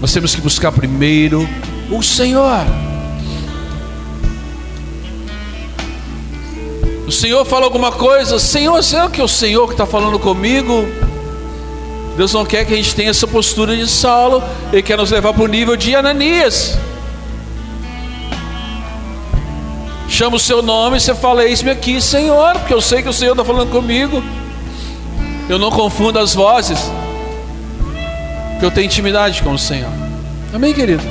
nós 0.00 0.12
temos 0.12 0.34
que 0.34 0.40
buscar 0.40 0.72
primeiro 0.72 1.48
o 1.90 2.02
Senhor. 2.02 2.87
Senhor 7.18 7.44
fala 7.44 7.64
alguma 7.64 7.90
coisa, 7.90 8.38
Senhor, 8.38 8.80
será 8.80 9.08
que 9.08 9.20
é 9.20 9.24
o 9.24 9.28
Senhor 9.28 9.66
que 9.66 9.74
está 9.74 9.84
falando 9.84 10.20
comigo? 10.20 10.86
Deus 12.16 12.32
não 12.32 12.46
quer 12.46 12.64
que 12.64 12.72
a 12.72 12.76
gente 12.76 12.94
tenha 12.94 13.10
essa 13.10 13.26
postura 13.26 13.76
de 13.76 13.88
Saulo, 13.88 14.40
Ele 14.72 14.82
quer 14.82 14.96
nos 14.96 15.10
levar 15.10 15.34
para 15.34 15.42
o 15.42 15.48
nível 15.48 15.76
de 15.76 15.96
Ananias. 15.96 16.78
Chama 20.08 20.36
o 20.36 20.38
seu 20.38 20.62
nome 20.62 20.98
e 20.98 21.00
você 21.00 21.12
fala: 21.12 21.44
Eis-me 21.44 21.72
aqui, 21.72 22.00
Senhor, 22.00 22.52
porque 22.54 22.72
eu 22.72 22.80
sei 22.80 23.02
que 23.02 23.08
o 23.08 23.12
Senhor 23.12 23.32
está 23.32 23.44
falando 23.44 23.70
comigo. 23.72 24.22
Eu 25.48 25.58
não 25.58 25.72
confundo 25.72 26.20
as 26.20 26.34
vozes, 26.34 26.78
porque 28.52 28.64
eu 28.64 28.70
tenho 28.70 28.86
intimidade 28.86 29.42
com 29.42 29.54
o 29.54 29.58
Senhor. 29.58 29.90
Amém, 30.54 30.72
querido? 30.72 31.02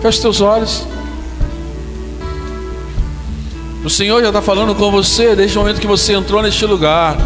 Feche 0.00 0.22
teus 0.22 0.40
olhos. 0.40 0.89
O 3.82 3.88
Senhor 3.88 4.20
já 4.20 4.28
está 4.28 4.42
falando 4.42 4.74
com 4.74 4.90
você 4.90 5.34
desde 5.34 5.56
o 5.56 5.62
momento 5.62 5.80
que 5.80 5.86
você 5.86 6.12
entrou 6.12 6.42
neste 6.42 6.66
lugar. 6.66 7.16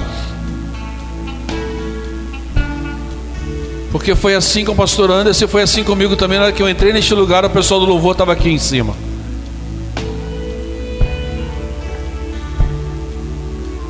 Porque 3.90 4.14
foi 4.14 4.36
assim 4.36 4.64
com 4.64 4.72
o 4.72 4.76
pastor 4.76 5.10
Anderson, 5.10 5.48
foi 5.48 5.62
assim 5.62 5.82
comigo 5.82 6.14
também. 6.14 6.38
Na 6.38 6.44
hora 6.44 6.52
que 6.52 6.62
eu 6.62 6.68
entrei 6.68 6.92
neste 6.92 7.12
lugar, 7.12 7.44
o 7.44 7.50
pessoal 7.50 7.80
do 7.80 7.86
louvor 7.86 8.12
estava 8.12 8.32
aqui 8.32 8.50
em 8.50 8.58
cima. 8.58 8.94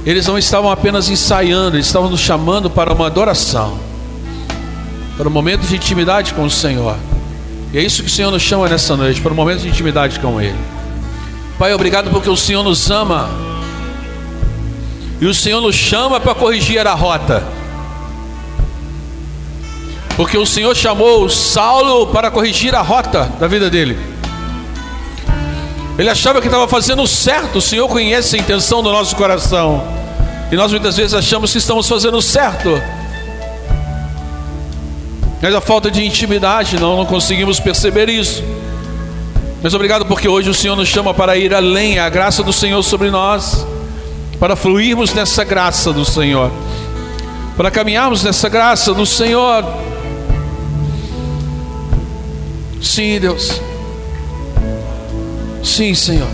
Eles 0.06 0.26
não 0.26 0.38
estavam 0.38 0.70
apenas 0.70 1.08
ensaiando, 1.08 1.76
eles 1.76 1.86
estavam 1.86 2.10
nos 2.10 2.20
chamando 2.20 2.70
para 2.70 2.92
uma 2.92 3.06
adoração, 3.06 3.78
para 5.16 5.28
um 5.28 5.32
momento 5.32 5.62
de 5.62 5.76
intimidade 5.76 6.32
com 6.34 6.44
o 6.44 6.50
Senhor. 6.50 6.96
E 7.72 7.78
é 7.78 7.82
isso 7.82 8.02
que 8.02 8.08
o 8.08 8.12
Senhor 8.12 8.30
nos 8.30 8.42
chama 8.42 8.68
nessa 8.68 8.96
noite, 8.96 9.20
para 9.20 9.32
um 9.32 9.36
momento 9.36 9.60
de 9.60 9.68
intimidade 9.68 10.20
com 10.20 10.40
Ele. 10.40 10.74
Pai, 11.64 11.72
obrigado 11.72 12.10
porque 12.10 12.28
o 12.28 12.36
Senhor 12.36 12.62
nos 12.62 12.90
ama. 12.90 13.30
E 15.18 15.24
o 15.24 15.32
Senhor 15.32 15.62
nos 15.62 15.74
chama 15.74 16.20
para 16.20 16.34
corrigir 16.34 16.86
a 16.86 16.92
rota. 16.92 17.42
Porque 20.14 20.36
o 20.36 20.44
Senhor 20.44 20.76
chamou 20.76 21.26
Saulo 21.30 22.08
para 22.08 22.30
corrigir 22.30 22.74
a 22.74 22.82
rota 22.82 23.32
da 23.40 23.48
vida 23.48 23.70
dele. 23.70 23.98
Ele 25.98 26.10
achava 26.10 26.42
que 26.42 26.48
estava 26.48 26.68
fazendo 26.68 27.06
certo. 27.06 27.56
O 27.56 27.62
Senhor 27.62 27.88
conhece 27.88 28.36
a 28.36 28.38
intenção 28.38 28.82
do 28.82 28.92
nosso 28.92 29.16
coração. 29.16 29.82
E 30.52 30.56
nós 30.56 30.70
muitas 30.70 30.98
vezes 30.98 31.14
achamos 31.14 31.50
que 31.50 31.56
estamos 31.56 31.88
fazendo 31.88 32.20
certo. 32.20 32.78
Mas 35.40 35.54
a 35.54 35.62
falta 35.62 35.90
de 35.90 36.04
intimidade, 36.04 36.78
não, 36.78 36.94
não 36.94 37.06
conseguimos 37.06 37.58
perceber 37.58 38.10
isso. 38.10 38.44
Mas 39.64 39.72
obrigado 39.72 40.04
porque 40.04 40.28
hoje 40.28 40.50
o 40.50 40.52
Senhor 40.52 40.76
nos 40.76 40.90
chama 40.90 41.14
para 41.14 41.38
ir 41.38 41.54
além, 41.54 41.98
a 41.98 42.10
graça 42.10 42.42
do 42.42 42.52
Senhor 42.52 42.82
sobre 42.82 43.10
nós, 43.10 43.66
para 44.38 44.54
fluirmos 44.54 45.14
nessa 45.14 45.42
graça 45.42 45.90
do 45.90 46.04
Senhor, 46.04 46.50
para 47.56 47.70
caminharmos 47.70 48.22
nessa 48.22 48.46
graça 48.50 48.92
do 48.92 49.06
Senhor. 49.06 49.64
Sim, 52.78 53.18
Deus. 53.18 53.58
Sim, 55.62 55.94
Senhor. 55.94 56.28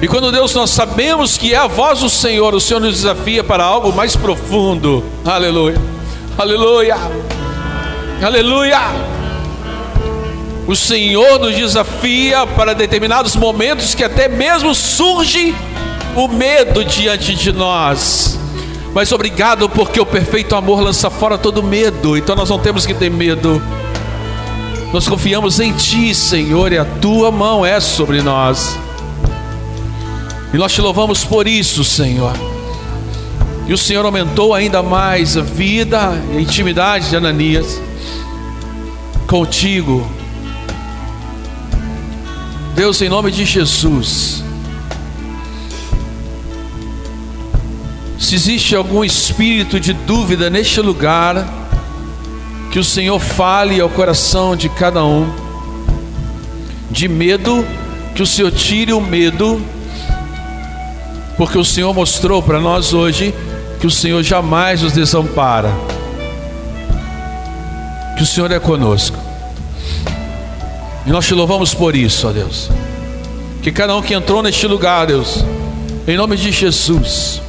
E 0.00 0.08
quando 0.08 0.32
Deus 0.32 0.54
nós 0.54 0.70
sabemos 0.70 1.36
que 1.36 1.52
é 1.52 1.58
a 1.58 1.66
voz 1.66 2.00
do 2.00 2.08
Senhor, 2.08 2.54
o 2.54 2.60
Senhor 2.60 2.80
nos 2.80 2.94
desafia 2.94 3.44
para 3.44 3.62
algo 3.62 3.92
mais 3.92 4.16
profundo. 4.16 5.04
Aleluia. 5.22 5.76
Aleluia. 6.38 6.96
Aleluia. 8.22 9.21
O 10.66 10.76
Senhor 10.76 11.40
nos 11.40 11.56
desafia 11.56 12.46
para 12.46 12.74
determinados 12.74 13.34
momentos 13.34 13.94
que 13.94 14.04
até 14.04 14.28
mesmo 14.28 14.74
surge 14.74 15.54
o 16.14 16.28
medo 16.28 16.84
diante 16.84 17.34
de 17.34 17.52
nós. 17.52 18.38
Mas 18.94 19.10
obrigado 19.10 19.68
porque 19.68 20.00
o 20.00 20.06
perfeito 20.06 20.54
amor 20.54 20.80
lança 20.80 21.10
fora 21.10 21.36
todo 21.36 21.62
medo. 21.62 22.16
Então 22.16 22.36
nós 22.36 22.48
não 22.48 22.58
temos 22.58 22.86
que 22.86 22.94
ter 22.94 23.10
medo. 23.10 23.60
Nós 24.92 25.08
confiamos 25.08 25.58
em 25.58 25.72
Ti, 25.72 26.14
Senhor, 26.14 26.70
e 26.72 26.78
a 26.78 26.84
Tua 26.84 27.32
mão 27.32 27.64
é 27.64 27.80
sobre 27.80 28.20
nós. 28.22 28.78
E 30.52 30.58
nós 30.58 30.72
te 30.72 30.80
louvamos 30.80 31.24
por 31.24 31.48
isso, 31.48 31.82
Senhor. 31.82 32.34
E 33.66 33.72
o 33.72 33.78
Senhor 33.78 34.04
aumentou 34.04 34.54
ainda 34.54 34.82
mais 34.82 35.36
a 35.36 35.40
vida 35.40 36.12
e 36.32 36.36
a 36.36 36.40
intimidade 36.40 37.08
de 37.08 37.16
Ananias 37.16 37.80
contigo 39.26 40.06
Deus, 42.74 43.02
em 43.02 43.08
nome 43.08 43.30
de 43.30 43.44
Jesus, 43.44 44.42
se 48.18 48.34
existe 48.34 48.74
algum 48.74 49.04
espírito 49.04 49.78
de 49.78 49.92
dúvida 49.92 50.48
neste 50.48 50.80
lugar, 50.80 51.46
que 52.70 52.78
o 52.78 52.84
Senhor 52.84 53.18
fale 53.18 53.78
ao 53.78 53.90
coração 53.90 54.56
de 54.56 54.70
cada 54.70 55.04
um, 55.04 55.30
de 56.90 57.08
medo, 57.08 57.62
que 58.14 58.22
o 58.22 58.26
Senhor 58.26 58.50
tire 58.50 58.94
o 58.94 59.00
medo, 59.02 59.60
porque 61.36 61.58
o 61.58 61.64
Senhor 61.64 61.92
mostrou 61.92 62.42
para 62.42 62.58
nós 62.58 62.94
hoje 62.94 63.34
que 63.80 63.86
o 63.86 63.90
Senhor 63.90 64.22
jamais 64.22 64.80
nos 64.80 64.94
desampara, 64.94 65.70
que 68.16 68.22
o 68.22 68.26
Senhor 68.26 68.50
é 68.50 68.58
conosco. 68.58 69.21
E 71.06 71.10
nós 71.10 71.26
te 71.26 71.34
louvamos 71.34 71.74
por 71.74 71.96
isso, 71.96 72.28
ó 72.28 72.32
Deus. 72.32 72.70
Que 73.62 73.72
cada 73.72 73.94
um 73.96 74.02
que 74.02 74.14
entrou 74.14 74.42
neste 74.42 74.66
lugar, 74.66 75.06
Deus, 75.06 75.44
em 76.06 76.16
nome 76.16 76.36
de 76.36 76.50
Jesus, 76.50 77.40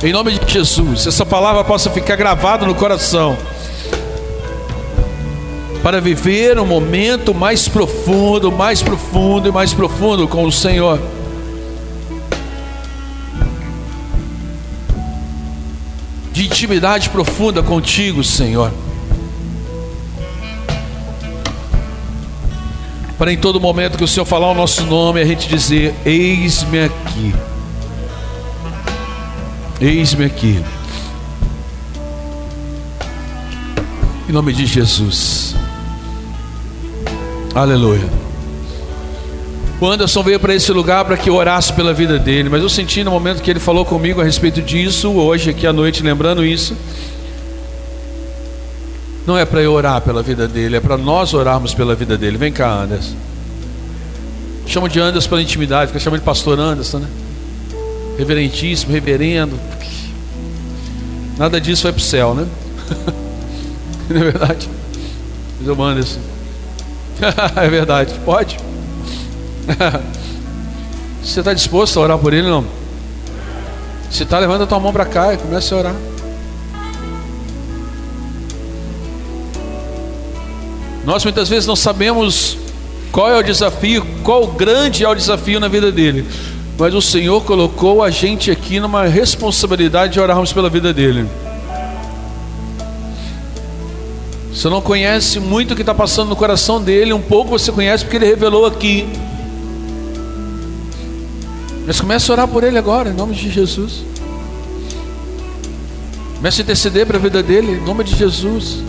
Em 0.00 0.12
nome 0.12 0.38
de 0.38 0.52
Jesus, 0.52 1.08
essa 1.08 1.26
palavra 1.26 1.64
possa 1.64 1.90
ficar 1.90 2.14
gravada 2.14 2.64
no 2.64 2.72
coração. 2.72 3.36
Para 5.82 6.00
viver 6.00 6.56
um 6.60 6.64
momento 6.64 7.34
mais 7.34 7.66
profundo, 7.66 8.52
mais 8.52 8.80
profundo 8.80 9.48
e 9.48 9.52
mais 9.52 9.74
profundo 9.74 10.28
com 10.28 10.44
o 10.44 10.52
Senhor. 10.52 11.00
De 16.32 16.46
intimidade 16.46 17.10
profunda 17.10 17.60
contigo, 17.60 18.22
Senhor. 18.22 18.70
Para 23.18 23.32
em 23.32 23.36
todo 23.36 23.60
momento 23.60 23.98
que 23.98 24.04
o 24.04 24.08
Senhor 24.08 24.24
falar 24.24 24.48
o 24.48 24.54
nosso 24.54 24.84
nome, 24.84 25.20
a 25.20 25.24
gente 25.24 25.48
dizer: 25.48 25.92
Eis-me 26.06 26.84
aqui. 26.84 27.34
Eis-me 29.80 30.24
aqui. 30.24 30.62
Em 34.28 34.32
nome 34.32 34.52
de 34.52 34.66
Jesus. 34.66 35.56
Aleluia. 37.54 38.08
O 39.80 39.86
Anderson 39.86 40.22
veio 40.22 40.38
para 40.38 40.54
esse 40.54 40.70
lugar 40.72 41.04
para 41.04 41.16
que 41.16 41.30
eu 41.30 41.34
orasse 41.34 41.72
pela 41.72 41.94
vida 41.94 42.18
dele, 42.18 42.48
mas 42.48 42.62
eu 42.62 42.68
senti 42.68 43.02
no 43.02 43.10
momento 43.10 43.42
que 43.42 43.50
ele 43.50 43.60
falou 43.60 43.84
comigo 43.84 44.20
a 44.20 44.24
respeito 44.24 44.60
disso, 44.60 45.10
hoje 45.10 45.50
aqui 45.50 45.66
à 45.66 45.72
noite, 45.72 46.02
lembrando 46.02 46.44
isso. 46.44 46.76
Não 49.28 49.36
é 49.36 49.44
para 49.44 49.60
eu 49.60 49.74
orar 49.74 50.00
pela 50.00 50.22
vida 50.22 50.48
dele, 50.48 50.78
é 50.78 50.80
para 50.80 50.96
nós 50.96 51.34
orarmos 51.34 51.74
pela 51.74 51.94
vida 51.94 52.16
dele. 52.16 52.38
Vem 52.38 52.50
cá, 52.50 52.72
Anderson. 52.72 53.14
Chama 54.66 54.88
de 54.88 54.98
Anderson 54.98 55.28
pela 55.28 55.42
intimidade, 55.42 55.88
fica 55.88 56.00
chamando 56.00 56.20
de 56.20 56.24
pastor 56.24 56.58
Anderson, 56.58 57.00
né? 57.00 57.08
reverentíssimo, 58.16 58.90
reverendo. 58.90 59.60
Nada 61.36 61.60
disso 61.60 61.82
vai 61.82 61.92
para 61.92 61.98
o 61.98 62.02
céu, 62.02 62.34
né? 62.34 62.46
Não 64.08 64.16
é 64.16 64.24
verdade? 64.24 64.66
Mas 65.60 65.68
eu 65.68 65.98
isso. 66.00 66.18
é 67.54 67.68
verdade, 67.68 68.14
pode? 68.24 68.56
Você 71.22 71.40
está 71.40 71.52
disposto 71.52 72.00
a 72.00 72.02
orar 72.02 72.18
por 72.18 72.32
ele 72.32 72.48
não? 72.48 72.64
Se 74.10 74.22
está, 74.22 74.38
levanta 74.38 74.64
a 74.64 74.66
tua 74.66 74.80
mão 74.80 74.90
para 74.90 75.04
cá 75.04 75.34
e 75.34 75.36
começa 75.36 75.74
a 75.74 75.78
orar. 75.78 75.94
Nós 81.08 81.24
muitas 81.24 81.48
vezes 81.48 81.66
não 81.66 81.74
sabemos 81.74 82.56
qual 83.10 83.30
é 83.30 83.38
o 83.38 83.42
desafio, 83.42 84.06
qual 84.22 84.46
grande 84.46 85.04
é 85.04 85.08
o 85.08 85.14
desafio 85.14 85.58
na 85.58 85.66
vida 85.66 85.90
dele 85.90 86.24
mas 86.78 86.94
o 86.94 87.02
Senhor 87.02 87.42
colocou 87.42 88.04
a 88.04 88.08
gente 88.08 88.52
aqui 88.52 88.78
numa 88.78 89.04
responsabilidade 89.04 90.12
de 90.12 90.20
orarmos 90.20 90.52
pela 90.52 90.70
vida 90.70 90.94
dele. 90.94 91.28
Você 94.52 94.68
não 94.68 94.80
conhece 94.80 95.40
muito 95.40 95.72
o 95.72 95.74
que 95.74 95.82
está 95.82 95.92
passando 95.92 96.28
no 96.28 96.36
coração 96.36 96.80
dele, 96.80 97.12
um 97.12 97.20
pouco 97.20 97.50
você 97.50 97.72
conhece 97.72 98.04
porque 98.04 98.16
ele 98.16 98.26
revelou 98.26 98.64
aqui. 98.64 99.08
Mas 101.84 102.00
comece 102.00 102.30
a 102.30 102.34
orar 102.34 102.46
por 102.46 102.62
ele 102.62 102.78
agora, 102.78 103.10
em 103.10 103.14
nome 103.14 103.34
de 103.34 103.50
Jesus. 103.50 104.04
Comece 106.36 106.60
a 106.60 106.62
interceder 106.62 107.06
para 107.06 107.16
a 107.16 107.20
vida 107.20 107.42
dele, 107.42 107.72
em 107.72 107.84
nome 107.84 108.04
de 108.04 108.14
Jesus. 108.14 108.84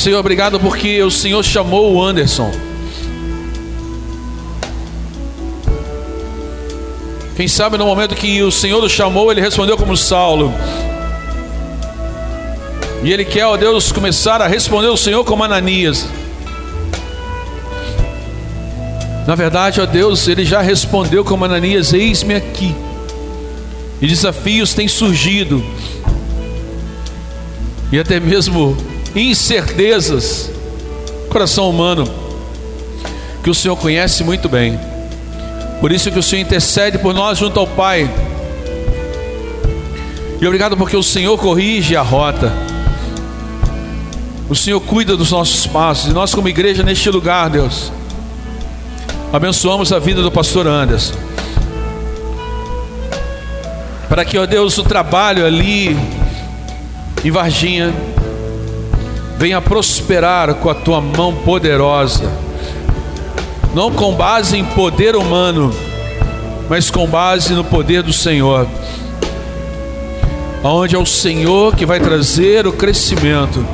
Senhor, 0.00 0.18
obrigado 0.18 0.58
porque 0.58 1.02
o 1.02 1.10
Senhor 1.10 1.44
chamou 1.44 1.92
o 1.92 2.02
Anderson. 2.02 2.50
Quem 7.36 7.46
sabe 7.46 7.76
no 7.76 7.84
momento 7.84 8.14
que 8.14 8.42
o 8.42 8.50
Senhor 8.50 8.82
o 8.82 8.88
chamou, 8.88 9.30
ele 9.30 9.42
respondeu 9.42 9.76
como 9.76 9.94
Saulo. 9.98 10.54
E 13.02 13.12
ele 13.12 13.26
quer, 13.26 13.44
ó 13.44 13.58
Deus, 13.58 13.92
começar 13.92 14.40
a 14.40 14.46
responder 14.46 14.86
o 14.86 14.96
Senhor 14.96 15.22
como 15.22 15.44
Ananias. 15.44 16.08
Na 19.26 19.34
verdade, 19.34 19.82
ó 19.82 19.86
Deus, 19.86 20.26
ele 20.28 20.46
já 20.46 20.62
respondeu 20.62 21.22
como 21.26 21.44
Ananias: 21.44 21.92
Eis-me 21.92 22.36
aqui. 22.36 22.74
E 24.00 24.06
desafios 24.06 24.72
têm 24.72 24.88
surgido. 24.88 25.62
E 27.92 27.98
até 27.98 28.18
mesmo 28.18 28.78
incertezas, 29.14 30.50
coração 31.28 31.68
humano, 31.68 32.08
que 33.42 33.50
o 33.50 33.54
Senhor 33.54 33.76
conhece 33.76 34.22
muito 34.22 34.48
bem. 34.48 34.78
Por 35.80 35.90
isso 35.92 36.10
que 36.10 36.18
o 36.18 36.22
Senhor 36.22 36.42
intercede 36.42 36.98
por 36.98 37.14
nós 37.14 37.38
junto 37.38 37.58
ao 37.58 37.66
Pai. 37.66 38.08
E 40.40 40.46
obrigado 40.46 40.76
porque 40.76 40.96
o 40.96 41.02
Senhor 41.02 41.36
corrige 41.38 41.96
a 41.96 42.02
rota. 42.02 42.52
O 44.48 44.54
Senhor 44.54 44.80
cuida 44.80 45.16
dos 45.16 45.30
nossos 45.30 45.66
passos. 45.66 46.10
E 46.10 46.12
nós, 46.12 46.34
como 46.34 46.48
igreja 46.48 46.82
neste 46.82 47.08
lugar, 47.08 47.48
Deus, 47.48 47.90
abençoamos 49.32 49.92
a 49.92 49.98
vida 49.98 50.22
do 50.22 50.30
pastor 50.30 50.66
Anderson. 50.66 51.14
Para 54.08 54.24
que, 54.24 54.36
ó 54.36 54.44
Deus, 54.44 54.76
o 54.76 54.82
trabalho 54.82 55.46
ali 55.46 55.96
em 57.24 57.30
Varginha 57.30 57.94
venha 59.40 59.58
prosperar 59.58 60.56
com 60.56 60.68
a 60.68 60.74
tua 60.74 61.00
mão 61.00 61.34
poderosa, 61.34 62.30
não 63.74 63.90
com 63.90 64.12
base 64.12 64.58
em 64.58 64.62
poder 64.62 65.16
humano, 65.16 65.74
mas 66.68 66.90
com 66.90 67.06
base 67.06 67.54
no 67.54 67.64
poder 67.64 68.02
do 68.02 68.12
Senhor, 68.12 68.68
aonde 70.62 70.94
é 70.94 70.98
o 70.98 71.06
Senhor 71.06 71.74
que 71.74 71.86
vai 71.86 71.98
trazer 71.98 72.66
o 72.66 72.72
crescimento, 72.74 73.66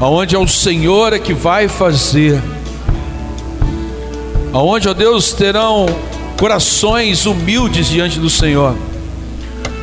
aonde 0.00 0.36
é 0.36 0.38
o 0.38 0.46
Senhor 0.46 1.12
é 1.12 1.18
que 1.18 1.34
vai 1.34 1.66
fazer, 1.66 2.40
aonde, 4.52 4.88
ó 4.88 4.94
Deus, 4.94 5.32
terão 5.32 5.86
corações 6.38 7.26
humildes 7.26 7.88
diante 7.88 8.20
do 8.20 8.30
Senhor 8.30 8.76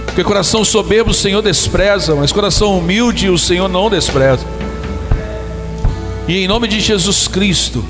porque 0.09 0.23
coração 0.23 0.65
soberbo 0.65 1.11
o 1.11 1.13
Senhor 1.13 1.41
despreza, 1.41 2.15
mas 2.15 2.31
coração 2.31 2.77
humilde 2.77 3.29
o 3.29 3.37
Senhor 3.37 3.67
não 3.67 3.89
despreza. 3.89 4.45
E 6.27 6.43
em 6.43 6.47
nome 6.47 6.67
de 6.67 6.79
Jesus 6.79 7.27
Cristo, 7.27 7.85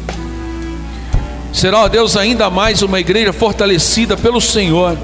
será, 1.52 1.84
ó 1.84 1.88
Deus, 1.88 2.18
ainda 2.18 2.50
mais 2.50 2.82
uma 2.82 3.00
igreja 3.00 3.32
fortalecida 3.32 4.18
pelo 4.18 4.42
Senhor, 4.42 4.98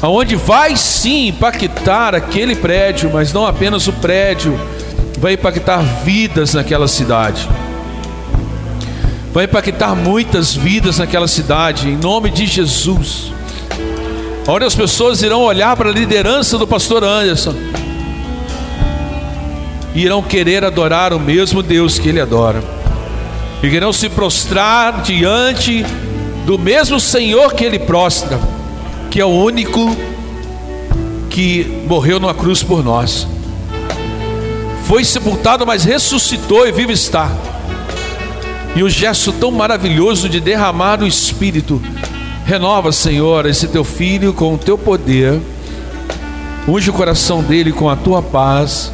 aonde 0.00 0.36
vai 0.36 0.76
sim 0.76 1.28
impactar 1.28 2.14
aquele 2.14 2.56
prédio, 2.56 3.10
mas 3.12 3.32
não 3.32 3.46
apenas 3.46 3.86
o 3.86 3.92
prédio, 3.92 4.58
vai 5.18 5.34
impactar 5.34 5.78
vidas 6.04 6.54
naquela 6.54 6.88
cidade. 6.88 7.48
Vai 9.32 9.44
impactar 9.44 9.94
muitas 9.94 10.54
vidas 10.54 10.98
naquela 10.98 11.28
cidade, 11.28 11.88
em 11.88 11.96
nome 11.96 12.30
de 12.30 12.46
Jesus 12.46 13.34
onde 14.46 14.64
as 14.64 14.74
pessoas 14.74 15.22
irão 15.22 15.42
olhar 15.42 15.76
para 15.76 15.88
a 15.88 15.92
liderança 15.92 16.58
do 16.58 16.66
pastor 16.66 17.02
Anderson 17.02 17.54
e 19.94 20.02
irão 20.02 20.22
querer 20.22 20.64
adorar 20.64 21.12
o 21.12 21.20
mesmo 21.20 21.62
Deus 21.62 21.98
que 21.98 22.08
ele 22.08 22.20
adora, 22.20 22.62
e 23.62 23.66
irão 23.66 23.92
se 23.92 24.08
prostrar 24.08 25.02
diante 25.02 25.84
do 26.44 26.58
mesmo 26.58 26.98
Senhor 26.98 27.54
que 27.54 27.64
ele 27.64 27.78
prostra, 27.78 28.38
que 29.10 29.20
é 29.20 29.24
o 29.24 29.28
único 29.28 29.96
que 31.30 31.82
morreu 31.86 32.18
numa 32.18 32.34
cruz 32.34 32.62
por 32.62 32.84
nós, 32.84 33.26
foi 34.84 35.04
sepultado, 35.04 35.64
mas 35.64 35.84
ressuscitou 35.84 36.66
e 36.66 36.72
vive 36.72 36.92
está. 36.92 37.30
E 38.76 38.82
o 38.82 38.90
gesto 38.90 39.32
tão 39.32 39.50
maravilhoso 39.50 40.28
de 40.28 40.40
derramar 40.40 41.00
o 41.00 41.06
Espírito 41.06 41.80
Renova, 42.44 42.92
Senhor, 42.92 43.46
esse 43.46 43.66
teu 43.68 43.82
filho 43.82 44.34
com 44.34 44.54
o 44.54 44.58
teu 44.58 44.76
poder. 44.76 45.40
Unge 46.68 46.90
o 46.90 46.92
coração 46.92 47.42
dele 47.42 47.72
com 47.72 47.88
a 47.88 47.96
tua 47.96 48.22
paz. 48.22 48.92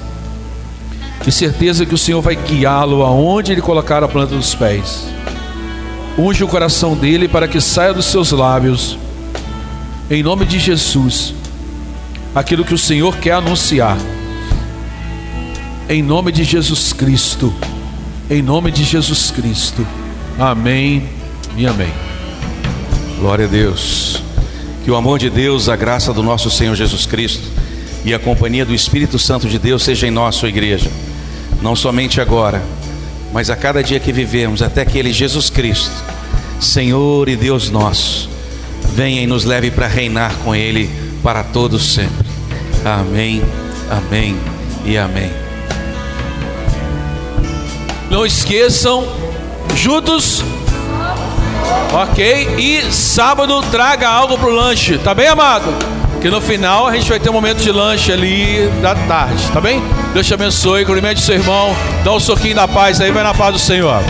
E 1.27 1.33
certeza 1.33 1.85
que 1.85 1.95
o 1.95 1.99
Senhor 1.99 2.23
vai 2.23 2.37
guiá-lo 2.37 3.03
aonde 3.03 3.53
ele 3.53 3.61
colocar 3.61 4.03
a 4.03 4.09
planta 4.09 4.35
dos 4.35 4.55
pés. 4.55 5.07
Unge 6.17 6.45
o 6.45 6.49
coração 6.49 6.95
dele 6.95 7.27
para 7.29 7.49
que 7.49 7.61
saia 7.61 7.93
dos 7.93 8.07
seus 8.07 8.31
lábios, 8.31 8.99
em 10.11 10.23
nome 10.23 10.45
de 10.45 10.59
Jesus, 10.59 11.35
aquilo 12.35 12.65
que 12.65 12.75
o 12.75 12.79
Senhor 12.79 13.17
quer 13.17 13.33
anunciar. 13.33 13.97
Em 15.89 16.03
nome 16.03 16.31
de 16.31 16.45
Jesus 16.45 16.93
Cristo. 16.93 17.53
Em 18.31 18.43
nome 18.43 18.71
de 18.71 18.85
Jesus 18.85 19.31
Cristo. 19.31 19.87
Amém 20.39 21.09
e 21.57 21.67
amém. 21.67 22.10
Glória 23.21 23.45
a 23.45 23.49
Deus. 23.49 24.23
Que 24.83 24.91
o 24.91 24.97
amor 24.97 25.19
de 25.19 25.29
Deus, 25.29 25.69
a 25.69 25.77
graça 25.77 26.11
do 26.11 26.23
nosso 26.23 26.51
Senhor 26.51 26.75
Jesus 26.75 27.05
Cristo 27.05 27.47
e 28.03 28.15
a 28.15 28.19
companhia 28.19 28.65
do 28.65 28.75
Espírito 28.75 29.19
Santo 29.19 29.47
de 29.47 29.59
Deus 29.59 29.83
seja 29.83 30.07
em 30.07 30.11
nossa 30.11 30.49
igreja, 30.49 30.91
não 31.61 31.77
somente 31.77 32.19
agora, 32.19 32.63
mas 33.31 33.51
a 33.51 33.57
cada 33.57 33.83
dia 33.83 34.01
que 34.01 34.11
vivemos, 34.11 34.63
até 34.63 34.87
que 34.87 34.99
Ele, 34.99 35.13
Jesus 35.13 35.51
Cristo, 35.51 35.93
Senhor 36.59 37.29
e 37.29 37.37
Deus 37.37 37.69
nosso, 37.69 38.31
venha 38.95 39.21
e 39.21 39.27
nos 39.27 39.45
leve 39.45 39.71
para 39.71 39.87
reinar 39.87 40.35
com 40.43 40.55
Ele 40.55 40.89
para 41.23 41.45
todos 41.45 41.93
sempre. 41.93 42.27
Amém, 42.83 43.43
amém 43.91 44.35
e 44.83 44.97
amém. 44.97 45.31
Não 48.11 48.25
esqueçam, 48.25 49.07
juntos, 49.77 50.43
ok? 51.93 52.57
E 52.59 52.93
sábado 52.93 53.63
traga 53.71 54.09
algo 54.09 54.39
para 54.39 54.49
o 54.49 54.55
lanche, 54.55 54.99
tá 54.99 55.15
bem, 55.15 55.29
amado? 55.29 55.73
Que 56.21 56.29
no 56.29 56.41
final 56.41 56.87
a 56.87 56.95
gente 56.95 57.09
vai 57.09 57.19
ter 57.19 57.31
um 57.31 57.33
momento 57.33 57.59
de 57.63 57.73
lanche 57.73 58.13
ali 58.13 58.69
da 58.83 58.95
tarde, 58.95 59.51
tá 59.53 59.61
bem? 59.61 59.83
Deus 60.13 60.27
te 60.27 60.35
abençoe, 60.35 60.85
cumprimente 60.85 61.21
seu 61.21 61.35
irmão, 61.35 61.75
dá 62.05 62.13
um 62.13 62.21
soquinho 62.21 62.55
da 62.55 62.69
paz 62.69 63.01
aí, 63.01 63.11
vai 63.11 63.23
na 63.23 63.35
paz 63.35 63.53
do 63.55 63.59
Senhor. 63.59 64.03